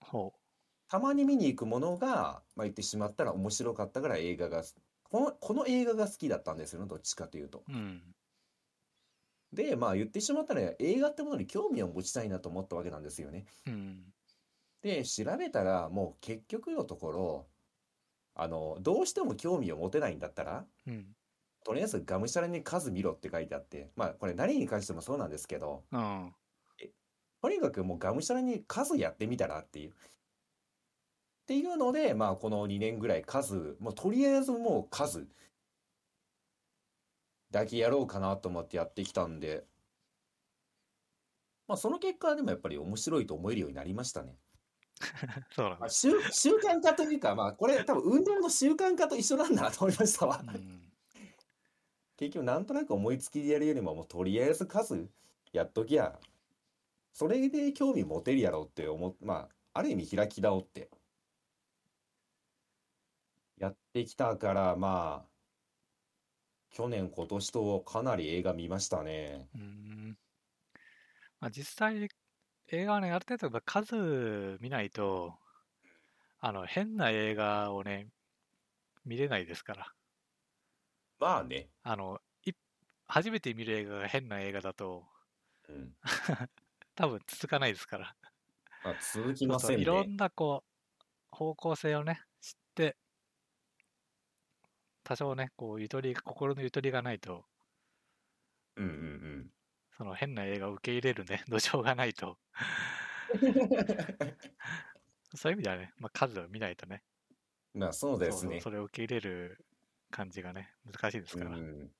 [0.00, 0.32] ほ
[0.88, 4.62] たまに見に行くものが、まあ、言ってしまったら面白かったから映画が、
[5.04, 7.64] この、この映画が好きだったんですよね、どっちかというと。
[7.68, 7.72] う。
[7.72, 8.14] うん。
[9.52, 13.46] で、まあ言ってしまったら映画ってものに興味を持ちたいなと思ったわけなんですよね。
[13.66, 14.12] うん。
[14.82, 17.48] で、調べたらもう結局のところ、
[18.40, 21.14] あの、どうしても興味を持てないんだったら、うん。
[21.62, 26.34] とりあえずがむしゃらに数見ろって書いてあって、まあこれ何に関してもそうなんですけど、うん。
[27.42, 29.90] とにかくもうがむしゃらに数やってみたらっていう。
[29.90, 29.92] っ
[31.46, 35.26] ていうので、まあこの2年ぐらい数、もうとりあえずもう数
[37.50, 39.66] だけやろうかなと思ってやってきたんで、
[41.68, 44.36] まあその結果でもやっぱり面白いと思えるようになりましたね。
[45.00, 45.88] まあ、そうなんだ。
[45.88, 50.44] 習、習慣化というか、まあこれ多分運動の習慣化と一緒なんだなと思いましたわ。
[50.46, 50.92] うん。
[52.16, 55.08] 結局なんとなく思いつきでやるよりももうとりあえず数
[55.52, 56.20] やっときゃ
[57.12, 60.90] それで興味持てるやろうって思っまあある意味開き直って
[63.58, 65.30] やってきたからまあ
[66.70, 70.18] 去年今年とかなり映画見ましたねうん。
[71.40, 72.06] まあ、実際、
[72.70, 75.38] 映画はね、ある程度数見ないと、
[76.40, 78.08] あの、変な映画をね、
[79.04, 79.94] 見れないですから。
[81.18, 82.52] まあねあの、い
[83.06, 85.06] 初めて見る映画が変な映画だと、
[85.68, 85.94] うん
[86.94, 88.16] 多分続かないですから。
[88.82, 92.96] まあ続きませんいろねんなこう、方向性をね、知って、
[95.04, 97.44] 多少ね、こう、ゆとり、心のゆとりがないと、
[98.76, 98.92] うんうん
[100.00, 102.38] その変な映画を受け入れるね、 土壌がないと、
[103.34, 103.50] う ん
[105.36, 107.04] そういう意味ではね、まあ、数を見ないとね、
[107.74, 109.66] まあそうですねそれを受け入れる
[110.10, 111.50] 感じがね、難しいですから。
[111.50, 111.92] うん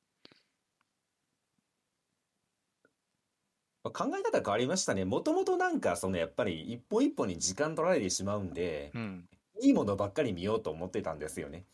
[3.82, 5.04] まあ考え方変わりましたね。
[5.04, 9.28] もともとなんか、そのやっぱり一本一本に時間取られてしまうんで、うん。
[9.62, 11.66] いいものばっかり見ようと思ってたんですよね。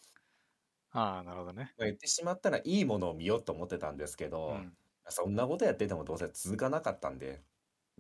[0.91, 1.77] ああ、なるほどね。
[1.79, 4.77] まあ言ってしまったらいいものを見ようと思ってたんですけうど、ん。
[5.09, 7.45] そんなことやっててもどうせ続かなかったんで、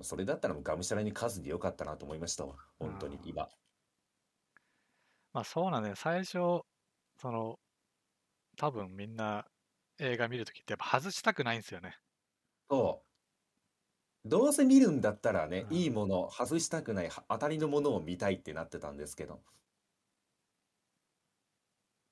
[0.02, 2.56] それだったらもうがむしゃらに数でよかったなと思いましたわ。
[2.78, 3.48] 本当に今。
[5.32, 5.96] まあそうなんだよ。
[5.96, 6.32] 最初、
[7.16, 7.60] その、
[8.56, 9.46] 多分みんな
[9.98, 11.98] 映画見るときってやっぱ外したくないんですよね。
[12.70, 14.28] そう。
[14.28, 19.42] どうせ見るんだったらね、うんいいもの、外したくない、は当たりのものを見たいってなってたんですけど。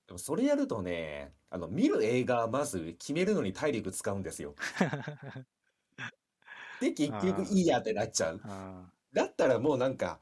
[0.06, 4.54] でもそれやるとね、あの、見る映画まず決めるのに体力使うんですよ。
[6.80, 8.40] で、結局いいやってなっちゃう。
[8.44, 10.18] うんだったらもうなんか、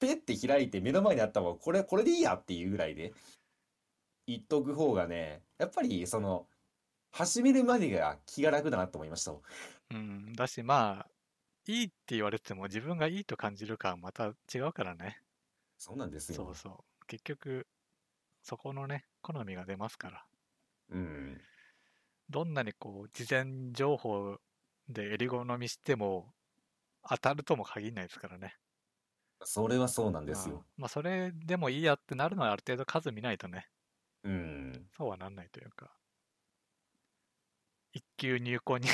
[0.00, 3.12] ペッて開いて目の前にあったもん、これ、これでいいやっていうぐらいで、
[4.26, 6.46] 言っとく方がね、やっぱりその、
[7.12, 9.42] 始めるまでが気が楽だなと思いましたもん。
[9.90, 11.10] うん、だしまあ、
[11.66, 15.20] いいって言われても自分がいいと感じるかはまた違うからね。
[15.76, 16.36] そうなんですよ。
[16.36, 17.06] そうそう。
[17.06, 17.66] 結局、
[18.48, 20.26] そこのね、好みが出ますから。
[20.88, 21.40] うん。
[22.30, 24.38] どんなにこう、事前情報
[24.88, 26.32] で襟好みしても、
[27.08, 28.58] 当たるとも限らないですからね。
[29.42, 30.64] それはそうなんですうんよ。
[30.76, 33.68] まあ、それでもいいやってなるのはある程度数見ないとね、
[34.22, 34.90] うん。
[34.92, 35.98] そうはなんないというか、
[37.92, 38.88] 一級入魂に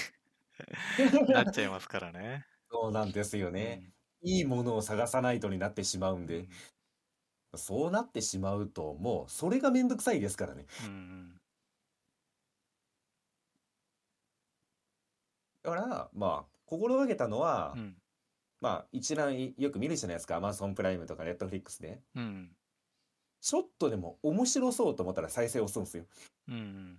[1.32, 2.46] なっちゃいますからね。
[2.70, 3.92] そうなんですよね。
[4.22, 6.26] いいものを探さないとになってしまうんうん。
[6.26, 6.48] で、
[7.58, 10.66] そうなってしまうと、もうそれがめんどくさいですからね。
[10.86, 11.40] うんうん
[15.62, 17.96] だから、まあ、心がけたのはう、ん
[18.60, 20.38] まあ、一覧よく見るじゃないですか。
[20.38, 22.02] Amazon プライムとか Netflix で。
[22.14, 22.50] うん
[23.40, 26.04] ちょっとでも面白そうと思ったら再生を押すんですよ。
[26.48, 26.98] うんうん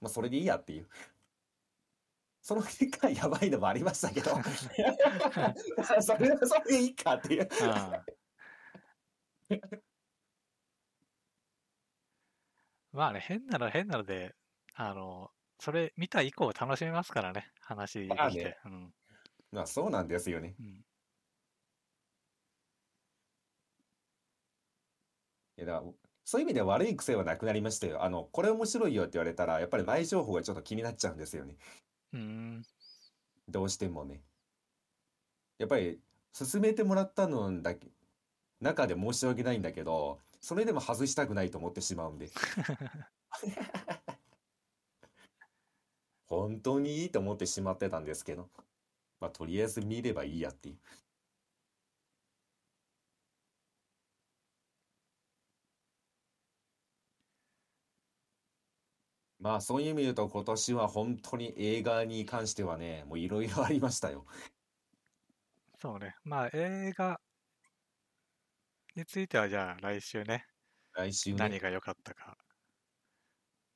[0.00, 0.86] まあ、それでいいやっていう。
[2.42, 4.30] その結果、やばいのもありましたけど、
[6.00, 7.48] それはそれでいいかっていう。
[12.92, 14.34] まあね、変なの変なので、
[14.74, 18.58] あの、それ見た以降楽しめますからね、話できてまあね。
[18.64, 18.94] うん
[19.52, 20.54] まあ、そうなんですよね。
[20.58, 20.84] うん
[25.56, 25.92] いやだから
[26.24, 28.02] そういう意味では悪い癖はなくなりましたよ。
[28.02, 31.56] あの、これ面白いよって言われたら、やっぱり前情報がちょっと気になっちゃうんですよね。
[32.14, 32.62] うん
[33.48, 34.22] どうしてもね。
[35.58, 36.00] やっぱり、
[36.36, 37.88] 勧めてもらったのだけ、
[38.64, 42.30] 中で申し訳ないんだけど、それでも外したくないと思ってしまうんで。
[46.26, 48.50] 本当にいいと思ってしまってたんですけど。
[49.20, 50.78] まあ、とりあえず見ればいいやっていう。
[59.38, 64.24] まあそういう意味で言うと今年は本当に映画に関してはね、もういろいろありましたよ。
[65.80, 66.16] そうね。
[66.24, 67.20] まあ、映画
[68.96, 70.46] については、じゃあ来週ね、
[70.92, 71.50] 来週ね。
[71.50, 72.36] 何が良かったか、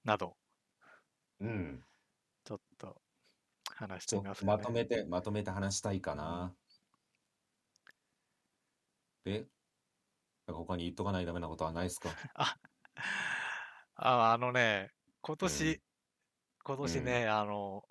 [0.05, 0.36] など、
[1.40, 1.85] うん。
[2.45, 3.01] ちょっと
[3.77, 4.57] 話してみますかね。
[4.57, 6.57] まとめて、まとめて話したいかな。
[9.24, 9.49] で、
[10.47, 12.20] なんか他に言っとかないとダメなことはないですか？
[12.35, 12.55] あ、
[13.95, 14.90] ああのね、
[15.23, 15.82] 今年、うん
[16.65, 17.82] 今年ね、あの、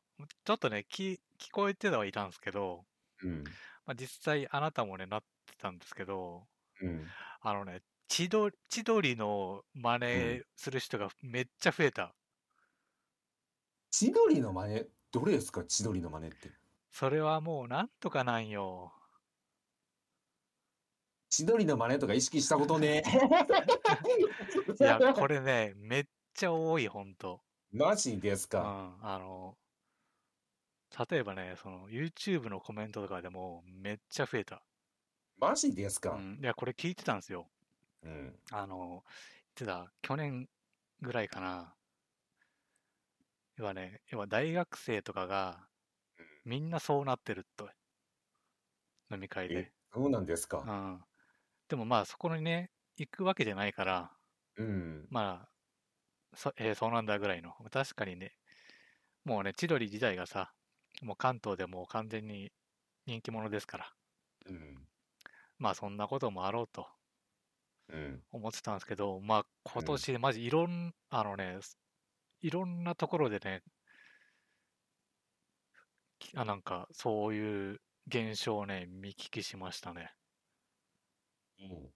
[0.46, 2.86] ちょっとね、聞聞こえてはいたんですけど、
[3.24, 3.58] うん。
[3.86, 6.48] まあ、実際あなたもね、なってたんですけど、
[6.82, 7.14] うん。
[7.42, 9.98] あのね、千鳥千鳥の真
[10.38, 12.16] 似する人がめっちゃ増えた。
[13.92, 15.66] 千鳥の真似、どれですか？
[15.66, 16.58] 千鳥の真似って。
[16.92, 18.92] それはもうなんとかなんよ。
[21.30, 23.04] 千鳥の真似とか意識したことね。
[24.80, 27.44] いや、これね、めっちゃ多い、ほんと。
[27.72, 28.98] マジですうん、か。
[29.00, 29.58] あの、
[31.10, 34.66] 例えばね、その YouTube のコメントとかでもめっちゃ増えた。
[35.38, 36.12] マジですか？
[36.12, 37.50] うん、いや、これ聞いてたんですよ。
[38.02, 38.40] うん。
[38.52, 39.04] あの、
[39.52, 40.50] いつだ、去年
[41.02, 41.78] ぐらいかな。
[43.58, 45.68] 要はね、要は大学生とかが
[46.46, 47.70] みんなそうなってると。
[49.12, 50.74] 飲み会えで。、そうなんですうか。
[50.74, 51.06] ん。
[51.70, 54.18] でもまあそこにね、行くわけじゃないから、
[54.58, 55.10] うん。
[55.10, 55.50] ま
[56.34, 57.54] あ、そえーそうなんだぐらいの。
[57.72, 58.38] 確かにね、
[59.26, 60.54] もうね、千鳥自体がさ、
[61.04, 62.52] もう関東でもう完全に
[63.08, 63.96] 人気者ですから、
[64.46, 64.87] うん。
[65.60, 66.88] まあそんなこともあろうと
[67.90, 68.24] うん。
[68.32, 71.60] 思ってたんですけど、まあ今年、マジいろん、あのね、
[72.42, 73.64] いろんなところでね、
[76.20, 80.12] きあなんかそういう現象をね、見聞きしましたね。
[81.60, 81.94] うん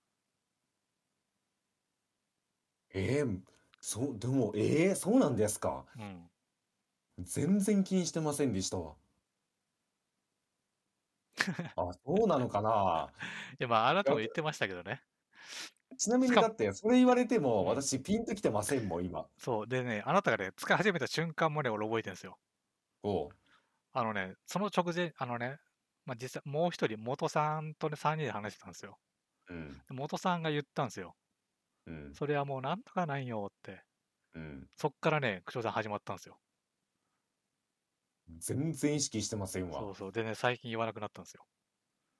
[2.94, 3.40] えー、
[3.80, 5.86] そう、でも、えー、そうなんですか。
[5.98, 6.30] うん。
[7.20, 8.96] 全然気にしてませんでしたわ。
[11.76, 13.12] あ、そうなのかな。
[13.60, 15.04] いやまああなたも言ってましたけどね。
[15.98, 19.28] ちなみにだって、それ言われても、うん私ピンときてませんもん、今。
[19.38, 19.68] そう。
[19.68, 22.40] でね、あなたがね、使い始めた瞬間もね、俺覚えてるんですよ。
[23.04, 23.30] おう。
[23.94, 25.60] あのね、その直前、あのね、
[26.06, 28.98] まあ、実際もう一人、元さんとね、3人で話してたんですよ。
[29.50, 29.74] うん。
[29.74, 31.16] で元さんが言ったんですよ。
[31.86, 32.14] うん。
[32.16, 33.84] それはもうなんとかないよって。
[34.34, 34.70] うん。
[34.78, 36.40] そっからね、口調さん始まったんですよ。
[38.40, 39.80] 全然意識してませんわ。
[39.80, 40.12] そうそう。
[40.12, 41.46] でね、最近言わなくなったんですよ。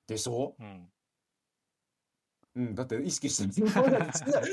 [0.06, 0.54] でしょ？
[0.58, 0.92] うん。
[2.54, 3.66] うん、だって意識してる。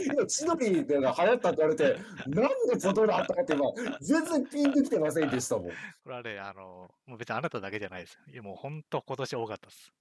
[0.06, 5.66] 今、千鳥でが流行ったって言われて、なんでことがあったかって今、全然ピンときてませんでしたもん。
[5.68, 5.74] こ
[6.06, 8.18] れはね、あの、もう別にあなただけじゃないです。
[8.32, 9.94] いやもう本当今年多かったです。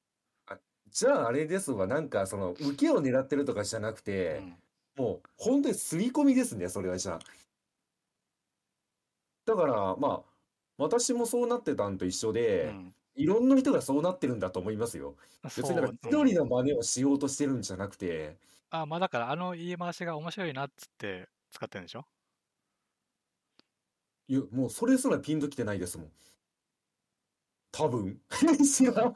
[0.90, 4.62] じゃああれですわ、なんかその、受けを狙ってるとかじゃなくうて、ん。
[4.96, 7.18] もう本当に刷り込みですね、それはじゃあ。
[9.44, 10.27] だから、まあ、
[10.78, 12.94] 私もそうなってたんと一緒うで、ん。
[13.14, 15.16] いろんな人がそうなってるんだと思いますよ。
[15.42, 18.38] 別になんかそう千鳥の真似をしようとしてるんじゃなくて、
[18.70, 22.06] あ、まあだからあの言い回しが面白いなっつって使ってるんでしょ？
[24.28, 26.12] いや、もうそれすらピンときてないですもん。
[27.72, 28.20] 多分。
[28.64, 29.14] 知らん。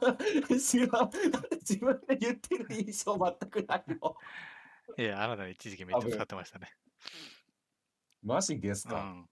[0.59, 1.09] 知らん。
[1.61, 4.15] 自分で言ってる印象全くないの。
[4.97, 6.69] いや、あなた一時期めっちゃ使ってましたね。
[8.21, 8.95] マジですか。
[8.95, 9.29] うん。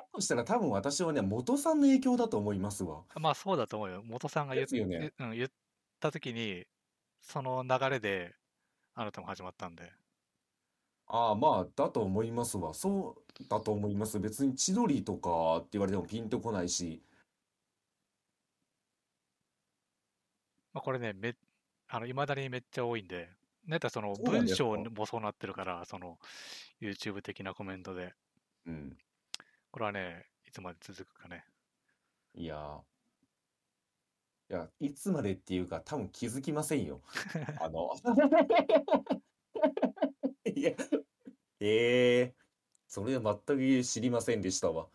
[0.00, 3.02] だとしたら多分私はね、元さんの影響だと思いますわ。
[3.16, 4.02] まあそうだと思うよ。
[4.04, 5.12] 元さんが言っですよね。
[5.18, 5.50] うん、言っ
[6.00, 6.66] た時に、
[7.20, 8.34] その流れで
[8.94, 9.92] あなたも始まったんで。
[11.06, 12.72] ああ、まあ、だと思いますわ。
[12.72, 14.20] そうだと思います。
[14.20, 17.02] 別に千鳥とかって言われてもピンとこないし。
[20.72, 21.34] まあこれね、め、
[21.88, 23.28] あの、未だにめっちゃ多いんで、
[23.66, 24.64] なんかそのそうなんですか？
[24.64, 26.18] 文章もそうなってるから、その
[26.80, 28.14] YouTube 的なコメントで、
[28.66, 28.96] うん。
[29.70, 31.44] これはね、いつまで続くかね。
[32.34, 32.80] いやー。
[34.50, 37.00] いや、いつまでっていうか多分気づきませんよ。
[37.60, 37.90] あの、
[40.44, 40.72] いや、
[41.60, 42.34] ええ
[42.88, 44.88] それは全く知りませんでしたわ。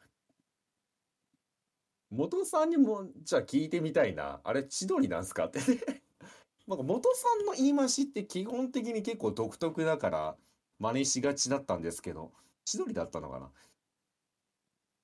[2.09, 4.41] 元さんにも、じゃあ聞いてみたいな。
[4.43, 5.45] あれ、千鳥なんすか？
[5.45, 6.03] ってね。
[6.67, 10.37] なんか元さんの言い回しって基本的に結構独特だから
[10.79, 12.33] 真似しがちだったんですけど、
[12.65, 13.51] 千鳥だったのかな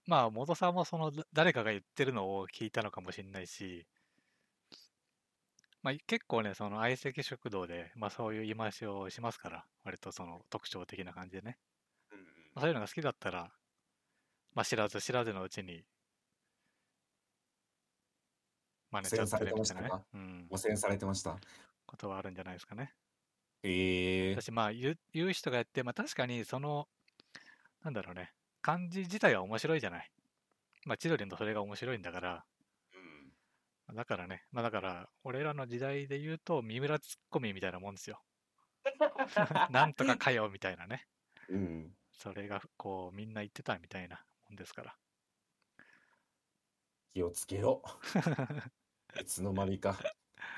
[0.05, 3.87] まあ、元さんもそのだ誰かが言ってるのを聞いたのかもしれないし、
[5.83, 11.59] まあ、結構ね、その相席食堂で、まあそういう言い回しをしますから、割とその特徴的な感じでね。
[12.53, 13.53] まあそういうのが好きだったら、
[14.53, 15.85] まあ知らず知らずのうちに、
[18.91, 20.05] 真似ちゃってるみたいなね汚染されてましたか？
[20.13, 20.51] うん。
[20.51, 21.39] 汚染されてました？
[21.85, 22.95] ことはあるんじゃないですかね。
[23.63, 26.87] ええ私、まあ言う、言う人がやって、まあ確かにその、
[27.83, 30.11] なんだろうね、漢字自体は面白いじゃない。
[30.85, 32.45] まあ千鳥のそれが面白いんだから、
[33.93, 38.21] だからね、まあだから、俺らの時代で言うと、三村ツッコミみたいなもんですよ。
[39.69, 41.07] なんとかかよみたいなね。
[41.49, 41.95] うん。
[42.13, 44.97] それが、こう、みんな言ってたみたいなもんですから。
[47.13, 47.83] 気をつけろ。
[49.19, 49.97] いつの間にか、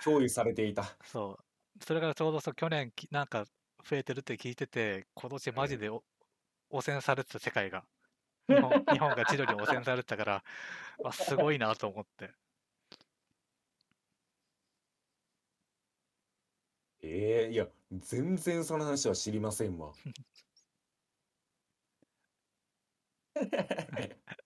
[0.04, 0.84] 共有されていた。
[1.04, 1.40] そ
[1.80, 1.84] う。
[1.84, 3.46] それからちょうどそう去年き、なんか
[3.84, 6.04] 増えてるって聞いてて、今年マジでお
[6.70, 7.84] 汚染されてた世界が。
[8.50, 10.44] 日本 日本が千鳥に汚染されてたから、
[11.04, 12.34] あすごいなと思って。
[17.02, 19.94] ええいや、全然その話は知りませんわ。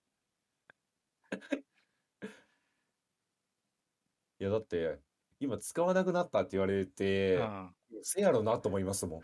[4.40, 5.00] いや、だって、
[5.40, 7.74] 今使わなくなったって言われうて、ん。
[8.02, 9.22] せやろなと思いますもん。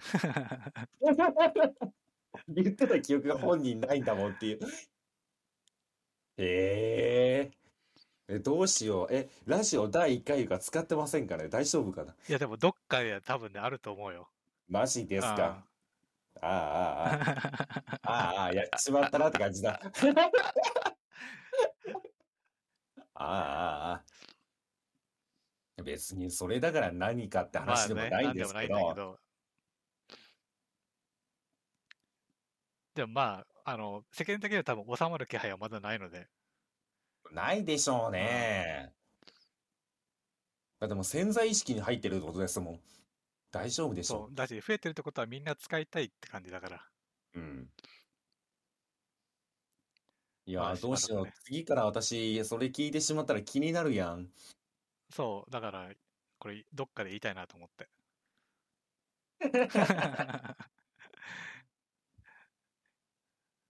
[2.48, 4.60] 言ってた記憶が本人ないんだもんっていう。
[6.36, 7.50] え
[8.28, 9.14] ええ、どうしよう。
[9.14, 14.28] え、ラジオ第1回が使ってませんかね大丈夫かないや、でもどっかで多分ね、あると思うよ。
[14.68, 15.64] マジですうんか。
[16.40, 17.20] ああ、ああ、
[18.02, 19.80] あ あ、ああ、やっちまったなって感じだ。
[23.14, 24.04] ああ、ああ。
[25.82, 29.18] 別にそれだから何かってま話でもないんですけど、
[32.94, 36.28] でもまあ、あの、世間的には多分収まる気配はまだないので、
[37.32, 38.92] ないでしょうね。
[40.78, 42.80] だってもう潜在意識に入ってるってことですもん。
[43.50, 46.88] 大丈夫でしょそう、だし、増えてるってことはみんな使いたいって感じだから。
[47.34, 47.40] う。
[47.40, 47.68] うん。
[50.46, 51.26] いやー、まあしどうしよう。
[51.44, 54.28] 次から私、それ聞いてしまったら気になるやん。
[55.10, 55.90] そう、だから、
[56.38, 57.88] これ、どっかで言いたいなと思って。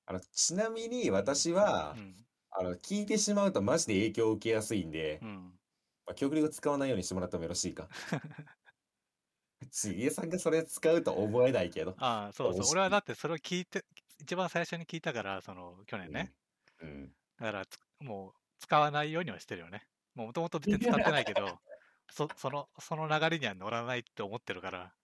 [0.07, 5.59] あの、ちなみに私はう、ん、あの、聞いてしまうとマジで影響を受けやすいんで、うん。
[6.07, 7.89] まあ、極力使わないようにしてもらってもよろしいか？
[9.71, 11.97] ちげえさんがそれ使うと思えないけど。
[11.97, 12.69] ああ、そうそう。
[12.69, 13.85] 俺はだってそれを聞いて、
[14.21, 16.35] 一番最初に聞いたから、その、去年ね。
[16.81, 17.15] うん。
[17.39, 19.89] だからつ、もう、使わないようにはしてるよね。
[20.15, 21.61] もともと別に使ってないけど、
[22.11, 24.97] そその、その流れには乗らないって思ってるから、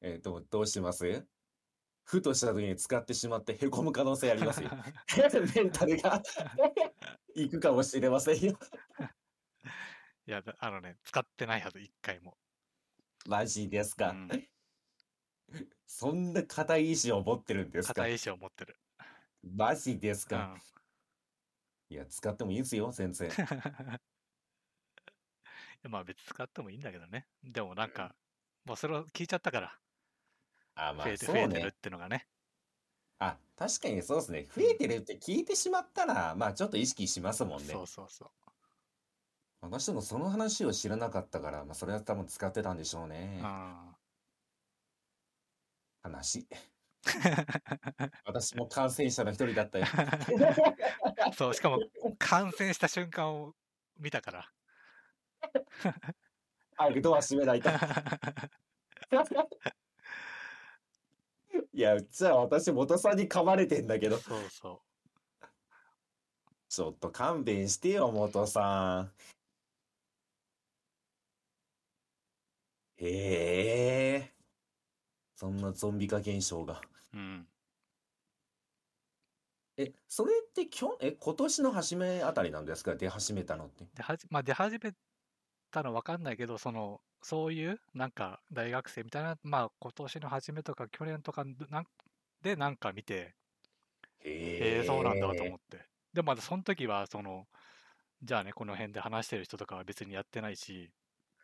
[0.00, 1.28] えっと、どうします？
[2.08, 4.70] ふとした時に使ってしまってへこむ可能性ありますよ。
[5.54, 6.22] メンタルが
[7.34, 8.58] いくかもしれませんよ。
[10.26, 12.38] いや、だあのね、使ってないはず、一回も。
[13.26, 14.10] マジですか。
[14.10, 14.28] うん
[15.86, 18.76] そんな固い意志を持ってるんですか固い意志を持ってる。
[19.42, 20.38] マジですうか。
[20.38, 20.60] ん。
[21.88, 23.26] いや、使ってもいいですよ、先生。
[23.28, 23.30] い
[25.82, 27.26] やまあ別に使ってもいいんだけどね。
[27.42, 28.14] でもなんか、
[28.64, 29.78] もうそれを聞いちゃったから、
[30.78, 31.72] あ、まあ、増えて、そうね増えてるっ。
[31.72, 32.26] てのがね。
[33.18, 34.46] あ、確かにそうですね。
[34.54, 37.72] 増えてるって聞いてしまったら、まあ、ちょっと意識しますもんね。
[37.72, 38.30] そうそうそう。
[39.60, 43.40] 私もその話を知らなかったから、まあ、それは多分使ってたんでしょうね。
[43.42, 43.96] うん。
[46.02, 46.46] 話。
[48.24, 49.86] 私も感染者の一人だったよ。
[51.36, 51.80] そう、しかも
[52.18, 53.56] 感染した瞬間を
[53.98, 54.48] 見たから。
[56.76, 57.70] 早くドア閉めないと。
[61.72, 64.82] いや、じゃあ私、元さんに噛まれてんだけど、そうそ
[66.68, 69.12] ちょっと勘弁してよ、元さん。
[72.96, 74.34] へえ。
[75.36, 76.80] そんなゾンビ化現象が。
[77.12, 77.16] う。
[77.16, 77.48] うん。
[79.76, 82.96] え、それってきょ、え、今年の初めあたりなんですか？
[82.96, 83.84] 出始めたのって。
[83.94, 84.92] ではじまあ、出始め
[85.70, 91.86] たの分かんないけど、その、そういう、なんか、大学生みたいな、まあ、今年の初めとか、去年とかなん
[92.42, 93.36] で、なんか見て、
[94.40, 95.88] えへえそうなんだと思って。
[96.12, 97.46] でも、まだその時は、その、
[98.22, 100.92] じゃあね、この辺で話してる人とかは別にやってないし、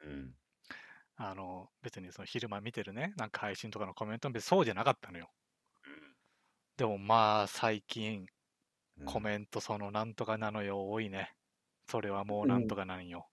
[0.02, 0.36] うん。
[1.16, 5.32] あの、別にその昼間見てるね、なんか配信とかのコメントも別にそうじゃなかったのよ。
[6.76, 8.26] でもまあ、最近、
[8.96, 11.36] うんコメントそのなんとかなのよ多いね。
[11.88, 13.30] それはもうなんとかなんよ。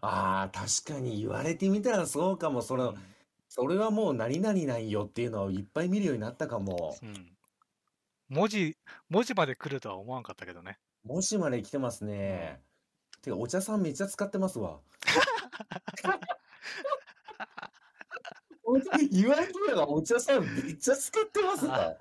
[0.00, 2.62] ああ、確かに言われてみたらそうかも。
[2.62, 2.94] その、
[3.48, 6.96] それはもう何々なんよっていうのをいっぱい見るようになったかも。
[7.02, 7.08] うん。
[7.08, 7.36] うん
[8.28, 8.76] 文字、
[9.08, 10.80] 文字まで来るとは思わんかったけどね。
[11.04, 12.60] もしまで来てますね。
[13.22, 14.80] てか、お茶さんめっちゃ使ってますわ。
[19.12, 21.96] 言われてみればお茶さんめっちゃ使ってますわ。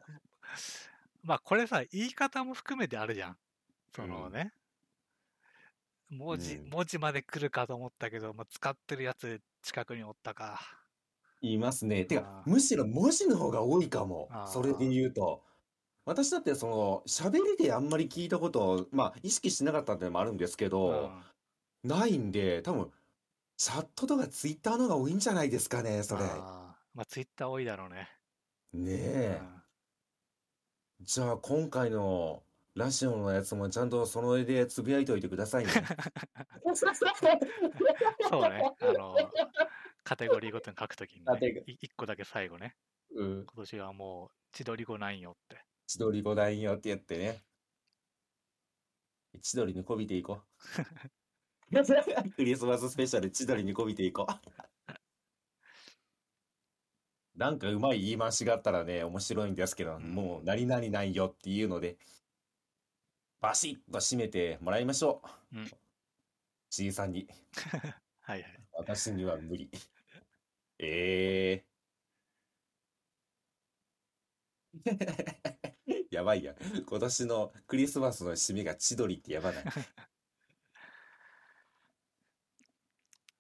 [1.24, 3.38] まあこれさ、言い方も含めてあるじゃん。
[3.96, 4.52] そのね。
[6.18, 10.60] 文字、うん文字まで来るかと思ったけど、まあ、使ってるやつ近くにおったか。
[11.42, 12.06] 言いますね。
[12.06, 15.44] てかむしろ文字の方が多いかもそれで言うと。
[16.06, 21.12] 私だってその、喋りであんまり聞いたことを、まあ、意識してなかったってのもあるんですけど、
[21.84, 22.92] ないんで、多分、
[23.58, 26.26] チャットとかツイッターの方が多いんじゃないですかね、それ。
[26.26, 26.32] あー
[26.94, 28.08] まあツイッター多いだろうね。
[28.74, 29.42] ねえ。
[31.02, 32.44] じゃあ、今回の
[32.76, 35.72] ラジオのやつもちゃんとその絵でつぶやいておいてくださいね。
[36.66, 38.76] う んそうね。
[38.82, 39.16] あの、
[40.04, 42.76] カテゴリーごとに書くときに、ね、い一個だけ最後ね。
[43.12, 43.46] うん。
[43.46, 45.64] 今年はもう千鳥語ないよって。
[45.88, 47.46] 千鳥五段よって言ってね。
[49.42, 50.46] 千鳥にこびていこう。
[52.36, 54.36] クリスマススペシャル千鳥にこびていこう。
[57.36, 61.98] なんかうまい言い回しがあったらね、面白いんですけど、うんもう何々ないよっていうので、
[63.46, 65.22] バシッと締めてもらいましょ
[65.54, 65.58] う。
[65.60, 65.72] うん
[66.72, 67.28] じいさんに。
[68.22, 68.64] はいはい。
[68.74, 69.70] 私には無理。
[70.80, 71.66] ええ
[76.10, 76.56] やばいや。
[76.88, 79.64] 今年のクリスマスの締めが千鳥ってやばない。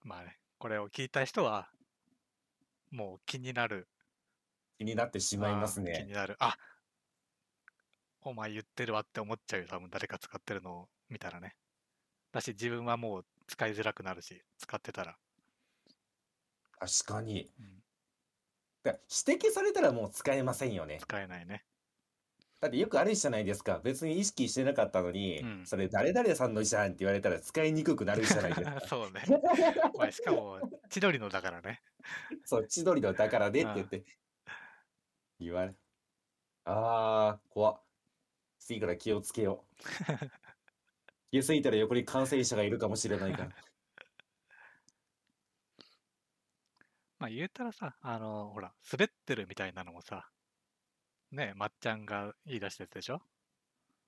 [0.03, 1.72] まあね、これを聞いた人は、
[2.91, 3.90] もう気になる。
[4.77, 6.06] 気になってしまいますあー気ね。
[6.06, 6.36] になる。
[6.40, 6.57] あ
[8.26, 9.68] お前言ってるわって思っちゃうよ。
[9.68, 11.56] 多分誰か使ってるのを見たらね。
[12.32, 15.18] だし自分はもう使いづらくなるし、使ってたら。
[16.80, 17.52] 確かに。
[17.60, 17.86] うん
[18.84, 21.00] だ指摘されたらもう使えませんよね。
[21.02, 21.66] 使えないね。
[22.62, 23.80] だってよくあるじゃないですか。
[23.84, 28.80] 別に意識してなかったのに、うんそれ誰々さんのじゃんって言われたら使いにくくなるじゃないですか。
[28.88, 29.24] そうね。
[29.94, 31.82] お前しかも、千鳥のだからね。
[32.46, 34.06] そう、千鳥のだからねって言って。
[35.40, 35.76] 言われ。
[36.66, 37.85] あー、怖っ。
[38.66, 39.76] 次から気をつけよう。
[41.30, 43.50] 気づいたら横に感染者がいるかもしれないから。
[47.20, 50.32] まあ言うたらさ、あの、ほら、滑ってるみたいなのもさ、
[51.32, 53.22] ね、まっちゃんが言い出したやつでしょ？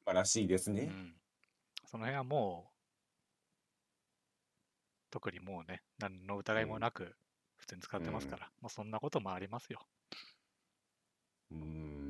[0.06, 0.84] まあらしいですね。
[0.84, 1.16] うん。
[1.86, 2.74] その辺はもう、
[5.12, 7.16] 特にもうね、何の疑いもなく、
[7.58, 9.88] 普通に使ってますから、もうそんなこともありますよ。
[11.52, 12.07] うーん。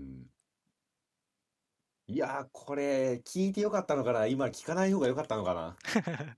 [2.09, 5.75] いやー、これ、聞いてよかったのかな今聞かない方がよかったのかな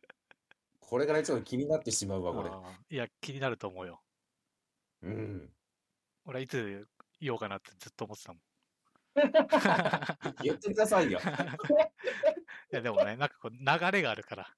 [0.79, 2.49] これからちょっと気になってしまうわ、これ。
[2.49, 4.01] あーいや、気になると思うよ。
[5.03, 5.53] うん。
[6.25, 6.87] 俺はいつ
[7.19, 8.41] 言おうかなってずっと思ってたもん。
[10.41, 11.19] 言ってくださいよ。
[12.71, 13.59] いや、でもね、なんかこう、流
[13.91, 14.57] れがあるから。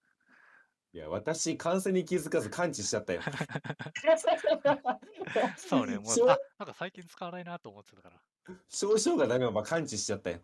[0.93, 3.21] いや、私、完全に気づかず感知しちゃったよ。
[5.57, 8.23] そうね、もう、少あ、なんか最近使わないなと思ってたから。
[8.69, 10.41] 少々がダメまま感知しちゃったよ。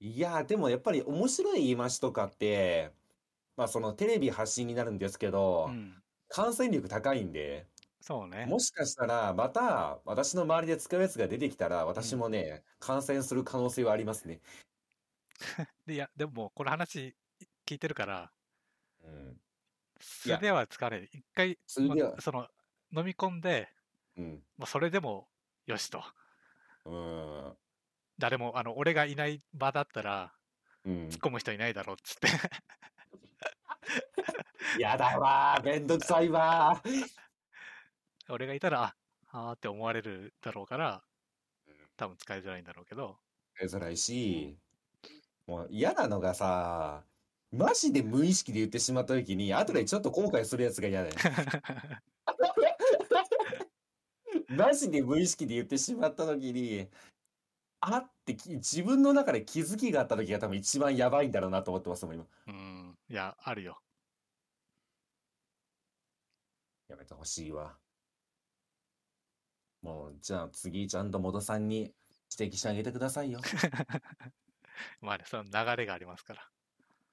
[0.00, 2.92] いやー、でもやっぱり面白い言い回しとかって、
[3.56, 6.02] まあそのテレビ発信になるんですけどう、ん。
[6.28, 7.68] 感染力高いんで、
[8.00, 8.46] そうね。
[8.46, 14.40] もしかしたらまた私の周りで使うやつが出てきたら、私もね、感染する可能性はありますね。
[15.86, 17.16] で、いや、でも、この話
[17.66, 18.32] 聞いてるから、
[19.04, 19.40] うん。
[20.00, 21.10] 素では疲れる。
[21.12, 22.48] 一回、素ではまその、
[22.92, 23.68] 飲み込んで、
[24.16, 24.46] うん。
[24.56, 25.28] まあ、それでも
[25.66, 26.02] よしと。
[26.84, 27.56] うん。
[28.18, 30.32] 誰も、あの、俺がいない場だったら、
[30.84, 31.20] うん突っ。
[31.20, 32.28] 込む人いないだろうっつって。
[34.80, 37.06] やだわー、めんどくさいわー。
[38.28, 38.96] 俺がいたら、あ、
[39.30, 41.02] あーって思われるだろうから、
[41.96, 43.18] 多分使いづらいんだろうけど、
[43.60, 44.58] やりづらいし、
[45.46, 47.04] もう嫌なのがさ、
[47.50, 51.14] マジで無意識で言ってしまった時に、後でちょっと後悔するやつが嫌だよ。
[54.48, 56.88] マジで無意識で言ってしまった時に、
[57.80, 62.26] あってき自分の中で気づきがあった時が多分一番やばいんだろうなと思ってますもん、今。
[62.48, 63.78] うん、いや、あるよ。
[66.88, 67.76] やめてほしいわ。
[69.82, 71.92] もう、じゃあ次ちゃんと元さんに
[72.36, 73.40] 指摘してあげてくださいよ。
[75.00, 76.48] まあね、その流れがありますから。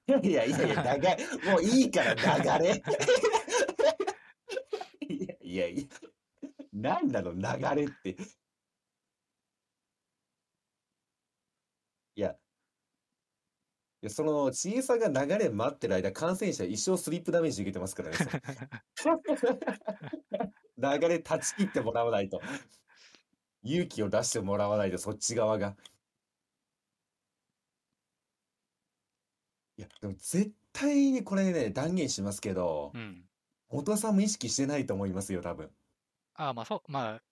[0.07, 1.17] いやいやいや、長い。
[1.45, 2.13] もういいから、
[2.59, 2.83] 流れ。
[5.09, 5.83] いやいやいや。
[6.73, 7.41] なんなの、流
[7.81, 8.15] れって。
[12.15, 12.37] いや、
[14.01, 18.17] いやその小さが流れ待ってる間、感染者一生スリップダメージ受けてますからね。
[20.77, 22.45] 流れ断ち切ってもらわないと。
[23.63, 25.75] 勇気を出してもらわないと、そっち側が。
[29.77, 33.29] いや、でも絶対にこれね、断言しますけど、うん。
[33.69, 35.75] 元さんも意識してないと思いますよ、多分。
[36.33, 37.23] ああ、まあそう、まあ、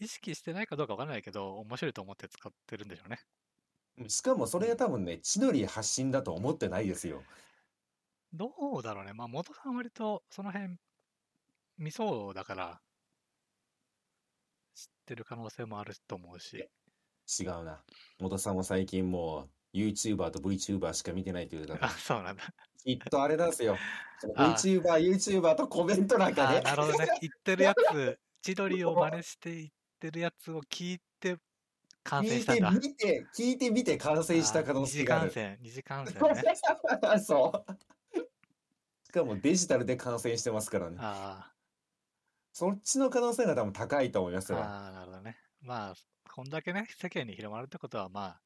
[0.00, 3.20] 意識してないかどうかわからないけど、面白いと思って使ってるんでしょうね。
[4.08, 7.22] しかもそれが多分ね、千鳥発信だと思ってないですよ。
[8.32, 9.12] どうだろうね。
[9.12, 10.76] まあ、元さん割とその辺、
[11.78, 12.80] 見そうだから、
[14.74, 16.68] 知ってる可能性もあると思うし。
[17.40, 17.82] 違うな。
[18.18, 22.42] 元さんも最近もう YouTuber と VTuber しか見てないというかあ、 そうなんだ。
[22.84, 23.76] きっとあれなんですよ。
[24.36, 26.60] あ VTuber、YouTuber とコメントなんかあね。
[26.62, 27.06] なるほどね。
[27.20, 29.68] 言ってるやつ、千鳥を真似して言っ
[30.00, 31.11] てるやつを聞いて
[32.04, 32.70] 感染聞いしたんだ。
[32.70, 35.20] てみて、聞いてみて感染した可能二次性がある。
[35.20, 36.46] 感染、二次感染ね。
[37.24, 37.72] そう。
[39.04, 40.96] しかもデジタルで感染してますからね。
[40.98, 41.54] あ
[42.52, 44.62] そっちの可能性が多分高いと思いますあ、よ。
[44.62, 45.38] ああ、なるほどね。
[45.60, 45.94] まあ、
[46.30, 48.42] こんだけね、世間に広まるってことは、まあ、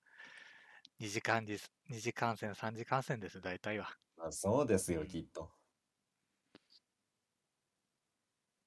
[0.98, 1.58] 二次感染、
[1.88, 3.96] 二次感染、三次感染です、大体は。
[4.16, 5.55] まあ、そうですよ、うんきっと。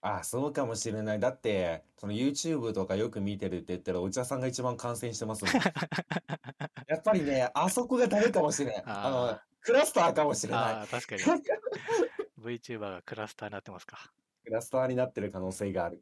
[0.02, 1.20] あ、そうかもしれない。
[1.20, 5.54] だって、その YouTube とかよく見てるって言ったら、お茶さんが一番感染してますもん。
[6.88, 8.84] やっぱりね、あそこがダメかもしれない。
[8.86, 10.62] あのあ、クラスターかもしれない。
[10.62, 11.22] ああ、確かに。
[12.40, 14.12] VTuber がクラスターになってますか。
[14.46, 16.02] クラスターになってる可能性がある。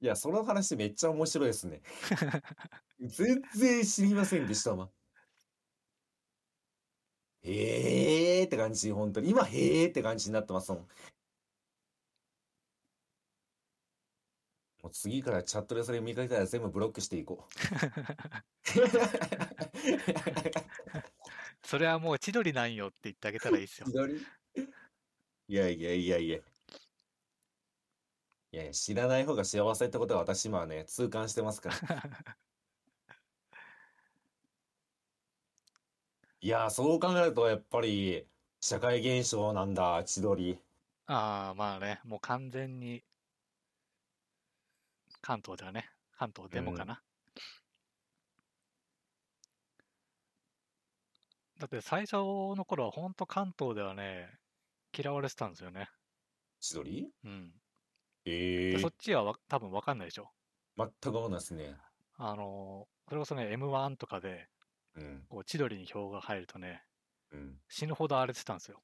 [0.00, 1.82] いや、その話めっちゃ面白いですね。
[3.00, 4.90] 全然知りませんでしたわ。
[7.42, 8.11] へー
[8.52, 9.30] って感じ、本当に。
[9.30, 10.80] 今、へーって感じになってますもん。
[14.82, 17.52] もう次からチャットでそれ見かけたら全部ブロックしていこう。
[21.66, 23.86] それはもう千鳥なんよって言ってあげたらいいですよ。
[23.86, 24.20] 左い
[25.48, 26.38] やいやいやいや。
[26.38, 26.42] い
[28.56, 31.76] やいや、知らない方が幸せってことは私今はね、痛感してますから。
[36.40, 38.26] いやー、そう考えるとやっぱり
[38.64, 40.56] 社会現象なんだ、千鳥。
[41.06, 43.02] ああ、まあね、もう完全に、
[45.20, 47.02] 関東ではね、関東でもかな。
[51.58, 54.28] だって最初の頃は本当関東ではね、
[54.96, 55.88] 嫌われてたんですよね。
[56.60, 57.10] 千鳥？
[57.24, 57.50] うん。
[58.24, 60.30] ええでそっちはわ多分わかんないでしょ。
[60.76, 61.76] 全く思わないですね。
[62.16, 64.46] あのーそれこそね、M1 とかで、
[64.94, 66.84] うん、こう千鳥に票が入るとね、
[67.32, 67.60] うん。
[67.68, 68.82] 死ぬほど荒れてたんですよ。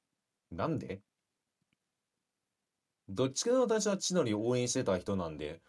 [0.51, 1.01] なんで？
[3.09, 5.61] どっちかの私は千鳥を応援してた人なんで、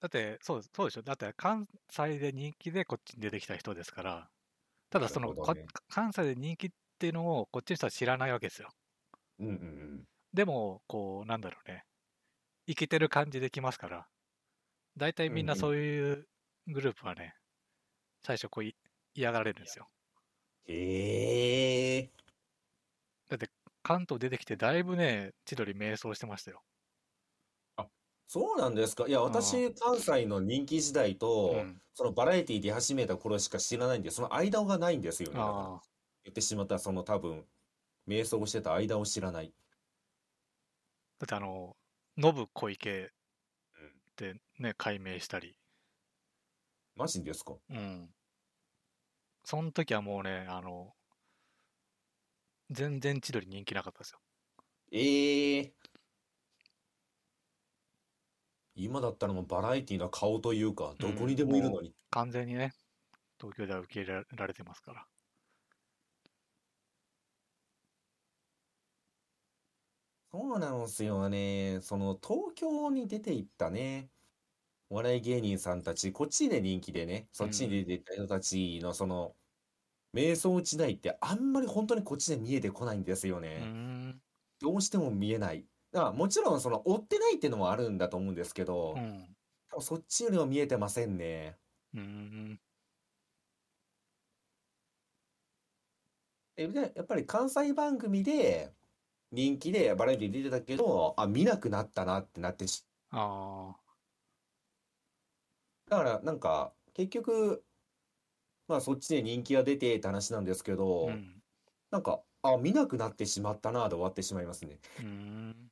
[0.00, 1.02] だって、そうそうでしょ？
[1.02, 4.30] だって関西で人気でこっちに出てきた人ですから、
[4.90, 8.70] ただその、ね関西で人気っていうのをこっちの人は知らないわけですよ。
[9.38, 10.04] うんうんうん。
[10.32, 11.84] でも、こう、なんだろうね、
[12.68, 14.08] 生きてる感じできますから、
[14.96, 16.28] 大体みんなうんうんそういう
[16.68, 17.34] グループはね、
[18.24, 18.76] 最初こうい
[19.14, 19.88] 嫌がられるんですよ。
[20.66, 22.10] へえ。
[23.28, 23.50] だって
[23.82, 26.62] 関東出てきてだいぶね、千鳥迷走してましたよ。
[28.26, 29.08] そうなんですか？
[29.08, 31.80] いや、私、関西の人気時代うと、ん。
[31.94, 35.42] そのバラエティ出始めた頃しか知らないんで、その間がないんですよね。
[35.44, 37.48] だからああ、言ってしまったその多分、
[38.08, 39.54] 瞑想してた間を知らない。
[41.20, 41.76] だってあの、
[42.16, 43.10] ノブ小池っ
[43.78, 44.00] うん。
[44.14, 45.56] てね、解明したり、
[46.94, 47.56] マジですか？
[47.70, 48.14] うん。
[49.44, 50.94] その時はもうね、あの、
[52.70, 54.20] 全然千鳥人気なかったですよ。
[54.92, 55.90] ええ
[58.74, 61.94] 今だったらもうバラエティの顔というか、どこにでもいるのに。
[62.10, 62.72] 完全にね、
[63.40, 65.08] 東京では受け入れられてますから。
[70.32, 71.80] そうなんですよね。
[71.82, 74.10] その東京に出て行ったね、
[74.92, 79.36] お笑い芸人さんたち、こっちで人気でね、そっちに出てた人たちのその、
[80.14, 83.74] 瞑想時代ってあんまり本当にこっちで見えてこないんですようーね。
[84.12, 84.22] ん。
[84.60, 85.68] どうしても見えない。
[85.92, 89.36] だからもちろんその追ってないっていうのもあるんだと思うんですけどう、ん。
[89.70, 91.58] 多分そっちよりは見えてませんね。
[91.94, 92.00] うー
[92.54, 92.60] ん。
[96.56, 98.74] え、で、やっぱり関西番組で
[99.32, 103.79] 人気でバラエティ出てたけど、あ、見なくなったなってなってし、あ
[105.90, 107.66] だからなんか結局、
[108.68, 111.42] まあそっちで人気が出てって話なんですけあ、ど、うん。
[111.90, 114.80] なんか、あ、見なくなってしまったなで終わってしまいますね。
[114.98, 115.04] うー
[115.50, 115.70] ん。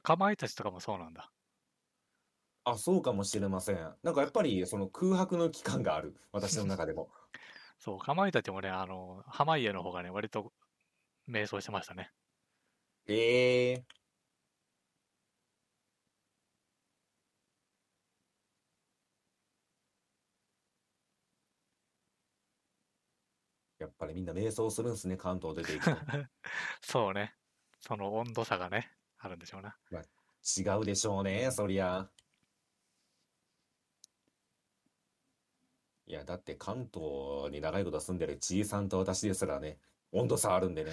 [0.00, 1.32] かまいたちとかもそうなんだ。
[2.64, 3.96] あ、そうかもしれません。
[4.02, 6.16] なんかやっぱりその空白の期間がある。
[6.32, 7.10] 私の中でも。
[7.78, 10.52] そう、かまいたちもね、あの、濱家の方がね、割と
[11.26, 12.12] 迷走してましたね。
[13.08, 13.14] え
[13.72, 13.84] えや
[23.98, 25.96] ぱりみんな瞑想するんすね、関東出ていくと。
[26.82, 27.34] そうね。
[27.80, 29.76] その温度差がね、あるんでしょうな。
[29.92, 32.08] 違うでしょうね、そりゃ。
[36.06, 39.80] いや、だって関東に長いこと住んでるちいさんと私ですらね、
[40.12, 40.92] 温度差あるんでね。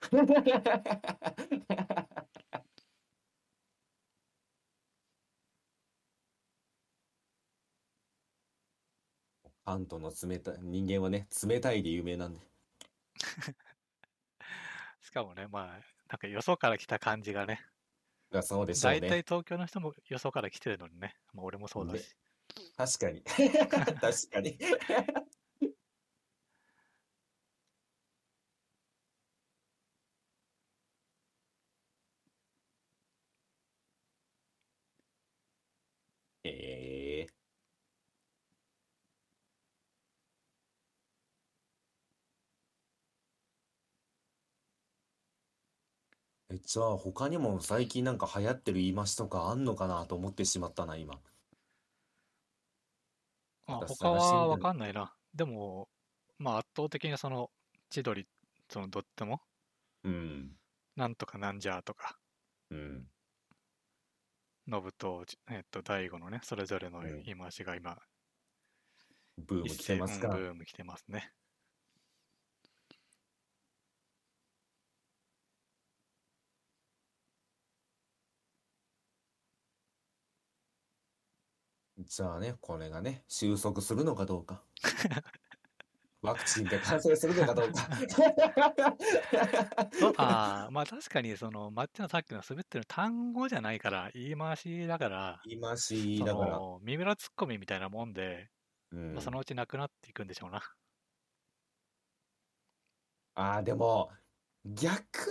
[9.70, 12.40] 関東の冷たい、人間はね、冷たいで有名なんで。
[15.00, 15.66] しかもね、まあ、
[16.08, 17.64] なんかよそから来た感じがね、
[18.32, 19.22] がそうでしょう大体ね。
[19.24, 22.16] 東京の人もよそから来てるのにね、まあ、俺もそうだし。
[22.76, 23.22] 確かに。
[23.22, 23.52] 確
[24.30, 24.58] かに。
[36.42, 37.26] えええ、
[46.64, 51.14] じゃあ他にも最近なんか流行ってる言い回しとかあんのかなと思ってしまったな、今。
[53.66, 55.14] あ他また探してみはわかんないな。
[55.34, 55.88] でも、
[56.38, 57.50] まあ圧倒的にその
[57.88, 58.26] 千鳥、
[58.68, 59.40] そのどっても、
[60.04, 60.56] うん。
[60.96, 62.18] なんとかなんじゃとか、
[62.70, 63.06] うん。
[64.66, 67.98] ノブと、えっと、大悟のね、それぞれのうん言い回しが今、
[69.38, 71.32] ブーム来てますブーム来てますね。
[82.06, 84.62] じゃあね、これがね、収束するのかどうか。
[86.22, 87.88] ワクチンで感染するのかどうか。
[90.18, 96.52] ああ、まあ確かにその、マッチのさっきの滑ってる単語じゃないから、言い回しだから、言い回しそだから。
[96.58, 98.50] の、三村ツッコミみたいなもんで、
[98.92, 100.60] うんまあそのうちなくなっていくんでしょうな。
[103.34, 104.10] ああ、でも、
[104.64, 105.28] 逆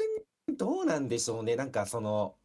[0.48, 1.56] にどうなんでしょうね。
[1.56, 2.39] なんかその、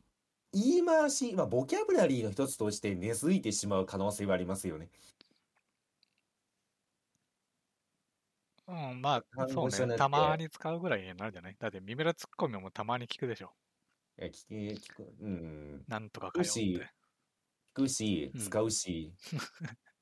[0.55, 4.91] 言い回し、まあ、ボキャブラリーの一つとして根付いてしまう可能性はありますよね。
[8.67, 9.97] うん、まあ、単そうね。
[9.97, 11.57] たまに使うぐらいになるんじゃない？
[11.59, 13.55] だって、三村ツッコミもたまに聞くでしょ。
[14.19, 15.87] いや、聞け、聞く、うん。
[15.89, 16.57] なんとかかよっ。
[16.57, 16.95] 聞くして
[17.77, 19.17] 聞くしう、ん使うし。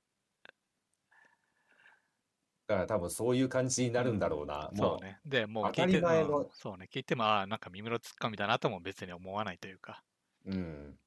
[2.67, 4.71] だから多分そういう感じになるんだろうな。
[4.73, 5.21] もそうね。
[5.25, 6.89] で、もう当た聞いて、り前のうんそうね。
[6.93, 10.05] 聞いても、ああ、なんか三村ツッコミだなとも別に思わないというか。
[10.47, 10.99] う、うん。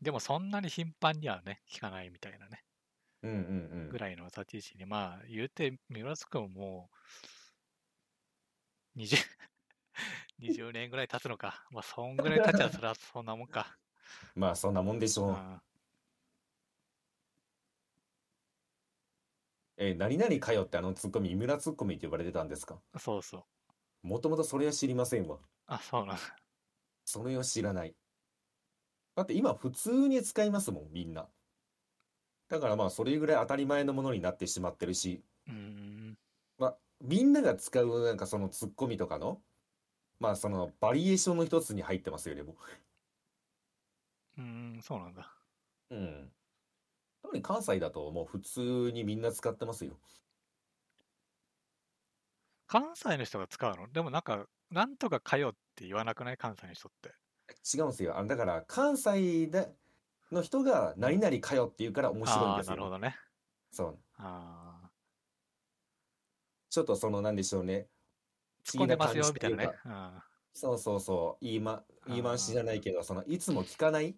[0.00, 2.64] でもそんなに頻繁にはね、聞かないみたいなね。
[3.22, 3.40] うんうんう
[3.86, 3.88] ん。
[3.90, 6.90] ぐらいの立ち位置に、まあ、言うて、三浦津君も、
[8.94, 9.18] 20、
[10.38, 11.66] 20年ぐらい経つのか。
[11.70, 13.76] まあ、そんぐらい経っちゃそりゃそんなもんか。
[14.34, 15.28] まあそんなもんでしょう。
[15.30, 15.60] うん
[19.80, 22.82] え、何々かよってあのツッコミ、井村ツッコミって呼ばれてたんですか？
[22.98, 23.44] そうそう。
[24.02, 25.38] もともとそれは知りませんわ。
[25.66, 26.37] あ、そうなんだ。
[27.08, 27.94] それを知らない。
[29.16, 31.26] だって今普通に使いますもん、みんな。
[32.48, 36.18] だからまあそれぐらい当たり前のものになってしまってるし、うーん。
[36.58, 39.40] まあみんなが使うなんかそのツッコミとかの、
[40.20, 42.56] まあそのバリエーションの一つに入ってますよね、も
[44.38, 45.30] うーん、そうなんだ。
[45.90, 45.94] う。
[45.96, 46.32] うん。
[47.22, 49.92] 特に関西だともう普通にみんな使ってますよ。
[52.68, 53.90] 関西の人が使うの？
[53.90, 56.36] でもなんか、なんとかかよって言わなくない？
[56.36, 57.14] 関西の人って。
[57.74, 58.16] 違うんですよ。
[58.16, 59.68] あのだから関西で
[60.30, 62.70] の人が何々かよって言うから面白いんですよ。
[62.72, 63.16] なるほどね。
[63.72, 63.98] そう。
[64.18, 64.90] あ
[66.70, 67.88] ちょっとそのなんでしょうね。
[68.66, 69.72] あ、突っ込んでますよ、みたいなね。
[70.52, 71.44] そうそうそう。
[71.44, 74.16] 言いま、言い回しじゃないけど、そのいつも聞かない。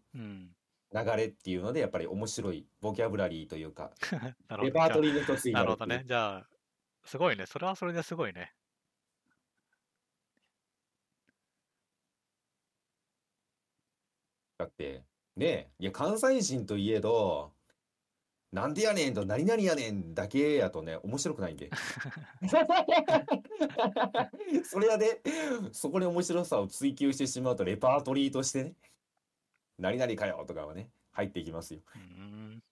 [0.92, 3.92] 流れっていうので、やっぱり面白いボキャブラリーというか。
[4.60, 6.02] レパートじリーの一つになるなるほどね。
[6.04, 6.48] じゃあ、
[7.04, 7.46] すごいね。
[7.46, 8.54] それはそれですごいね。
[14.58, 15.04] だって、
[15.36, 17.52] ねえ、いや、関西人といえど、
[18.52, 21.70] なんでやねんと何々やねんだけやとね、面白くないんで。
[24.64, 25.22] それやで、
[25.72, 28.74] そこに面白さを追求してしまうと、レパートリーとしてね、
[29.78, 31.80] 何々かよとかはね、入っていきますよ。
[31.94, 32.00] うー
[32.56, 32.62] ん。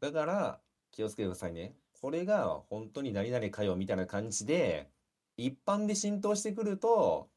[0.00, 1.76] だから、気をつけてくださいね。
[2.00, 4.92] これが本当に何々かよみたいな感じで、
[5.36, 7.30] 一般で浸透してくると、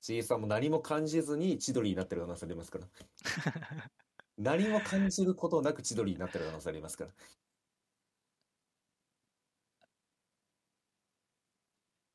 [0.00, 2.88] ちいさんも何も感じずに千鳥になってる可能性ありますから。
[4.38, 7.10] 何も感じることなく千鳥になってる可能性ありますから。
[7.10, 7.14] い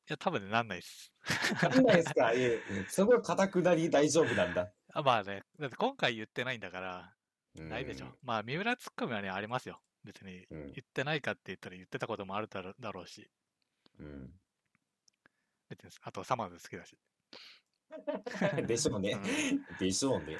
[0.08, 1.12] や、多分ね、なんないっす。
[1.62, 2.32] なんないですか？
[2.32, 4.72] いえ、そこは固くなり大丈夫なんだ。
[4.94, 7.17] あまあね、だって今回言ってないんだから、
[7.66, 8.18] ないでしょうん。
[8.22, 9.80] まあ、三浦ツッコミはね、ありますよ。
[10.04, 10.46] 別に。
[10.50, 13.30] うん言ってないかって言ったら言ってたこともあるだろだろうし、
[13.98, 14.40] うん。
[15.68, 16.98] 別に、あとサマーズ好きだし。
[18.66, 19.16] でしょうね。
[19.78, 20.38] でしょうね。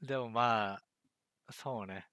[0.00, 2.08] でもまあ、そうね。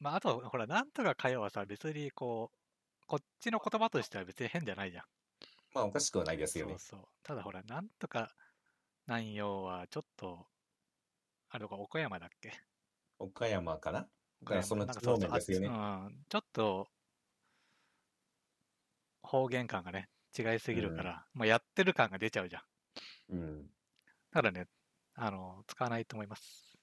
[0.00, 5.06] まあ、あと、ほら、なんとか会話はさ、別にこう、こっちの言葉としては別に変じゃないじゃん。
[5.74, 6.78] まあおかしくはないですよねそう。
[6.78, 7.08] そう。
[7.22, 8.34] ただほら、なんとか
[9.06, 10.48] 南陽はちょっと、
[11.50, 12.52] あれか、岡山だっけ？
[13.22, 14.08] 岡山かな？
[14.42, 15.68] 岡その山なんか地方面ですよね
[16.28, 16.88] ちょっと、
[19.22, 22.62] 方言感がね、違いすぎるから、まあ、やってる感が出ちゃうじゃん。
[23.30, 23.70] うん。
[24.32, 24.66] だからね、
[25.14, 26.76] あの、使わないと思います。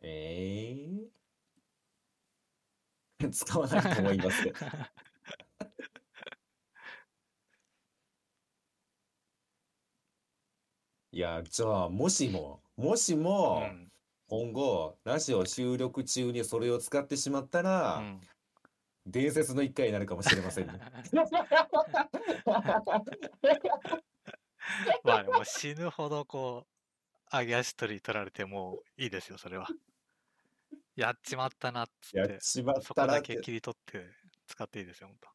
[0.00, 0.76] え
[3.20, 4.56] え 使わないと思いますけど。
[11.10, 13.87] いや、じゃあ、もしも、もしうも、ん。
[14.28, 17.62] 今後、ラジオ収録中にそれを使ってしまった
[17.94, 18.28] うら、ん。
[19.06, 20.80] 伝説の一回になるかもしれませんね。
[25.02, 26.66] まあ、でも死ぬほどこ
[27.32, 29.74] う、揚げ足取り取られてもいいですよ、それは。
[30.96, 33.22] やっちまったなっつやっって、ちまっそたらって。
[33.22, 34.06] こだけ切り取って
[34.46, 35.28] 使っていいですよ、ほんと。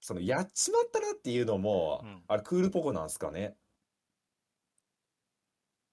[0.00, 3.56] その、やっちまったなっていうのもうん、あれ、クールポコなんすかね？
[3.58, 3.63] 知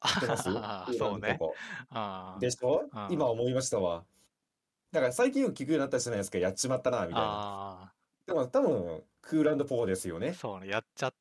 [0.10, 1.40] ってますそうね。
[2.40, 2.90] でしょ？
[2.92, 4.06] うん今思いましたわ。
[4.92, 6.38] だから最近よく聞くようになったじゃないですか。
[6.38, 7.22] やっちまったな、みたいな。
[7.22, 7.94] あ
[8.26, 10.34] でも多分、クールポコですよー、ね。
[10.34, 11.14] そうね、やっちゃ、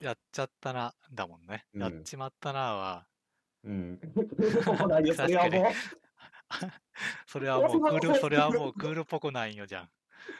[0.00, 1.66] やっちゃったな、だもんね。
[1.74, 3.06] うんやっちまったなは、
[3.64, 4.00] うん。
[5.16, 5.72] それはもう。
[7.26, 9.90] それはもうクール、それはもうクールポコないんよじゃん。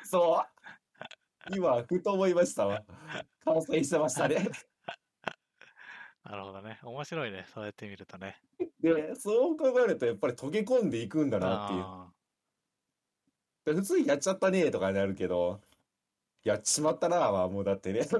[0.05, 1.57] そう。
[1.57, 2.85] 今、ふと思いましたわ。
[3.45, 4.49] 完成してましたね。
[6.25, 6.79] なるほどね。
[6.83, 8.37] 面白いね、そうやって見るとね。
[8.81, 11.83] で、そう考えると、やっぱり溶け込んでいくんだなっていう。
[11.83, 12.13] あ
[13.65, 15.61] で普通にやっちゃったねとかになるけど、
[16.45, 18.03] やっちまったなはもうだってね。
[18.11, 18.19] そ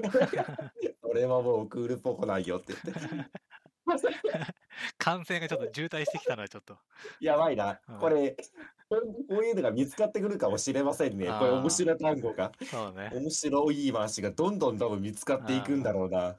[1.13, 2.99] れはもうクールポコないよって言って。
[3.01, 3.25] ー
[4.97, 6.77] 感染がちょっと渋滞してきたのはちょっと。
[7.19, 7.99] やばいなうん。
[7.99, 8.37] これ、
[8.89, 8.97] こ
[9.29, 11.27] ういうのが見つかってくるかもしれませんね。
[11.27, 12.51] これ面白い単語が。
[12.63, 13.09] そうね。
[13.13, 16.37] 面白い言い回しがどんどん多分見つかっていくんだろうな。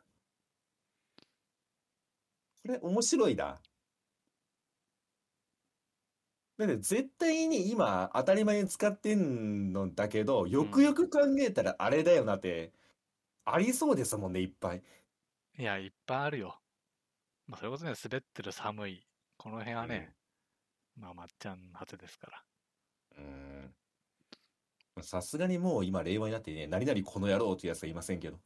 [2.65, 3.61] これ面白いな。
[6.59, 12.73] だって絶対に今当たり前に使ってんのだけど、よくよく考えたらあれだよなって
[13.45, 14.83] ありそうですもんね、いっぱい。
[15.59, 16.61] いや、いっぱいあるよ。
[17.49, 19.07] まあ、それこそね、滑ってる寒い、
[19.37, 20.15] この辺はね、
[20.97, 22.43] まあ、まっちゃん初ですから。
[23.19, 23.75] うん。
[25.03, 28.39] さすがにもう今、令和になってね、何々この野郎っていうやつはいませんけど。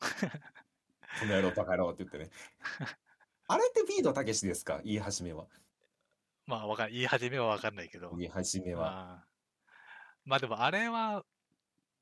[0.00, 2.30] この野郎、バカ野郎って言ってね。
[3.48, 4.80] あれってビートたけしですか？
[4.84, 5.46] 言い始めは。
[6.46, 8.10] まあ、わかん言い始めはわかんないけど。
[8.16, 8.80] 言い始めは。
[8.80, 8.90] ま
[9.22, 9.26] あ、
[10.24, 11.24] まあでもあれは、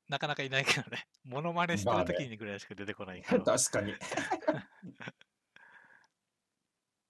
[0.07, 1.07] なかなかいないけどね。
[1.25, 3.43] モノマネしてまあねる時にぐらいしか出てこないけど。
[3.43, 3.91] 確かに。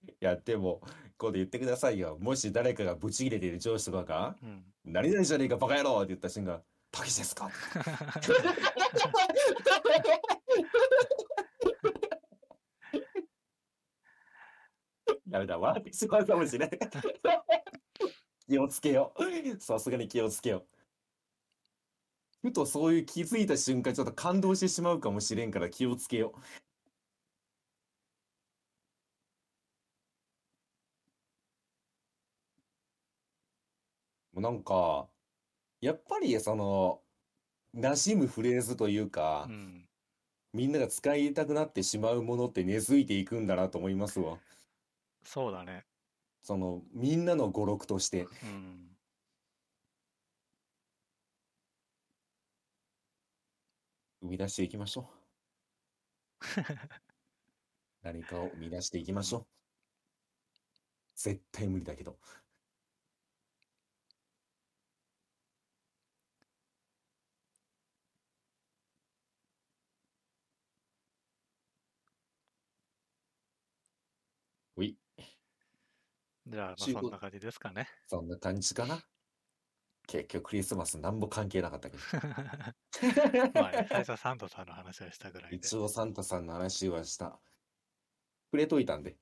[0.07, 0.80] いや、でも、
[1.18, 2.18] ここで言ってくださいよ。
[2.20, 4.64] もし誰かがブチ切れている上司とかが、うん。
[4.86, 7.49] 何々じゃねえか、バカ野郎って言った瞬間、たけしですか？
[15.28, 16.80] ダメだ、笑ってしまうかもしれない。
[18.48, 19.60] 気をつけよう。
[19.62, 20.68] さすがに気をつけよう。
[22.42, 26.40] ふとそういう気づいた瞬間、ちょっと感動してしまうかもしれんから気をつけよう。
[34.34, 35.10] もうなんか、
[35.82, 37.04] やっぱりその、
[37.76, 39.90] 馴染むフレーズというかう、ん。
[40.54, 44.40] みんなが使いたくなってしまうものって根付いていくんだなと思いますわ。
[45.26, 45.86] そうだね。
[46.42, 48.28] その、みんなの語録として。
[48.44, 48.96] うん。
[54.22, 55.26] 生み出していきましょう。
[58.04, 59.48] 何かを生み出していきましょう。
[61.16, 62.20] 絶対無理だけど。
[76.48, 77.88] じゃあ、まあそんな感じですかね。
[78.08, 79.00] そんな感じかな。
[80.08, 82.04] 結局クリスマスなんも関係なかったけど。
[83.60, 85.58] まあね、最初はサンドさんの話をしたぐらいで。
[85.58, 87.40] 一応サンタさんの話はした。
[88.48, 89.18] 触れといたんで。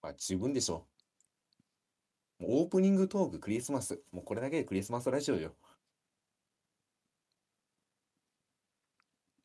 [0.00, 0.88] まあ自分でしょ。
[2.38, 4.02] もうオープニングトーククリスマス。
[4.10, 5.56] もうこれだけでクリスマスラジオよ。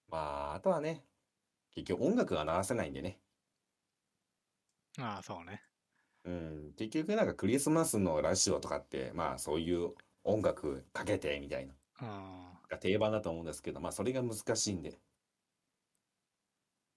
[0.10, 1.06] まあ、あとはね、
[1.72, 3.20] 結局音楽が流せないんでね。
[5.00, 5.64] ああ、そうね。
[6.26, 9.94] うん、結局なんかクリスマスのラジオとかって、まあそういう
[10.24, 11.74] 音楽かけてみたいな。
[12.02, 12.48] うん。
[12.70, 15.00] が定番だと思うんですけど、まあそれが難しいんで、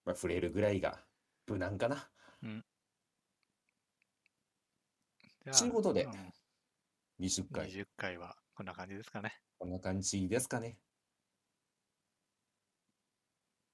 [0.05, 0.99] まあ触れるぐらいが
[1.47, 2.09] 無難かな。
[5.45, 6.33] じゃちゅうことでうん
[7.21, 7.71] 20回。
[7.71, 9.33] 20回はこんな感じですかね。
[9.59, 10.79] こんな感じですかね。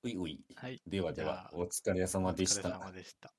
[0.05, 0.45] ういうい。
[0.55, 0.81] はい。
[0.87, 2.79] ではではお疲れ様でしお疲れた。
[2.79, 3.33] 様でした。